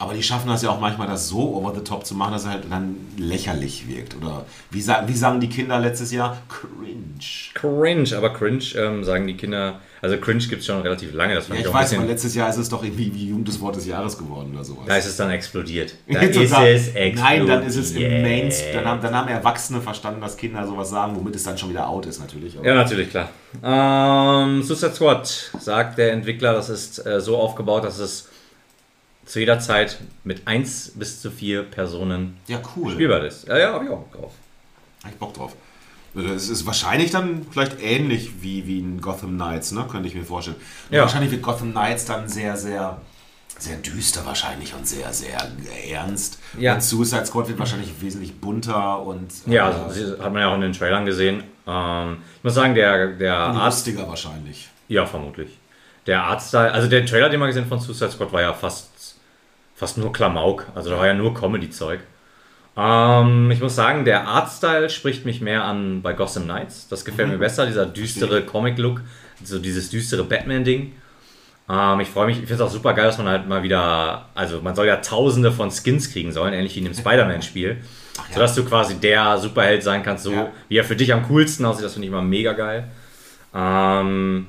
[0.00, 2.44] Aber die schaffen das ja auch manchmal, das so over the top zu machen, dass
[2.44, 4.16] es halt dann lächerlich wirkt.
[4.16, 6.38] Oder wie, sa wie sagen die Kinder letztes Jahr?
[6.48, 7.20] Cringe.
[7.52, 11.34] Cringe, aber Cringe ähm, sagen die Kinder, also Cringe gibt es schon relativ lange.
[11.34, 13.60] Das Ja, ich ich weiß, aber letztes Jahr ist es doch irgendwie wie Jugend des
[13.60, 14.84] Wort des Jahres geworden oder sowas.
[14.86, 15.94] da ist es dann explodiert.
[16.10, 16.50] Da ist es
[16.94, 17.16] explodiert.
[17.16, 18.76] Nein, dann ist es im Mainstream.
[18.76, 21.86] Dann haben, dann haben Erwachsene verstanden, dass Kinder sowas sagen, womit es dann schon wieder
[21.86, 22.56] out ist natürlich.
[22.56, 23.28] Aber Ja, natürlich, klar.
[23.62, 28.28] Ähm, Suicide Squad, sagt der Entwickler, das ist äh, so aufgebaut, dass es
[29.30, 32.92] zu jeder Zeit mit 1 bis zu 4 Personen ja, cool.
[32.92, 33.46] spielbar ist.
[33.46, 34.32] Ja, ja, hab ich auch Bock drauf.
[35.04, 35.52] Hab ich Bock drauf.
[36.16, 39.86] Es ist wahrscheinlich dann vielleicht ähnlich wie, wie in Gotham Knights, ne?
[39.88, 40.56] könnte ich mir vorstellen.
[40.90, 41.02] Ja.
[41.02, 43.00] Wahrscheinlich wird Gotham Knights dann sehr, sehr,
[43.56, 45.38] sehr düster wahrscheinlich und sehr, sehr
[45.88, 46.40] ernst.
[46.58, 46.74] Ja.
[46.74, 50.50] Und Suicide Squad wird wahrscheinlich wesentlich bunter und Ja, äh, also, das hat man ja
[50.50, 51.44] auch in den Trailern gesehen.
[51.68, 54.68] Ähm, ich muss sagen, der, der Arzt, wahrscheinlich.
[54.88, 55.60] ja, vermutlich.
[56.06, 58.90] Der Artstyle, also der Trailer, den wir gesehen von Suicide Squad, war ja fast,
[59.80, 60.66] fast nur Klamauk.
[60.74, 62.00] Also da war ja nur Comedy-Zeug.
[62.76, 66.86] Ähm, ich muss sagen, der Artstyle spricht mich mehr an bei Gotham Knights.
[66.88, 67.34] Das gefällt Mhm.
[67.34, 69.00] mir besser, dieser düstere Comic-Look,
[69.42, 70.92] so dieses düstere Batman-Ding.
[71.68, 74.26] Ähm, ich freue mich, ich finde es auch super geil, dass man halt mal wieder,
[74.34, 77.78] also man soll ja tausende von Skins kriegen sollen, ähnlich wie in dem Spider-Man-Spiel.
[77.78, 78.34] ja.
[78.34, 80.48] Sodass du quasi der Superheld sein kannst, so Ja.
[80.68, 81.84] wie er für dich am coolsten aussieht.
[81.84, 82.84] Das finde ich immer mega geil.
[83.54, 84.46] Ähm,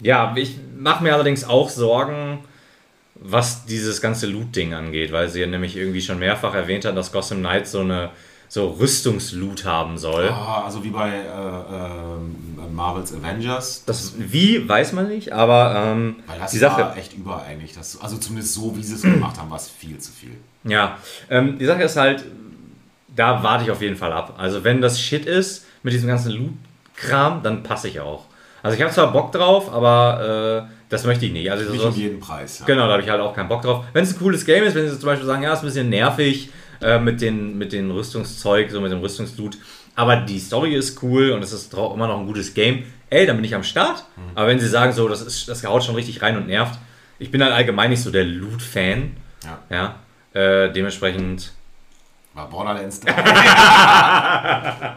[0.00, 2.38] ja, ich mache mir allerdings auch Sorgen,
[3.20, 7.12] was dieses ganze Loot-Ding angeht, weil sie ja nämlich irgendwie schon mehrfach erwähnt hat, dass
[7.12, 8.10] Gotham Knights so eine
[8.48, 10.28] so Rüstungsloot haben soll.
[10.28, 13.82] Ah, also wie bei äh, äh, Marvels Avengers.
[13.86, 16.82] Das wie weiß man nicht, aber ähm, Weil das die Sache.
[16.82, 17.72] war echt über eigentlich.
[17.74, 20.36] Das, also zumindest so, wie sie es gemacht haben, war es viel zu viel.
[20.64, 20.98] Ja,
[21.28, 22.24] ähm, die Sache ist halt,
[23.14, 24.34] da warte ich auf jeden Fall ab.
[24.38, 28.26] Also wenn das Shit ist mit diesem ganzen Loot-Kram, dann passe ich auch.
[28.62, 31.50] Also ich habe zwar Bock drauf, aber äh, das möchte ich nicht.
[31.50, 32.60] Also Nicht um jeden Preis.
[32.60, 32.66] Ja.
[32.66, 33.84] Genau, da habe ich halt auch keinen Bock drauf.
[33.92, 35.88] Wenn es ein cooles Game ist, wenn sie zum Beispiel sagen, ja, ist ein bisschen
[35.88, 39.58] nervig äh, mit, den, mit den Rüstungszeug, so mit dem Rüstungsloot,
[39.94, 43.36] aber die Story ist cool und es ist immer noch ein gutes Game, ey, dann
[43.36, 44.04] bin ich am Start.
[44.34, 46.78] Aber wenn sie sagen, so, das, ist, das haut schon richtig rein und nervt,
[47.18, 49.16] ich bin halt allgemein nicht so der Loot-Fan.
[49.44, 49.58] Ja.
[50.34, 51.52] Ja, äh, dementsprechend.
[52.34, 53.14] War Borderlands 3.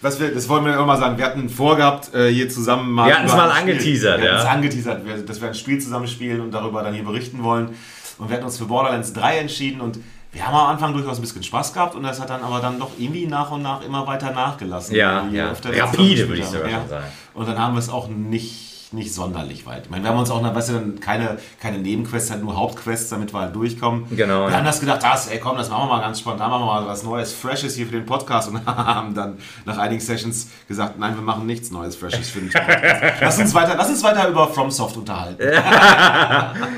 [0.00, 1.18] Was wir, das wollen wir immer mal sagen.
[1.18, 3.08] Wir hatten vorgehabt, äh, hier zusammen mal.
[3.08, 4.50] Wir hatten's über mal angeteasert, Wir hatten es ja.
[4.50, 7.70] angeteasert, wir- dass wir ein Spiel zusammen spielen und darüber dann hier berichten wollen.
[8.18, 9.98] Und wir hatten uns für Borderlands 3 entschieden und
[10.30, 12.78] wir haben am Anfang durchaus ein bisschen Spaß gehabt und das hat dann aber dann
[12.78, 14.94] doch irgendwie nach und nach immer weiter nachgelassen.
[14.94, 15.52] Ja, ja.
[15.82, 17.04] Rapide, würde ich sogar schon sagen.
[17.34, 19.84] Und dann haben wir es auch nicht, nicht sonderlich weit.
[19.84, 23.10] Ich meine, wir haben uns auch, weißt du, dann keine, keine Nebenquests, halt nur Hauptquests,
[23.10, 24.06] damit wir halt durchkommen.
[24.10, 24.56] Genau, Wir ja.
[24.56, 26.86] haben das gedacht, das, ey, komm, das machen wir mal ganz spontan, machen wir mal
[26.86, 31.14] was Neues, Freshes hier für den Podcast und haben dann nach einigen Sessions gesagt, nein,
[31.14, 32.84] wir machen nichts Neues, Freshes für den Podcast.
[33.20, 35.38] lass, uns weiter, lass uns weiter über FromSoft unterhalten.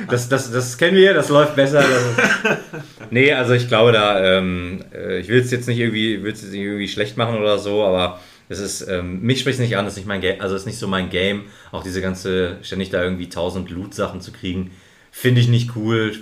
[0.08, 1.82] Das, das, das kennen wir, das läuft besser.
[1.82, 2.58] Das
[3.11, 6.42] nee, also ich glaube da, ähm, äh, ich will es jetzt nicht irgendwie, will es
[6.42, 8.18] jetzt nicht irgendwie schlecht machen oder so, aber
[8.51, 10.62] es ist, ähm, mich spricht es nicht an, das ist nicht mein Game, also es
[10.62, 14.72] ist nicht so mein Game, auch diese ganze, ständig da irgendwie tausend Loot-Sachen zu kriegen,
[15.12, 16.16] finde ich nicht cool,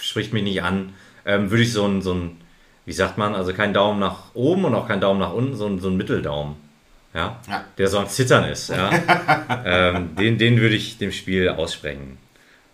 [0.00, 0.94] spricht mich nicht an.
[1.26, 2.38] Ähm, Würde ich so ein, so ein,
[2.86, 5.66] wie sagt man, also kein Daumen nach oben und auch kein Daumen nach unten, so
[5.66, 6.56] ein, so ein Mitteldaumen.
[7.12, 7.40] Ja?
[7.46, 7.64] Ja.
[7.76, 8.90] Der so am Zittern ist, ja.
[9.66, 12.16] ähm, den, den würde ich dem Spiel aussprechen.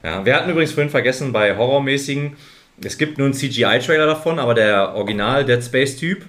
[0.04, 2.36] Ja, wir hatten übrigens vorhin vergessen, bei Horrormäßigen,
[2.84, 6.24] es gibt nur einen CGI-Trailer davon, aber der Original Dead Space-Typ,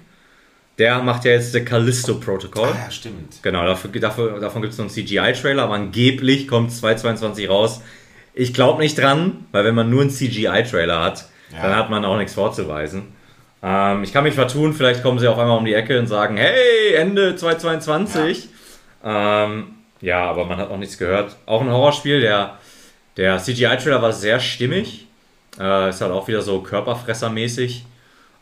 [0.78, 2.68] der macht ja jetzt The Callisto Protocol.
[2.68, 3.42] Ah, ja, stimmt.
[3.42, 7.82] Genau, dafür, dafür, davon gibt es noch einen CGI-Trailer, aber angeblich kommt 2022 raus.
[8.34, 11.62] Ich glaube nicht dran, weil wenn man nur einen CGI-Trailer hat, Ja.
[11.62, 13.14] dann hat man auch nichts vorzuweisen.
[13.62, 16.36] Ähm, ich kann mich vertun, vielleicht kommen sie auf einmal um die Ecke und sagen,
[16.36, 18.48] hey, Ende 2022.
[19.02, 19.64] Ja, ähm,
[20.00, 21.36] ja aber man hat noch nichts gehört.
[21.46, 22.58] Auch ein Horrorspiel, der,
[23.16, 25.06] der CGI-Trailer war sehr stimmig.
[25.58, 27.84] Äh, ist halt auch wieder so körperfressermäßig.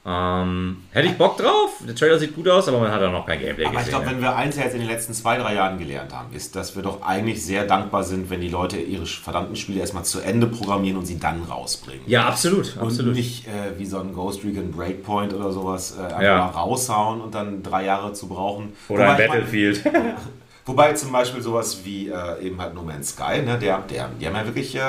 [0.09, 1.71] Ähm, hätte ich Bock drauf.
[1.87, 3.91] Der Trailer sieht gut aus, aber man hat auch noch kein Gameplay Aber ich gesehen.
[3.91, 4.13] glaube, ne?
[4.13, 6.83] wenn wir eins jetzt in den letzten zwei, drei Jahren gelernt haben, ist, dass wir
[6.85, 10.97] doch eigentlich sehr dankbar sind, wenn die Leute ihre verdammten Spiele erstmal zu Ende programmieren
[10.99, 12.03] und sie dann rausbringen.
[12.07, 13.15] Ja, absolut, Und absolut.
[13.17, 16.39] nicht äh, wie so ein Ghost Recon Breakpoint oder sowas äh, einfach Ja.
[16.39, 18.75] mal raushauen und dann drei Jahre zu brauchen.
[18.89, 19.83] Oder ein ich Battlefield.
[20.67, 24.27] Wobei zum Beispiel sowas wie äh, eben halt No Man's Sky, ne, der, der, die
[24.27, 24.81] haben ja wirklich, äh,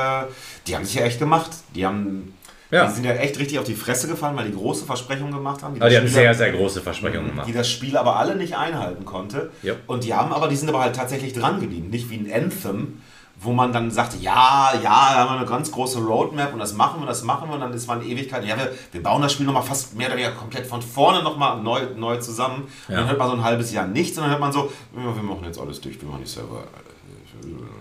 [0.65, 1.51] die haben sich ja echt gemacht.
[1.75, 2.33] Die haben,
[2.69, 2.85] Ja.
[2.87, 5.75] die sind ja echt richtig auf die Fresse gefallen, weil die große Versprechungen gemacht haben.
[5.79, 7.47] Aber die haben sehr, sehr große Versprechungen gemacht.
[7.47, 9.51] die das Spiel aber alle nicht einhalten konnte.
[9.63, 9.73] Ja.
[9.87, 11.89] Und die haben aber, die sind aber halt tatsächlich dran geblieben.
[11.89, 13.01] Nicht wie ein Anthem,
[13.39, 16.73] wo man dann sagte, ja, ja, da haben wir eine ganz große Roadmap und das
[16.73, 18.43] machen wir, das machen wir und dann ist man Ewigkeit.
[18.43, 21.61] Ja, wir, wir bauen das Spiel nochmal fast mehr oder weniger komplett von vorne nochmal
[21.61, 22.63] neu, neu zusammen.
[22.87, 23.01] Und Ja.
[23.01, 25.43] dann hört man so ein halbes Jahr nichts und dann hört man so, wir machen
[25.45, 26.63] jetzt alles dicht, wir machen die Server.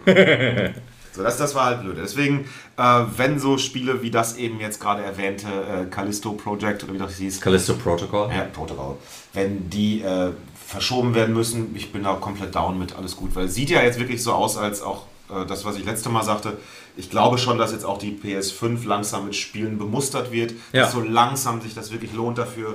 [1.16, 1.96] So, das, das war halt blöd.
[2.00, 2.44] Deswegen,
[2.76, 6.98] äh, wenn so Spiele wie das eben jetzt gerade erwähnte äh, Callisto Project oder wie
[6.98, 8.30] das hieß, Callisto Protocol.
[8.30, 8.96] ja, Protocol.
[9.32, 10.30] Wenn die äh,
[10.66, 13.34] verschoben werden müssen, ich bin da komplett down mit, alles gut.
[13.34, 16.08] Weil es sieht ja jetzt wirklich so aus, als auch äh, das, was ich letzte
[16.08, 16.56] Mal sagte,
[16.96, 20.82] ich glaube schon, dass jetzt auch die PS5 langsam mit Spielen bemustert wird, Ja.
[20.82, 22.74] dass so langsam sich das wirklich lohnt dafür.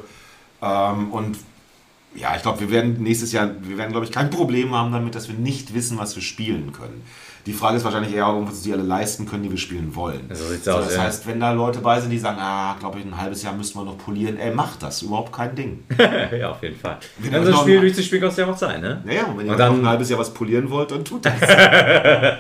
[0.61, 1.37] Ähm, und
[2.13, 5.15] ja, ich glaube, wir werden nächstes Jahr, wir werden, glaube ich, kein Problem haben damit,
[5.15, 7.03] dass wir nicht wissen, was wir spielen können.
[7.45, 9.95] Die Frage ist wahrscheinlich eher, ob wir uns die alle leisten können, die wir spielen
[9.95, 10.21] wollen.
[10.31, 11.03] So sieht's So, aus, das ja.
[11.03, 13.79] heißt, wenn da Leute bei sind, die sagen, ah, glaube ich, ein halbes Jahr müssten
[13.79, 15.83] wir noch polieren, ey, macht das, überhaupt kein Ding.
[16.39, 16.97] ja, auf jeden Fall.
[17.17, 19.01] Wenn so ein noch- Spiel durchzuspielen, kostet ja auch sein, ne?
[19.05, 21.25] Naja, und wenn ihr Und noch dann- ein halbes Jahr was polieren wollt, dann tut
[21.25, 21.33] das.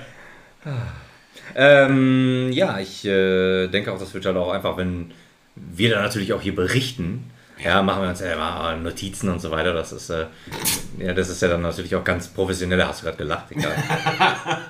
[1.55, 5.11] Ähm, ja, ich äh, denke auch, das wird halt auch einfach, wenn
[5.55, 7.29] wir dann natürlich auch hier berichten,
[7.63, 9.73] ja, machen wir uns ja immer Notizen und so weiter.
[9.73, 10.25] Das ist, äh,
[10.97, 12.77] ja, das ist ja dann natürlich auch ganz professionell.
[12.77, 13.73] Da hast du gerade gelacht, egal.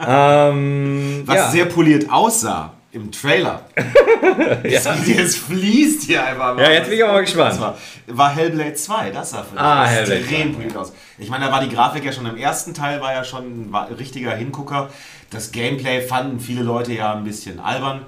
[0.51, 1.51] ähm, Was ja.
[1.51, 3.61] sehr poliert aussah, im Trailer.
[4.63, 6.63] es, es fließt hier einfach mal.
[6.63, 7.59] Ja, jetzt bin ich aber mal gespannt.
[7.59, 7.77] War,
[8.07, 10.93] war Hellblade 2, das sah für Ah, extrem 2, gut aus.
[11.17, 13.93] Ich meine, da war die Grafik ja schon im ersten Teil, war ja schon ein
[13.97, 14.89] richtiger Hingucker.
[15.29, 18.01] Das Gameplay fanden viele Leute ja ein bisschen albern.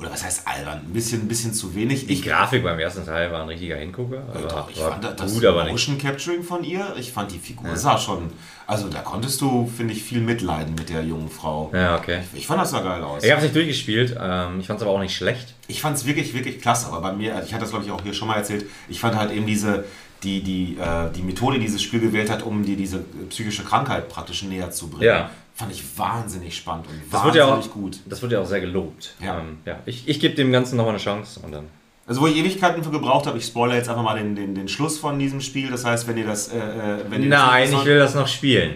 [0.00, 0.78] Oder was heißt albern?
[0.86, 2.06] Ein bisschen, ein bisschen zu wenig.
[2.06, 4.22] Die Ich, Grafik beim ersten Teil war ein richtiger Hingucker.
[4.32, 5.72] Aber doch, ich war fand das gut, aber nicht.
[5.72, 8.32] Motion Capturing von ihr, ich fand die Figur sah schon,
[8.66, 11.70] also da konntest du, finde ich, viel mitleiden mit der jungen Frau.
[11.74, 12.20] Ja, okay.
[12.32, 13.22] Ich fand das sah geil aus.
[13.22, 14.16] Ich habe es nicht durchgespielt.
[14.18, 15.54] Ähm, ich fand es aber auch nicht schlecht.
[15.68, 17.90] Ich fand es wirklich, wirklich klasse, aber bei mir, also ich hatte das glaube ich
[17.90, 19.84] auch hier schon mal erzählt, ich fand halt eben diese,
[20.22, 24.08] die, die, äh, die Methode, die dieses Spiel gewählt hat, um dir diese psychische Krankheit
[24.08, 25.30] praktisch näher zu bringen, Ja.
[25.60, 27.98] Fand ich wahnsinnig spannend und Das wird wahnsinnig ja auch, gut.
[28.06, 29.14] Das wird ja auch sehr gelobt.
[29.24, 29.38] Ja.
[29.40, 29.78] Ähm, ja.
[29.86, 31.66] Ich, ich gebe dem Ganzen nochmal eine Chance und dann.
[32.06, 34.66] Also wo ich Ewigkeiten für gebraucht habe, ich spoilere jetzt einfach mal den, den, den
[34.68, 37.80] Schluss von diesem Spiel, das heißt, wenn ihr das, äh, äh, wenn ihr Nein, das
[37.80, 38.74] ich will das noch spielen.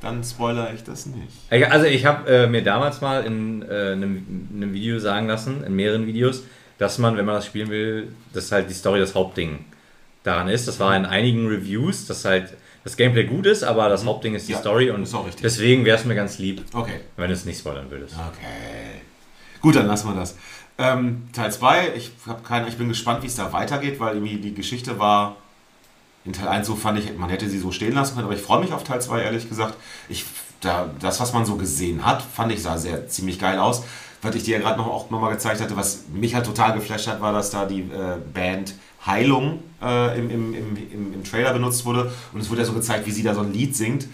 [0.00, 1.28] dann spoilere ich das nicht.
[1.50, 5.62] Ich- Also ich habe äh, mir damals mal in äh, einem, einem Video sagen lassen,
[5.62, 6.42] in mehreren Videos,
[6.78, 9.64] dass man, wenn man das spielen will, dass halt die Story das Hauptding
[10.24, 10.66] daran ist.
[10.66, 12.54] Das war in einigen Reviews, dass halt
[12.84, 15.42] das Gameplay gut ist, aber das Hauptding ist die Ja, Story und ist auch richtig.
[15.42, 17.00] deswegen wäre es mir ganz lieb, Okay.
[17.16, 18.14] wenn du es nicht spoilern würdest.
[18.14, 19.00] Okay.
[19.60, 20.36] Gut, dann lassen wir das.
[20.78, 22.10] Ähm, Teil 2, ich,
[22.46, 25.36] keine, ich bin gespannt, wie es da weitergeht, weil irgendwie die Geschichte war.
[26.24, 28.42] In Teil 1 so fand ich, man hätte sie so stehen lassen können, aber ich
[28.42, 29.74] freue mich auf Teil 2, ehrlich gesagt.
[30.08, 30.24] Ich,
[30.60, 33.84] da, das, was man so gesehen hat, fand ich sah sehr ziemlich geil aus.
[34.22, 37.06] Was ich dir ja gerade noch, auch nochmal gezeigt hatte, was mich halt total geflasht
[37.06, 38.74] hat, war, dass da die äh, Band
[39.06, 42.12] Heilung äh, im, im, im, im, Trailer benutzt wurde.
[42.32, 44.06] Und es wurde ja so gezeigt, wie sie da so ein Lied singt.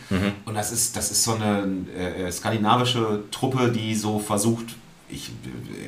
[0.44, 4.76] Und das ist, das ist so eine äh, skandinavische Truppe, die so versucht,
[5.08, 5.30] ich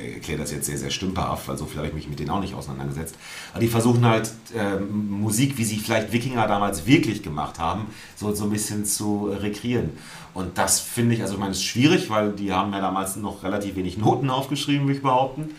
[0.01, 2.29] äh, erkläre das jetzt sehr, sehr stümperhaft, weil so viel habe ich mich mit denen
[2.29, 3.15] auch nicht auseinandergesetzt.
[3.51, 8.33] Aber die versuchen halt ähm, Musik, wie sie vielleicht Wikinger damals wirklich gemacht haben, so,
[8.33, 9.91] so ein bisschen zu äh, rekreieren.
[10.33, 13.15] Und das finde ich, also ich meine, es ist schwierig, weil die haben ja damals
[13.15, 15.51] noch relativ wenig Noten aufgeschrieben, würde ich behaupten.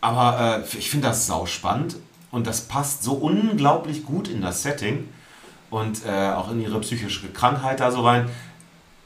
[0.00, 1.96] Aber äh, ich finde das sau spannend
[2.30, 5.08] und das passt so unglaublich gut in das Setting
[5.70, 8.28] und äh, auch in ihre psychische Krankheit da so rein.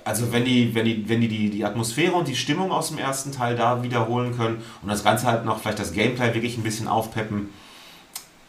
[0.05, 2.99] Also wenn die, wenn die, wenn die, die die Atmosphäre und die Stimmung aus dem
[2.99, 6.65] ersten Teil da wiederholen können und das Ganze halt noch vielleicht das Gameplay wirklich ein
[6.65, 7.51] bisschen aufpeppen,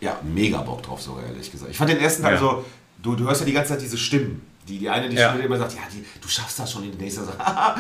[0.02, 1.72] ja, mega Bock drauf sogar, ehrlich gesagt.
[1.72, 2.40] Ich fand den ersten Teil Ja.
[2.40, 2.66] so,
[3.02, 4.42] du, du hörst ja die ganze Zeit diese Stimmen.
[4.68, 5.34] Die, die eine, die Ja.
[5.34, 6.84] Immer sagt, ja, die, du schaffst das schon.
[6.84, 7.76] Und die nächste sagt, "Haha,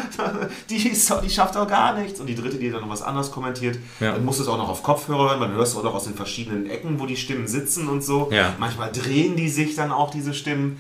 [0.70, 2.20] die, ist doch, die schafft doch gar nichts.
[2.20, 3.78] Und die dritte, die dann noch was anderes kommentiert.
[4.00, 4.12] Ja.
[4.14, 6.16] Dann musst du es auch noch auf Kopfhörer hören, du hörst auch noch aus den
[6.16, 8.30] verschiedenen Ecken, wo die Stimmen sitzen und so.
[8.32, 8.54] Ja.
[8.60, 10.80] Manchmal drehen die sich dann auch, diese Stimmen,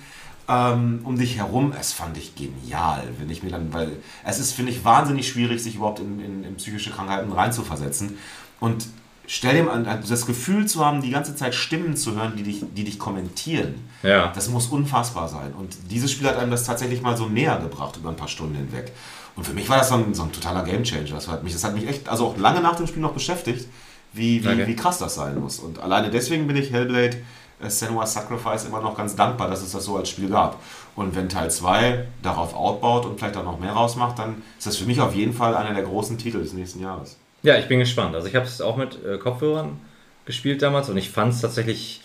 [0.50, 1.74] ähm, um dich herum.
[1.80, 5.64] Es fand ich genial, wenn ich mir dann, weil es ist, finde ich, wahnsinnig schwierig,
[5.64, 8.18] sich überhaupt in, in, in psychische Krankheiten reinzuversetzen.
[8.60, 8.88] Und
[9.28, 12.44] stell dir mal an, das Gefühl zu haben, die ganze Zeit Stimmen zu hören, die
[12.44, 13.76] dich, die dich kommentieren.
[14.04, 14.32] Ja.
[14.36, 15.54] Das muss unfassbar sein.
[15.58, 18.56] Und dieses Spiel hat einem das tatsächlich mal so näher gebracht über ein paar Stunden
[18.56, 18.91] hinweg.
[19.36, 21.10] Und für mich war das so ein, so ein totaler Gamechanger.
[21.10, 23.68] Das hat, mich, das hat mich echt, also auch lange nach dem Spiel noch beschäftigt,
[24.12, 24.68] wie, wie, Okay.
[24.68, 25.60] wie krass das sein muss.
[25.60, 27.18] Und alleine deswegen bin ich Hellblade
[27.62, 30.62] äh, Senua's Sacrifice immer noch ganz dankbar, dass es das so als Spiel gab.
[30.95, 34.78] Und wenn Teil 2 darauf outbaut und vielleicht auch noch mehr rausmacht, dann ist das
[34.78, 37.18] für mich auf jeden Fall einer der großen Titel des nächsten Jahres.
[37.44, 38.15] Ja, ich bin gespannt.
[38.15, 39.80] Also ich habe es auch mit äh, Kopfhörern
[40.26, 42.02] gespielt damals und ich fand es tatsächlich.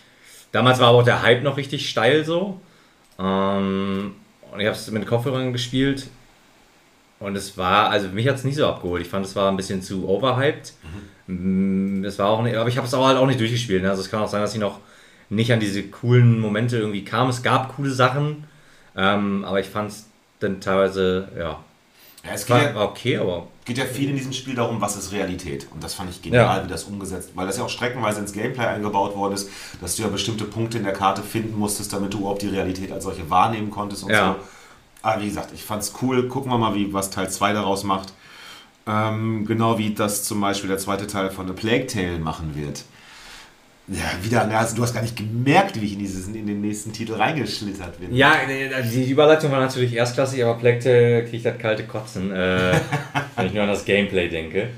[0.52, 2.60] Damals war aber auch der Hype noch richtig steil so.
[3.18, 4.14] Ähm,
[4.52, 6.08] und ich habe es mit Kopfhörern gespielt
[7.20, 9.02] und es war, also mich hat es nicht so abgeholt.
[9.02, 10.72] Ich fand es war ein bisschen zu overhyped.
[11.26, 13.82] Mm, Es war auch nicht, aber ich habe es auch halt auch nicht durchgespielt.
[13.82, 13.90] Ne?
[13.90, 14.80] Also es kann auch sein, dass ich noch
[15.28, 17.28] nicht an diese coolen Momente irgendwie kam.
[17.28, 18.44] Es gab coole Sachen,
[18.96, 20.06] ähm, aber ich fand es
[20.40, 21.62] dann teilweise, ja,
[22.24, 25.12] Ja, es war, war okay, aber geht ja viel in diesem Spiel darum, was ist
[25.12, 25.68] Realität.
[25.72, 26.64] Und das fand ich genial, Ja.
[26.64, 29.48] wie das umgesetzt, weil das ja auch streckenweise ins Gameplay eingebaut worden ist,
[29.80, 32.90] dass du ja bestimmte Punkte in der Karte finden musstest, damit du überhaupt die Realität
[32.90, 34.34] als solche wahrnehmen konntest und Ja.
[34.34, 34.44] so.
[35.02, 36.26] Aber wie gesagt, ich fand's cool.
[36.28, 38.12] Gucken wir mal, wie, was Teil 2 daraus macht.
[38.86, 42.82] Ähm, genau wie das zum Beispiel der zweite Teil von The Plague Tale machen wird.
[43.88, 46.92] Ja, wieder, also du hast gar nicht gemerkt, wie ich in, dieses, in den nächsten
[46.92, 48.14] Titel reingeschlittert bin.
[48.14, 48.34] Ja,
[48.92, 52.78] die Überleitung war natürlich erstklassig, aber Plekte kriegt das kalte Kotzen, äh,
[53.36, 54.68] wenn ich nur an das Gameplay denke.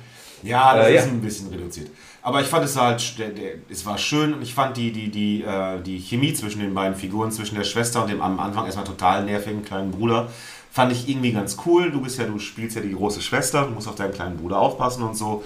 [0.45, 1.11] Ja, das Äh, ist ja.
[1.11, 1.91] ein bisschen reduziert.
[2.23, 5.11] Aber ich fand es halt, der, der, es war schön und ich fand die, die,
[5.11, 8.66] die, äh, die Chemie zwischen den beiden Figuren, zwischen der Schwester und dem am Anfang
[8.66, 10.28] erstmal total nervigen kleinen Bruder,
[10.70, 11.91] fand ich irgendwie ganz cool.
[11.91, 14.59] Du bist ja, du spielst ja die große Schwester, du musst auf deinen kleinen Bruder
[14.61, 15.43] aufpassen und so.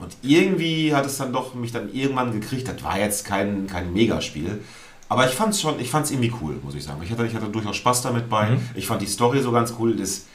[0.00, 2.66] Und irgendwie hat es dann doch mich dann irgendwann gekriegt.
[2.66, 4.60] Das war jetzt kein, kein Megaspiel.
[5.08, 7.00] Aber ich fand es schon, ich fand es irgendwie cool, muss ich sagen.
[7.04, 8.58] Ich hatte, ich hatte durchaus Spaß damit bei.
[8.74, 9.96] Ich fand die Story so ganz cool.
[9.96, 10.26] Das,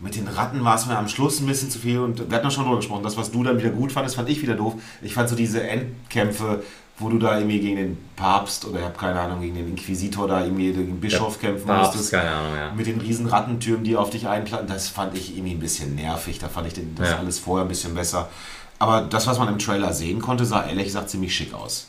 [0.00, 2.46] mit den Ratten war es mir am Schluss ein bisschen zu viel und wir hatten
[2.46, 3.02] ja schon drüber gesprochen.
[3.02, 4.74] Das, was du dann wieder gut fandest, fand ich wieder doof.
[5.02, 6.62] Ich fand so diese Endkämpfe,
[6.98, 10.28] wo du da irgendwie gegen den Papst oder ich habe keine Ahnung, gegen den Inquisitor
[10.28, 12.12] da irgendwie gegen den Bischof kämpfen Papst, musstest.
[12.12, 12.72] keine Ahnung, ja.
[12.74, 16.38] Mit den riesen Rattentürmen, die auf dich einplatten, das fand ich irgendwie ein bisschen nervig.
[16.38, 17.18] Da fand ich den, das Ja.
[17.18, 18.28] alles vorher ein bisschen besser.
[18.78, 21.88] Aber das, was man im Trailer sehen konnte, sah ehrlich gesagt ziemlich schick aus.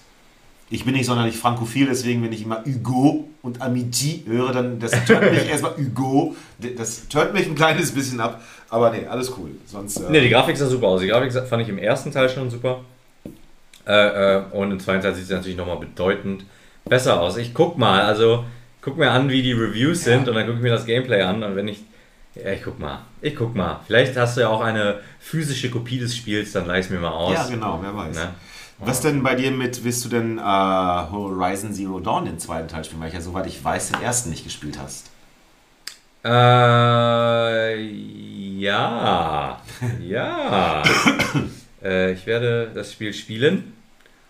[0.72, 4.92] Ich bin nicht sonderlich frankophil, deswegen, wenn ich immer Hugo und Amity höre, dann das
[5.06, 6.36] turnt mich erstmal Hugo.
[6.78, 8.42] Das turnt mich ein kleines bisschen ab.
[8.70, 9.52] Aber nee, alles cool.
[9.66, 9.98] Sonst.
[9.98, 11.02] Äh, Ne, die Grafik sah super aus.
[11.02, 12.82] Die Grafik fand ich im ersten Teil schon super.
[13.88, 16.46] Äh, äh, und im zweiten Teil sieht sie natürlich nochmal bedeutend
[16.86, 17.38] besser aus.
[17.38, 18.46] Ich guck mal, also
[18.82, 21.42] guck mir an, wie die Reviews sind und dann gucke ich mir das Gameplay an
[21.44, 21.82] und wenn ich.
[22.44, 23.02] Ja, ich guck mal.
[23.22, 23.80] Ich guck mal.
[23.88, 27.10] Vielleicht hast du ja auch eine physische Kopie des Spiels, dann leih es mir mal
[27.10, 27.34] aus.
[27.34, 28.16] ja, genau, wer weiß.
[28.16, 28.34] Ne?
[28.80, 32.86] Was denn bei dir mit, willst du denn äh, Horizon Zero Dawn den zweiten Teil
[32.86, 33.02] spielen?
[33.02, 35.10] Weil ich ja, soweit ich weiß, den ersten nicht gespielt hast.
[36.24, 37.82] Äh,
[38.60, 39.62] ja.
[40.02, 40.84] Ja.
[41.84, 43.74] äh, ich werde das Spiel spielen.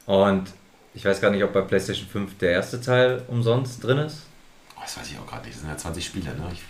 [0.05, 0.51] Und
[0.93, 4.25] ich weiß gar nicht, ob bei PlayStation 5 der erste Teil umsonst drin ist.
[4.75, 5.55] Oh, das weiß ich auch gerade nicht.
[5.55, 6.49] Das sind ja 20 Spiele, ne?
[6.51, 6.61] Ich,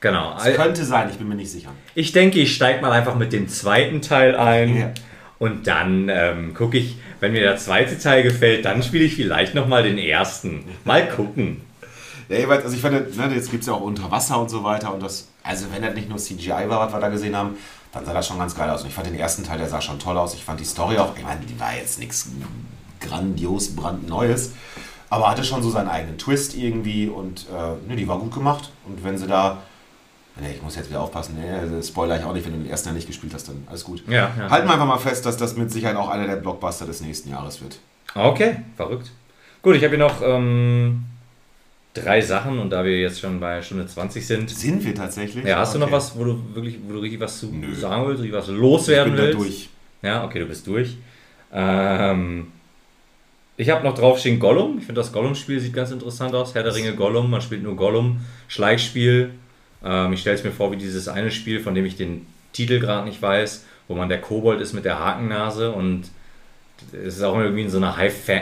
[0.00, 0.34] Genau.
[0.34, 1.70] das könnte sein, ich bin mir nicht sicher.
[1.94, 4.76] Ich denke, ich steige mal einfach mit dem zweiten Teil ein.
[4.76, 4.90] Ja.
[5.38, 9.54] Und dann ähm, gucke ich, wenn mir der zweite Teil gefällt, dann spiele ich vielleicht
[9.54, 10.64] nochmal den ersten.
[10.84, 11.62] Mal gucken.
[12.28, 14.62] Ja, jeweils, also ich finde, ne, jetzt gibt es ja auch unter Wasser und so
[14.64, 14.92] weiter.
[14.92, 17.56] Und das, also wenn das nicht nur CGI war, was wir da gesehen haben,
[17.92, 18.82] dann sah das schon ganz geil aus.
[18.82, 20.34] Und ich fand den ersten Teil, der sah schon toll aus.
[20.34, 22.30] Ich fand die Story auch, ich meine, die war jetzt nichts
[23.00, 24.52] grandios brandneues,
[25.08, 28.72] aber hatte schon so seinen eigenen Twist irgendwie und äh, ne, die war gut gemacht.
[28.86, 29.62] Und wenn sie da,
[30.40, 32.86] ne, ich muss jetzt wieder aufpassen, ne, spoiler ich auch nicht, wenn du den ersten
[32.88, 34.02] Teil nicht gespielt hast, dann alles gut.
[34.08, 34.50] Ja, ja.
[34.50, 37.30] Halten wir einfach mal fest, dass das mit Sicherheit auch einer der Blockbuster des nächsten
[37.30, 37.78] Jahres wird.
[38.14, 39.10] Okay, verrückt.
[39.62, 41.04] Gut, ich habe hier noch ähm,
[41.94, 44.50] drei Sachen und da wir jetzt schon bei Stunde 20 sind.
[44.50, 45.44] Sind wir tatsächlich?
[45.44, 45.96] Ja, hast du noch Okay.
[45.96, 47.74] was, wo du wirklich, wo du richtig was zu Nö.
[47.74, 49.38] sagen willst, richtig was Ich loswerden bin da willst?
[49.40, 49.68] durch.
[50.02, 50.96] Ja, okay, du bist durch.
[51.52, 52.48] Ähm,
[53.56, 54.78] ich habe noch draufstehen Gollum.
[54.78, 56.54] Ich finde das Gollum-Spiel sieht ganz interessant aus.
[56.54, 58.20] Herr der Ringe Gollum, man spielt nur Gollum.
[58.46, 59.30] Schleichspiel.
[59.84, 62.80] Ähm, ich stelle es mir vor wie dieses eine Spiel, von dem ich den Titel
[62.80, 66.10] gerade nicht weiß, wo man der Kobold ist mit der Hakennase und
[66.92, 68.40] es ist auch irgendwie in so einer High, Fa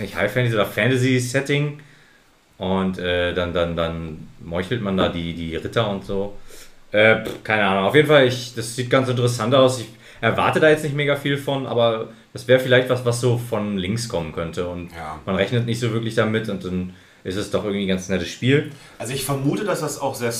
[0.00, 1.80] nicht High Fantasy oder Fantasy Setting
[2.58, 6.36] und äh, dann, dann, dann meuchelt man da die, die Ritter und so.
[6.92, 7.84] Äh, keine Ahnung.
[7.84, 9.80] Auf jeden Fall, ich, das sieht ganz interessant aus.
[9.80, 9.88] Ich
[10.20, 13.78] erwarte da jetzt nicht mega viel von, aber das wäre vielleicht was, was so von
[13.78, 14.68] links kommen könnte.
[14.68, 15.18] Und Ja.
[15.24, 16.92] man rechnet nicht so wirklich damit und dann
[17.24, 18.72] ist es doch irgendwie ein ganz nettes Spiel.
[18.98, 20.32] Also ich vermute, dass das auch sehr.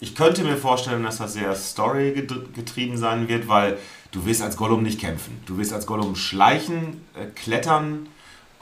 [0.00, 3.78] Ich könnte mir vorstellen, dass das sehr Story gedr- getrieben sein wird, weil
[4.12, 5.40] du willst als Gollum nicht kämpfen.
[5.46, 8.06] Du willst als Gollum schleichen, äh, klettern,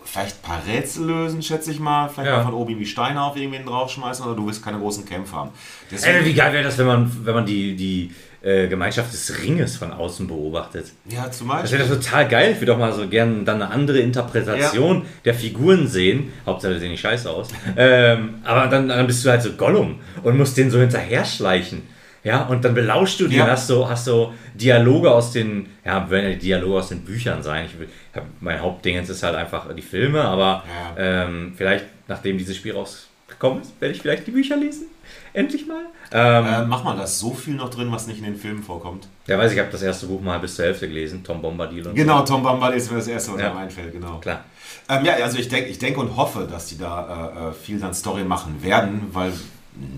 [0.04, 2.08] vielleicht ein paar Rätsel lösen, schätze ich mal.
[2.08, 2.38] Vielleicht Ja.
[2.38, 5.50] mal von oben irgendwie Steine auf irgendwen draufschmeißen oder du willst keine großen Kämpfe haben.
[5.50, 8.14] Ey, Deswegen, wie geil wäre das, wenn man, wenn man die, die
[8.46, 10.86] äh, Gemeinschaft des Ringes von außen beobachtet?
[11.10, 11.78] ja, zum Das Beispiel.
[11.80, 12.50] wäre doch total geil.
[12.52, 16.32] Ich würde doch mal so gerne dann eine andere Interpretation der Figuren sehen.
[16.46, 17.48] Hauptsache, die sehen nicht scheiße aus.
[17.76, 21.82] ähm, aber dann, dann bist du halt so Gollum und musst den so hinterher schleichen.
[22.24, 23.44] Ja, und dann belauschst du die Ja.
[23.44, 27.02] und hast so, hast so Dialoge aus den, ja, werden ja die Dialoge aus den
[27.04, 27.66] Büchern sein.
[27.66, 30.64] Ich will, hab, mein Hauptdingens ist halt einfach die Filme, aber
[30.96, 31.24] Ja.
[31.24, 34.86] ähm, vielleicht, nachdem dieses Spiel rausgekommen ist, werde ich vielleicht die Bücher lesen.
[35.32, 35.82] Endlich mal.
[36.12, 38.62] Ähm, Äh, mach mal, da ist so viel noch drin, was nicht in den Filmen
[38.62, 39.08] vorkommt.
[39.26, 41.86] ja, weiß ich, ich habe das erste Buch mal bis zur Hälfte gelesen, Tom Bombadil
[41.88, 43.52] und Genau, Tom Bombadil ist mir das Erste, was Ja.
[43.52, 44.14] mir einfällt, genau.
[44.14, 44.18] so.
[44.18, 44.44] Klar.
[44.88, 47.78] Ähm, ja, also ich denke ich denk und hoffe, dass die da äh, äh, viel
[47.80, 49.32] dann Story machen werden, weil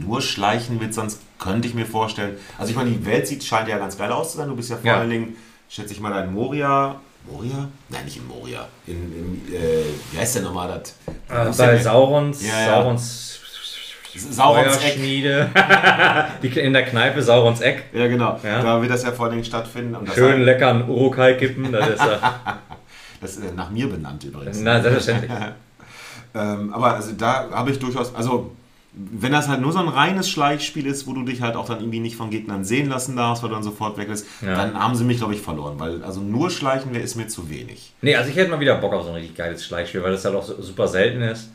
[0.01, 2.37] nur schleichen wird sonst, könnte ich mir vorstellen.
[2.59, 4.49] Also ich meine, die Welt sieht, scheint ja ganz geil aus zu sein.
[4.49, 4.99] Du bist ja vor Ja.
[4.99, 5.37] allen Dingen,
[5.69, 7.01] schätze ich mal, ein Moria.
[7.31, 7.69] Moria?
[7.91, 8.67] Nein, nicht in Moria.
[8.87, 8.95] In,
[9.47, 10.95] in äh, wie heißt der nochmal das?
[11.29, 11.79] Äh, bei?
[11.79, 12.67] Saurons, Ja, ja.
[12.67, 13.38] Saurons
[14.19, 14.99] Saurons Eck.
[16.43, 17.85] Die in der Kneipe Saurons Eck.
[17.93, 18.39] Ja, genau.
[18.43, 18.63] Ja.
[18.63, 19.97] Da wird das ja vor allen Dingen stattfinden.
[20.15, 21.71] Schön leckeren Urukai kippen.
[21.73, 22.19] Das ist ja,
[23.21, 24.61] Das ist nach mir benannt übrigens.
[24.61, 25.31] na, selbstverständlich.
[26.35, 28.53] Ähm, aber also da habe ich durchaus, also
[28.93, 31.79] wenn das halt nur so ein reines Schleichspiel ist, wo du dich halt auch dann
[31.81, 34.55] irgendwie nicht von Gegnern sehen lassen darfst, weil du dann sofort weg bist, Ja.
[34.55, 35.77] dann haben sie mich, glaube ich, verloren.
[35.81, 37.93] Weil also nur Schleichen wäre ist mir zu wenig.
[38.03, 40.25] Nee, also ich hätte mal wieder Bock auf so ein richtig geiles Schleichspiel, weil das
[40.27, 41.51] halt auch super selten ist.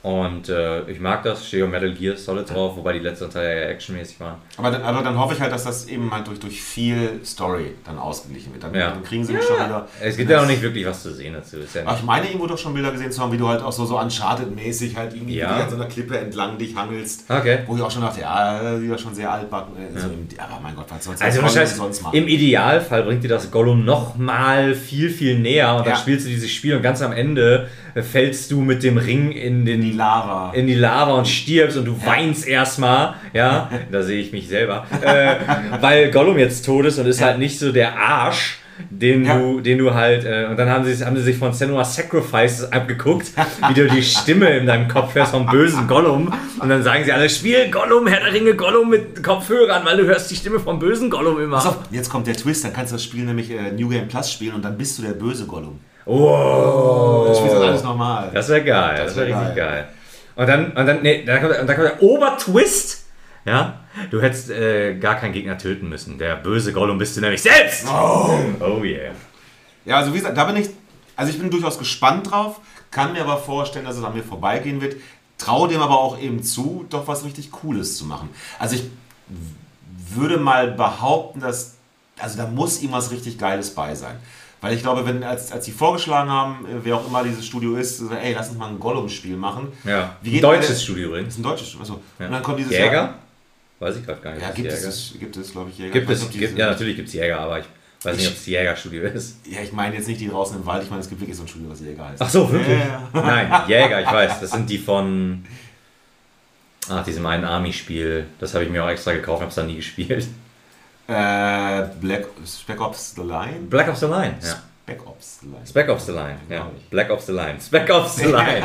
[0.00, 3.68] Und äh, ich mag das, stehe Metal Gear Solid drauf, wobei die letzten Teile ja
[3.68, 4.36] actionmäßig waren.
[4.56, 7.72] Aber dann, aber dann hoffe ich halt, dass das eben halt durch, durch viel Story
[7.84, 8.62] dann ausgeglichen wird.
[8.62, 8.90] Dann, Ja.
[8.92, 9.88] dann kriegen sie mich schon wieder.
[10.00, 11.56] Es gibt ja auch nicht wirklich was zu sehen dazu.
[11.58, 13.60] Ist ja Aber ich meine irgendwo doch schon Bilder gesehen zu haben, wie du halt
[13.60, 15.48] auch so, so Uncharted-mäßig halt irgendwie Ja.
[15.64, 17.24] an so einer Klippe entlang dich hangelst.
[17.28, 17.58] Okay.
[17.66, 19.74] Wo ich auch schon dachte, ja, die war schon sehr altbacken.
[19.76, 22.16] äh, So im, aber mein Gott, was soll's Also was das soll heißt, sonst machen?
[22.16, 25.96] im Idealfall bringt dir das Gollum noch mal viel, viel näher und dann Ja.
[25.96, 29.82] spielst du dieses Spiel und ganz am Ende fällst du mit dem Ring in den
[29.90, 30.52] die Lava.
[30.54, 34.86] in die Lava und stirbst und du weinst erstmal, ja, da sehe ich mich selber,
[35.02, 35.36] äh,
[35.80, 38.58] weil Gollum jetzt tot ist und ist halt nicht so der Arsch,
[38.90, 39.36] den Ja.
[39.36, 42.70] du, den du halt, äh, und dann haben sie, haben sie sich von Senua Sacrifices
[42.72, 43.26] abgeguckt,
[43.68, 46.32] wie du die Stimme in deinem Kopf hörst vom bösen Gollum.
[46.60, 50.04] Und dann sagen sie alle, spiel Gollum, Herr der Ringe Gollum mit Kopfhörern, weil du
[50.06, 51.56] hörst die Stimme vom bösen Gollum immer.
[51.56, 54.06] Pass auf, jetzt kommt der Twist, dann kannst du das Spiel nämlich äh, New Game
[54.06, 55.80] Plus spielen und dann bist du der böse Gollum.
[56.08, 58.30] Oh, Dann spielst du alles nochmal.
[58.32, 59.88] das wäre geil, das, Das wäre wär richtig geil.
[60.36, 63.04] Und dann, und dann, nee, dann kommt, dann kommt der Obertwist.
[63.44, 63.80] Ja,
[64.10, 66.18] du hättest äh, gar keinen Gegner töten müssen.
[66.18, 67.86] Der böse Gollum bist du nämlich selbst.
[67.88, 69.12] Oh, oh yeah.
[69.84, 70.70] Ja, also wie gesagt, da bin ich,
[71.16, 72.60] also ich bin durchaus gespannt drauf,
[72.90, 74.96] kann mir aber vorstellen, dass es an mir vorbeigehen wird,
[75.36, 78.30] traue dem aber auch eben zu, doch was richtig Cooles zu machen.
[78.58, 78.84] Also ich
[80.10, 81.76] würde mal behaupten, dass,
[82.18, 84.16] also da muss irgendwas richtig Geiles bei sein.
[84.60, 87.76] Weil ich glaube, wenn, als, als sie vorgeschlagen haben, äh, wer auch immer dieses Studio
[87.76, 89.68] ist, so, ey, lass uns mal ein Gollum-Spiel machen.
[89.84, 91.34] Ja, Wie ein deutsches der- Studio Das übrigens.
[91.34, 91.82] ist ein deutsches Studio.
[91.84, 92.00] Achso.
[92.18, 92.26] Ja.
[92.26, 92.92] Und dann kommt dieses Jäger?
[92.92, 93.14] Jahr.
[93.78, 94.42] Weiß ich gerade gar nicht.
[94.42, 95.92] Ja, gibt Jäger es, gibt es, glaube ich, Jäger.
[95.92, 97.64] Gibt es, die gibt, ja, natürlich gibt es Jäger, aber ich
[98.02, 99.36] weiß nicht, Ich- ob es Jägerstudio ist.
[99.46, 101.44] Ja, ich meine jetzt nicht die draußen im Wald, ich meine, es gibt wirklich so
[101.44, 102.20] ein Studio, was Jäger heißt.
[102.20, 102.76] Ach so, wirklich?
[102.78, 103.08] Ja.
[103.12, 104.40] Nein, Jäger, ich weiß.
[104.40, 105.44] Das sind die von.
[106.90, 108.26] Ach, diesem einen Army-Spiel.
[108.40, 110.26] Das habe ich mir auch extra gekauft, habe es dann nie gespielt.
[111.08, 113.60] Äh, Black, Spec Ops The Line?
[113.68, 114.62] Black Ops the Line, ja.
[114.84, 115.66] Spec Ops The Line.
[115.66, 116.70] Spec Ops the Line, ja.
[116.90, 117.56] Black Ops the Line.
[117.60, 118.62] Spec Ops the Line.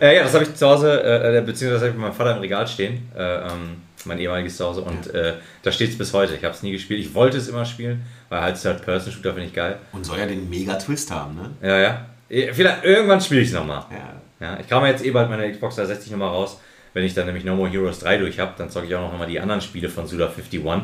[0.00, 2.32] äh, ja, das habe ich zu Hause, äh, äh, beziehungsweise habe ich bei meinem Vater
[2.36, 3.10] im Regal stehen.
[3.16, 4.82] Äh, ähm, mein ehemaliges Zuhause.
[4.82, 6.34] Und äh, da steht es bis heute.
[6.34, 7.00] Ich habe es nie gespielt.
[7.00, 9.78] Ich wollte es immer spielen, weil halt Third-Person-Shooter finde ich geil.
[9.92, 11.50] Und soll ja den Mega-Twist haben, ne?
[11.62, 12.06] Ja, ja.
[12.28, 13.84] Eh, Vielleicht, irgendwann spiele ich es nochmal.
[13.90, 14.46] Ja.
[14.46, 16.60] Ja, ich kam jetzt eh bald meine Xbox 360 nochmal raus.
[16.92, 19.18] Wenn ich dann nämlich No More Heroes 3 durch habe, dann zocke ich auch noch
[19.18, 20.82] mal die anderen Spiele von Suda51.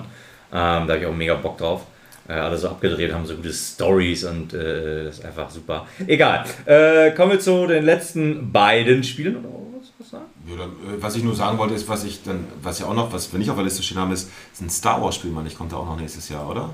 [0.53, 1.87] Ähm, da habe ich auch mega Bock drauf.
[2.29, 5.87] Äh, alle so abgedreht, haben so gute Stories und äh, das ist einfach super.
[6.07, 6.45] Egal.
[6.65, 9.37] Äh, kommen wir zu den letzten beiden Spielen.
[9.37, 9.49] Oder
[9.79, 10.25] was, was sagen?
[10.47, 12.95] Ja, dann, äh, was ich nur sagen wollte, ist, was ich dann, was ja auch
[12.95, 15.47] noch, was wir nicht auf der Liste stehen haben, ist, ist ein Star Wars-Spiel, Mann.
[15.47, 16.71] Ich kommt da auch noch nächstes Jahr, oder?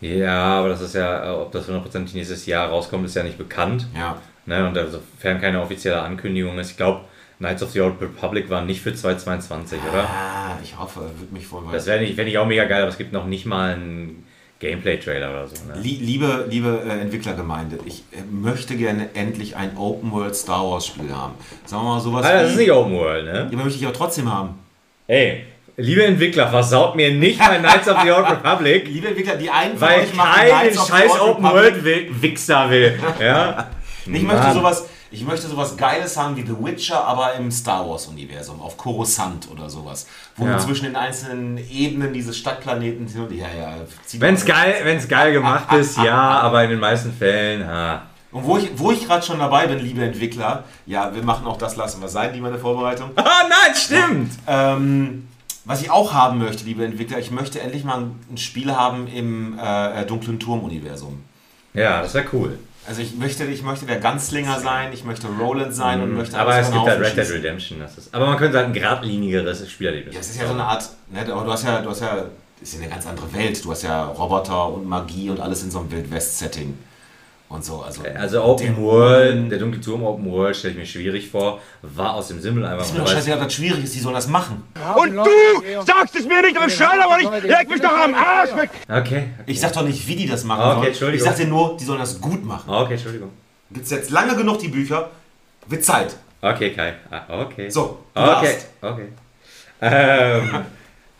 [0.00, 3.86] Ja, aber das ist ja, ob das hundertprozentig nächstes Jahr rauskommt, ist ja nicht bekannt.
[3.94, 4.16] Ja.
[4.46, 4.66] Ne?
[4.66, 7.02] Und sofern keine offizielle Ankündigung ist, ich glaube,
[7.40, 10.04] Knights of the Old Republic war nicht für 2022, oder?
[10.04, 11.66] Ah, ich hoffe, würde mich freuen.
[11.66, 13.72] weil- Das wäre nicht, wär nicht auch mega geil, aber es gibt noch nicht mal
[13.74, 14.24] einen
[14.60, 15.54] Gameplay-Trailer oder so.
[15.66, 15.80] Ne?
[15.82, 21.32] Lie- Liebe, liebe äh, Entwicklergemeinde, ich äh, möchte gerne endlich ein Open-World Star Wars-Spiel haben.
[21.64, 23.32] Sagen wir mal sowas Alter, das ist nicht Open World, ne?
[23.32, 24.58] Ja, aber möchte ich auch trotzdem haben.
[25.06, 25.44] Ey,
[25.78, 29.80] liebe Entwickler, versaut mir nicht mein Knights of the Old Republic, Liebe Entwickler, die einen
[29.80, 31.42] weil euch machen kein Knights of the scheiß Open.
[31.44, 32.98] World Wichser will.
[33.18, 33.70] Ja?
[34.04, 38.06] Ich möchte sowas, ich möchte sowas Geiles haben wie The Witcher, aber im Star Wars
[38.06, 40.06] Universum, auf Coruscant oder sowas,
[40.36, 40.56] wo Ja.
[40.56, 43.74] du zwischen den einzelnen Ebenen dieses Stadtplaneten hin und ja, ja,
[44.06, 48.02] zieht Wenn's geil, wenn's geil gemacht ist, ja, aber in den meisten Fällen, ha.
[48.32, 51.56] Und wo ich, wo ich gerade schon dabei bin, liebe Entwickler, ja, wir machen auch
[51.58, 53.10] das lassen wir sein, die meine Vorbereitung.
[53.16, 54.32] Ah, nein, stimmt!
[54.46, 55.26] Ähm,
[55.64, 57.98] was ich auch haben möchte, liebe Entwickler, ich möchte endlich mal
[58.30, 61.24] ein Spiel haben im äh, äh, dunklen Turm-Universum.
[61.74, 62.58] Ja, das wäre cool.
[62.86, 66.40] Also ich möchte, ich möchte der Ganzlinger sein, ich möchte Roland sein und möchte Mhm.
[66.40, 67.30] Aber es gibt halt Red Dead.
[67.30, 67.78] Redemption.
[67.78, 70.14] Das ist, aber man könnte halt ein geradlinigeres Spielerlebnis.
[70.14, 72.24] Ja, es ist ja so eine Art, ne, aber du hast ja, du hast ja,
[72.60, 73.64] ist ja eine ganz andere Welt.
[73.64, 76.76] Du hast ja Roboter und Magie und alles in so einem Wild-West-Setting
[77.50, 77.82] und so.
[77.82, 78.76] Also, Also Open.
[78.78, 81.60] World, der dunkle Turm Open World stelle ich mir schwierig vor.
[81.82, 84.14] War aus dem Simmel einfach Ist mir nur doch scheißegal, was schwierig ist, die sollen
[84.14, 84.62] das machen.
[84.96, 87.44] Und du sagst es mir nicht, aber schade, aber nicht.
[87.44, 88.70] Leg mich doch am Arsch weg.
[88.88, 89.28] Okay.
[89.46, 90.86] Ich sag doch nicht, wie die das machen Okay, sollen.
[90.86, 91.18] Entschuldigung.
[91.26, 92.70] Ich sag dir nur, die sollen das gut machen.
[92.72, 93.30] Okay, Entschuldigung.
[93.70, 95.10] Gibt's jetzt lange genug die Bücher,
[95.66, 96.16] wird Zeit.
[96.42, 96.94] Okay, Kai.
[97.10, 97.68] Ah, okay.
[97.68, 98.66] So, du Okay, darfst.
[98.80, 99.08] okay.
[99.82, 100.50] Ähm,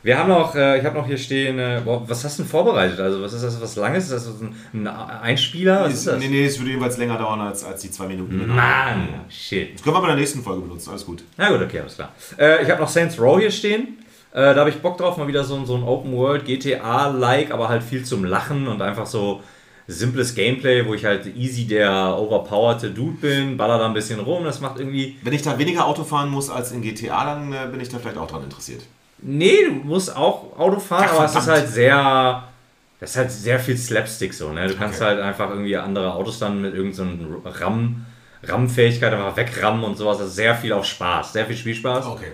[0.03, 2.51] wir haben noch, äh, ich habe noch hier stehen, äh, boah, was hast du denn
[2.51, 2.99] vorbereitet?
[3.01, 4.05] Also, was ist das, was langes?
[4.11, 5.83] Ist das ein, ein Einspieler?
[5.85, 6.19] Was ist das?
[6.19, 8.47] Nee, nee, es würde jeweils länger dauern als, als die zwei Minuten.
[8.47, 9.75] Mann, shit.
[9.75, 11.23] Das können wir bei der nächsten Folge benutzen, alles gut.
[11.37, 12.13] Na gut, okay, alles klar.
[12.39, 13.99] Äh, ich habe noch Saints Row hier stehen.
[14.33, 17.51] Äh, da habe ich Bock drauf, mal wieder so, ein- so ein Open World GTA-like,
[17.51, 19.43] aber halt viel zum Lachen und einfach so
[19.89, 24.45] simples Gameplay, wo ich halt easy der overpowerte Dude bin, baller da ein bisschen rum.
[24.45, 25.17] Das macht irgendwie.
[25.23, 27.99] Wenn ich da weniger Auto fahren muss als in GTA, dann äh, bin ich da
[27.99, 28.83] vielleicht auch dran interessiert.
[29.23, 32.45] Nee, du musst auch Auto fahren, Ach, aber es ist halt sehr.
[33.01, 34.67] Das ist halt sehr viel Slapstick so, ne?
[34.69, 35.11] Du kannst Okay.
[35.11, 38.05] halt einfach irgendwie andere Autos dann mit irgendeiner RAM,
[38.43, 40.19] RAM-Fähigkeit einfach wegrammen und sowas.
[40.19, 42.07] Also sehr viel auch Spaß, sehr viel Spielspaß.
[42.07, 42.33] Okay.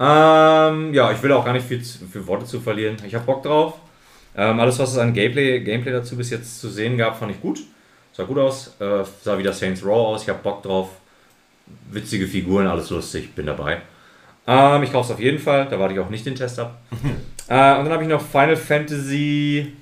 [0.00, 2.96] Ähm, ja, ich will auch gar nicht viel, viel Worte zu verlieren.
[3.06, 3.74] Ich habe Bock drauf.
[4.36, 7.40] Ähm, alles, was es an Gameplay, Gameplay dazu bis jetzt zu sehen gab, fand ich
[7.40, 7.60] gut.
[8.12, 8.74] Sah gut aus.
[8.80, 10.22] Äh, sah wieder Saints Row aus.
[10.24, 10.88] Ich habe Bock drauf.
[11.90, 13.34] Witzige Figuren, alles lustig.
[13.34, 13.80] Bin dabei.
[14.46, 15.68] Ähm, ich kaufe es auf jeden Fall.
[15.68, 16.80] Da warte ich auch nicht den Test ab.
[17.48, 19.72] äh, und dann habe ich noch Final Fantasy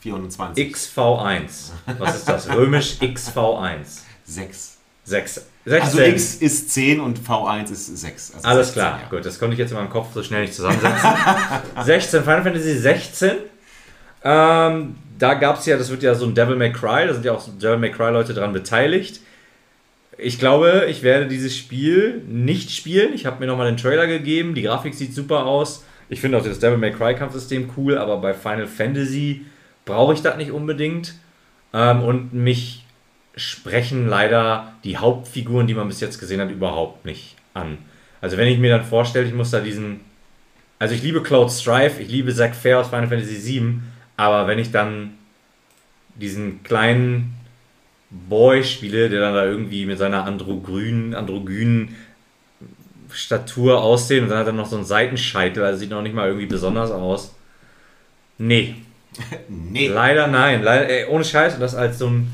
[0.00, 0.74] 420.
[0.74, 1.70] XV1.
[1.98, 2.48] Was ist das?
[2.50, 4.00] Römisch XV1.
[4.24, 4.78] 6.
[5.04, 5.46] 6.
[5.64, 5.80] 16.
[5.80, 8.34] Also X ist 10 und V1 ist 6.
[8.34, 9.08] Also Alles 16, klar, ja.
[9.08, 11.10] gut, das konnte ich jetzt in meinem Kopf so schnell nicht zusammensetzen.
[11.82, 13.30] 16, Final Fantasy 16.
[14.24, 17.24] Ähm, da gab es ja, das wird ja so ein Devil May Cry, da sind
[17.24, 19.20] ja auch so Devil May Cry Leute dran beteiligt.
[20.18, 23.14] Ich glaube, ich werde dieses Spiel nicht spielen.
[23.14, 24.54] Ich habe mir nochmal den Trailer gegeben.
[24.54, 25.84] Die Grafik sieht super aus.
[26.08, 29.46] Ich finde auch das Devil May Cry Kampfsystem cool, aber bei Final Fantasy
[29.84, 31.14] brauche ich das nicht unbedingt.
[31.72, 32.84] Ähm, und mich
[33.34, 37.78] sprechen leider die Hauptfiguren, die man bis jetzt gesehen hat, überhaupt nicht an.
[38.20, 40.00] Also wenn ich mir dann vorstelle, ich muss da diesen...
[40.78, 43.74] Also ich liebe Cloud Strife, ich liebe Zack Fair aus Final Fantasy VII,
[44.16, 45.14] aber wenn ich dann
[46.16, 47.34] diesen kleinen
[48.28, 51.96] Boy spiele, der dann da irgendwie mit seiner androgynen, androgynen
[53.10, 56.28] Statur aussehen und dann hat er noch so einen Seitenscheitel, also sieht noch nicht mal
[56.28, 57.34] irgendwie besonders aus.
[58.38, 58.74] Nee,
[59.48, 59.88] Nee.
[59.88, 60.62] leider nein.
[60.62, 62.32] Leider, ey, ohne Scheiß und das als so ein,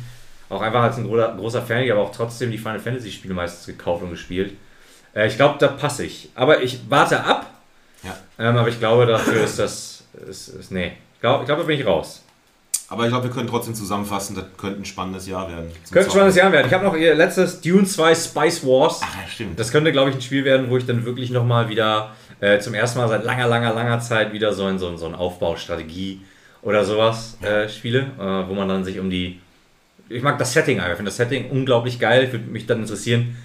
[0.49, 3.35] auch einfach als ein großer, großer Fan, ich habe auch trotzdem die Final Fantasy Spiele
[3.35, 4.53] meistens gekauft und gespielt.
[5.15, 6.29] Äh, ich glaube, da passe ich.
[6.35, 7.51] Aber ich warte ab,
[8.05, 8.17] Ja.
[8.39, 10.93] ähm, aber ich glaube, dafür ist das, ist, ist, nee.
[11.15, 12.25] Ich glaube, ich glaub, da bin ich raus.
[12.91, 15.71] Aber ich glaube, wir können trotzdem zusammenfassen, das könnte ein spannendes Jahr werden.
[15.91, 16.37] Könnte ein spannendes.
[16.37, 16.67] Jahr werden.
[16.69, 19.01] Ich habe noch ihr letztes Dune 2 Spice Wars.
[19.03, 19.59] Ach ja, stimmt.
[19.59, 22.73] Das könnte, glaube ich, ein Spiel werden, wo ich dann wirklich nochmal wieder äh, zum
[22.73, 26.23] ersten Mal seit langer, langer, langer Zeit wieder so in so, so ein Aufbaustrategie
[26.63, 29.39] oder sowas äh, spiele, äh, wo man dann sich um die.
[30.09, 30.93] Ich mag das Setting einfach.
[30.93, 32.25] Ich finde das Setting unglaublich geil.
[32.25, 33.37] Ich würde mich dann interessieren,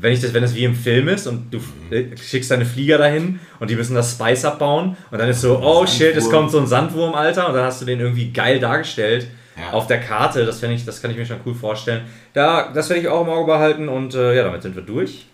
[0.00, 1.58] wenn ich das, wenn es wie im Film ist und du
[1.94, 5.58] äh, schickst deine Flieger dahin und die müssen das Spice abbauen und dann ist so,
[5.62, 8.58] oh shit, es kommt so ein Sandwurm, Alter, und dann hast du den irgendwie geil
[8.60, 9.72] dargestellt Ja.
[9.72, 10.46] auf der Karte.
[10.46, 12.02] Das finde ich, das kann ich mir schon cool vorstellen.
[12.32, 15.26] Da, das werde ich auch im Auge behalten und äh, ja, damit sind wir durch.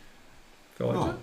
[0.77, 0.99] Für heute.
[0.99, 1.15] Ja,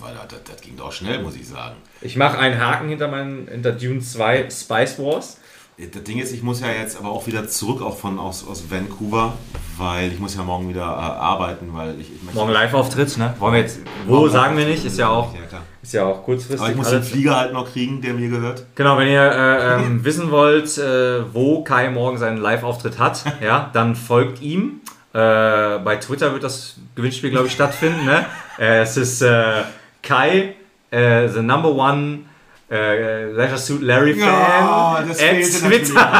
[0.00, 1.76] weil das, das ging doch schnell, muss ich sagen.
[2.00, 5.40] Ich mache einen Haken hinter meinen hinter Dune 2 Spice Wars.
[5.78, 8.64] Das Ding ist, ich muss ja jetzt aber auch wieder zurück auch von aus, aus
[8.68, 9.34] Vancouver,
[9.76, 13.32] weil ich muss ja morgen wieder äh, arbeiten, weil ich, ich Morgen Live-Auftritt, ne?
[13.38, 13.78] Wollen wir jetzt.
[14.04, 14.84] Wo sagen wir nicht?
[14.84, 16.60] Ist ja auch, Ja, ist ja auch kurzfristig.
[16.60, 17.08] Aber ich muss den alles.
[17.08, 18.64] Flieger halt noch kriegen, der mir gehört.
[18.74, 23.70] Genau, wenn ihr äh, ähm, wissen wollt, äh, wo Kai morgen seinen Live-Auftritt hat, ja,
[23.72, 24.80] dann folgt ihm.
[25.12, 28.04] Äh, bei Twitter wird das Gewinnspiel, glaube ich, stattfinden.
[28.04, 28.26] Ne?
[28.58, 29.62] Äh, es ist äh,
[30.02, 30.56] Kai,
[30.90, 32.24] the number one
[32.70, 34.28] äh, Leisure Suit Larry Fan.
[34.28, 35.68] Ja, das at.
[35.68, 36.12] Twitter,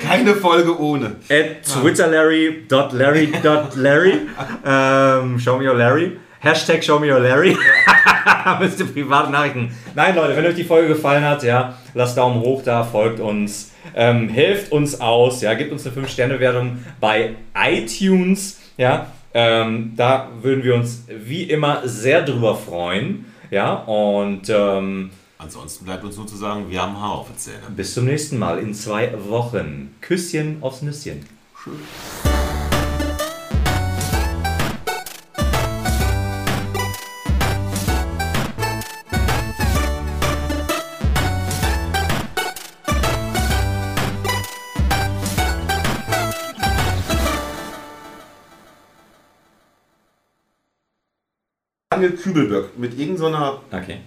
[0.00, 1.16] Keine Folge ohne.
[1.30, 4.18] at twitterlarry.larry.larry.
[4.66, 6.16] ähm, show me your Larry.
[6.40, 7.56] Hashtag show me your Larry.
[8.60, 9.74] Müsst ihr private Nachrichten.
[9.94, 13.72] Nein, Leute, wenn euch die Folge gefallen hat, ja, lasst Daumen hoch da, folgt uns,
[13.94, 19.06] ähm, helft uns aus, ja, gebt uns eine 5-Sterne-Wertung bei iTunes, ja.
[19.32, 23.74] Ähm, da würden wir uns wie immer sehr drüber freuen, ja.
[23.74, 27.76] Und ähm, Ansonsten bleibt uns nur zu sagen, wir haben Haar auf den Zähnen.
[27.76, 29.94] bis zum nächsten Mal in zwei Wochen.
[30.00, 31.26] Küsschen aufs Nüsschen.
[52.04, 53.98] Daniel Kübelböck mit irgendeiner Okay.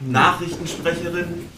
[0.00, 1.48] Nachrichtensprecherin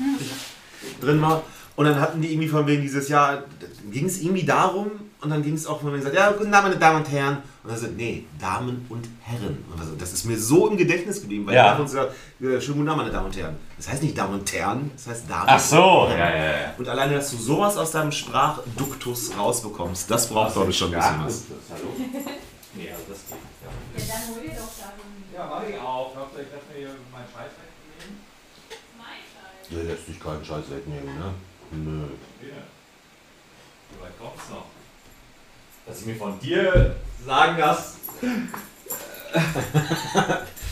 [1.00, 1.42] drin war.
[1.76, 3.44] Und dann hatten die irgendwie von wegen dieses Jahr,
[3.92, 4.90] ging es irgendwie darum
[5.20, 7.36] und dann ging es auch von wegen gesagt, ja, guten Abend, meine Damen und Herren.
[7.62, 9.62] Und dann sind, nee, Damen und Herren.
[9.72, 11.66] Und also, das ist mir so im Gedächtnis geblieben, weil Ja.
[11.66, 11.76] ja.
[11.76, 13.56] uns gesagt, ja, schönen guten Abend, meine Damen und Herren.
[13.76, 16.42] Das heißt nicht Damen und Herren, das heißt Damen Ach so, und ja, Herren.
[16.42, 16.74] ja, ja.
[16.78, 20.98] Und alleine, dass du sowas aus deinem Sprachduktus rausbekommst, das braucht, glaube ich, schon ein
[21.00, 21.42] bisschen was.
[21.70, 21.88] Hallo?
[22.74, 23.38] Nee, also das geht.
[23.98, 24.92] Ja, Ja, dann hol dir doch da
[25.38, 26.10] ja warte ich auch.
[26.10, 28.20] Ich lasse mir hier meinen Scheiß wegnehmen.
[28.96, 29.68] mein Scheiß.
[29.70, 31.34] Der lässt sich keinen Scheiß wegnehmen, ne?
[31.70, 32.08] Nö.
[32.40, 32.62] Hier.
[33.90, 34.66] Wie weit kommt's noch?
[35.86, 37.98] Dass ich mir von dir sagen lasse.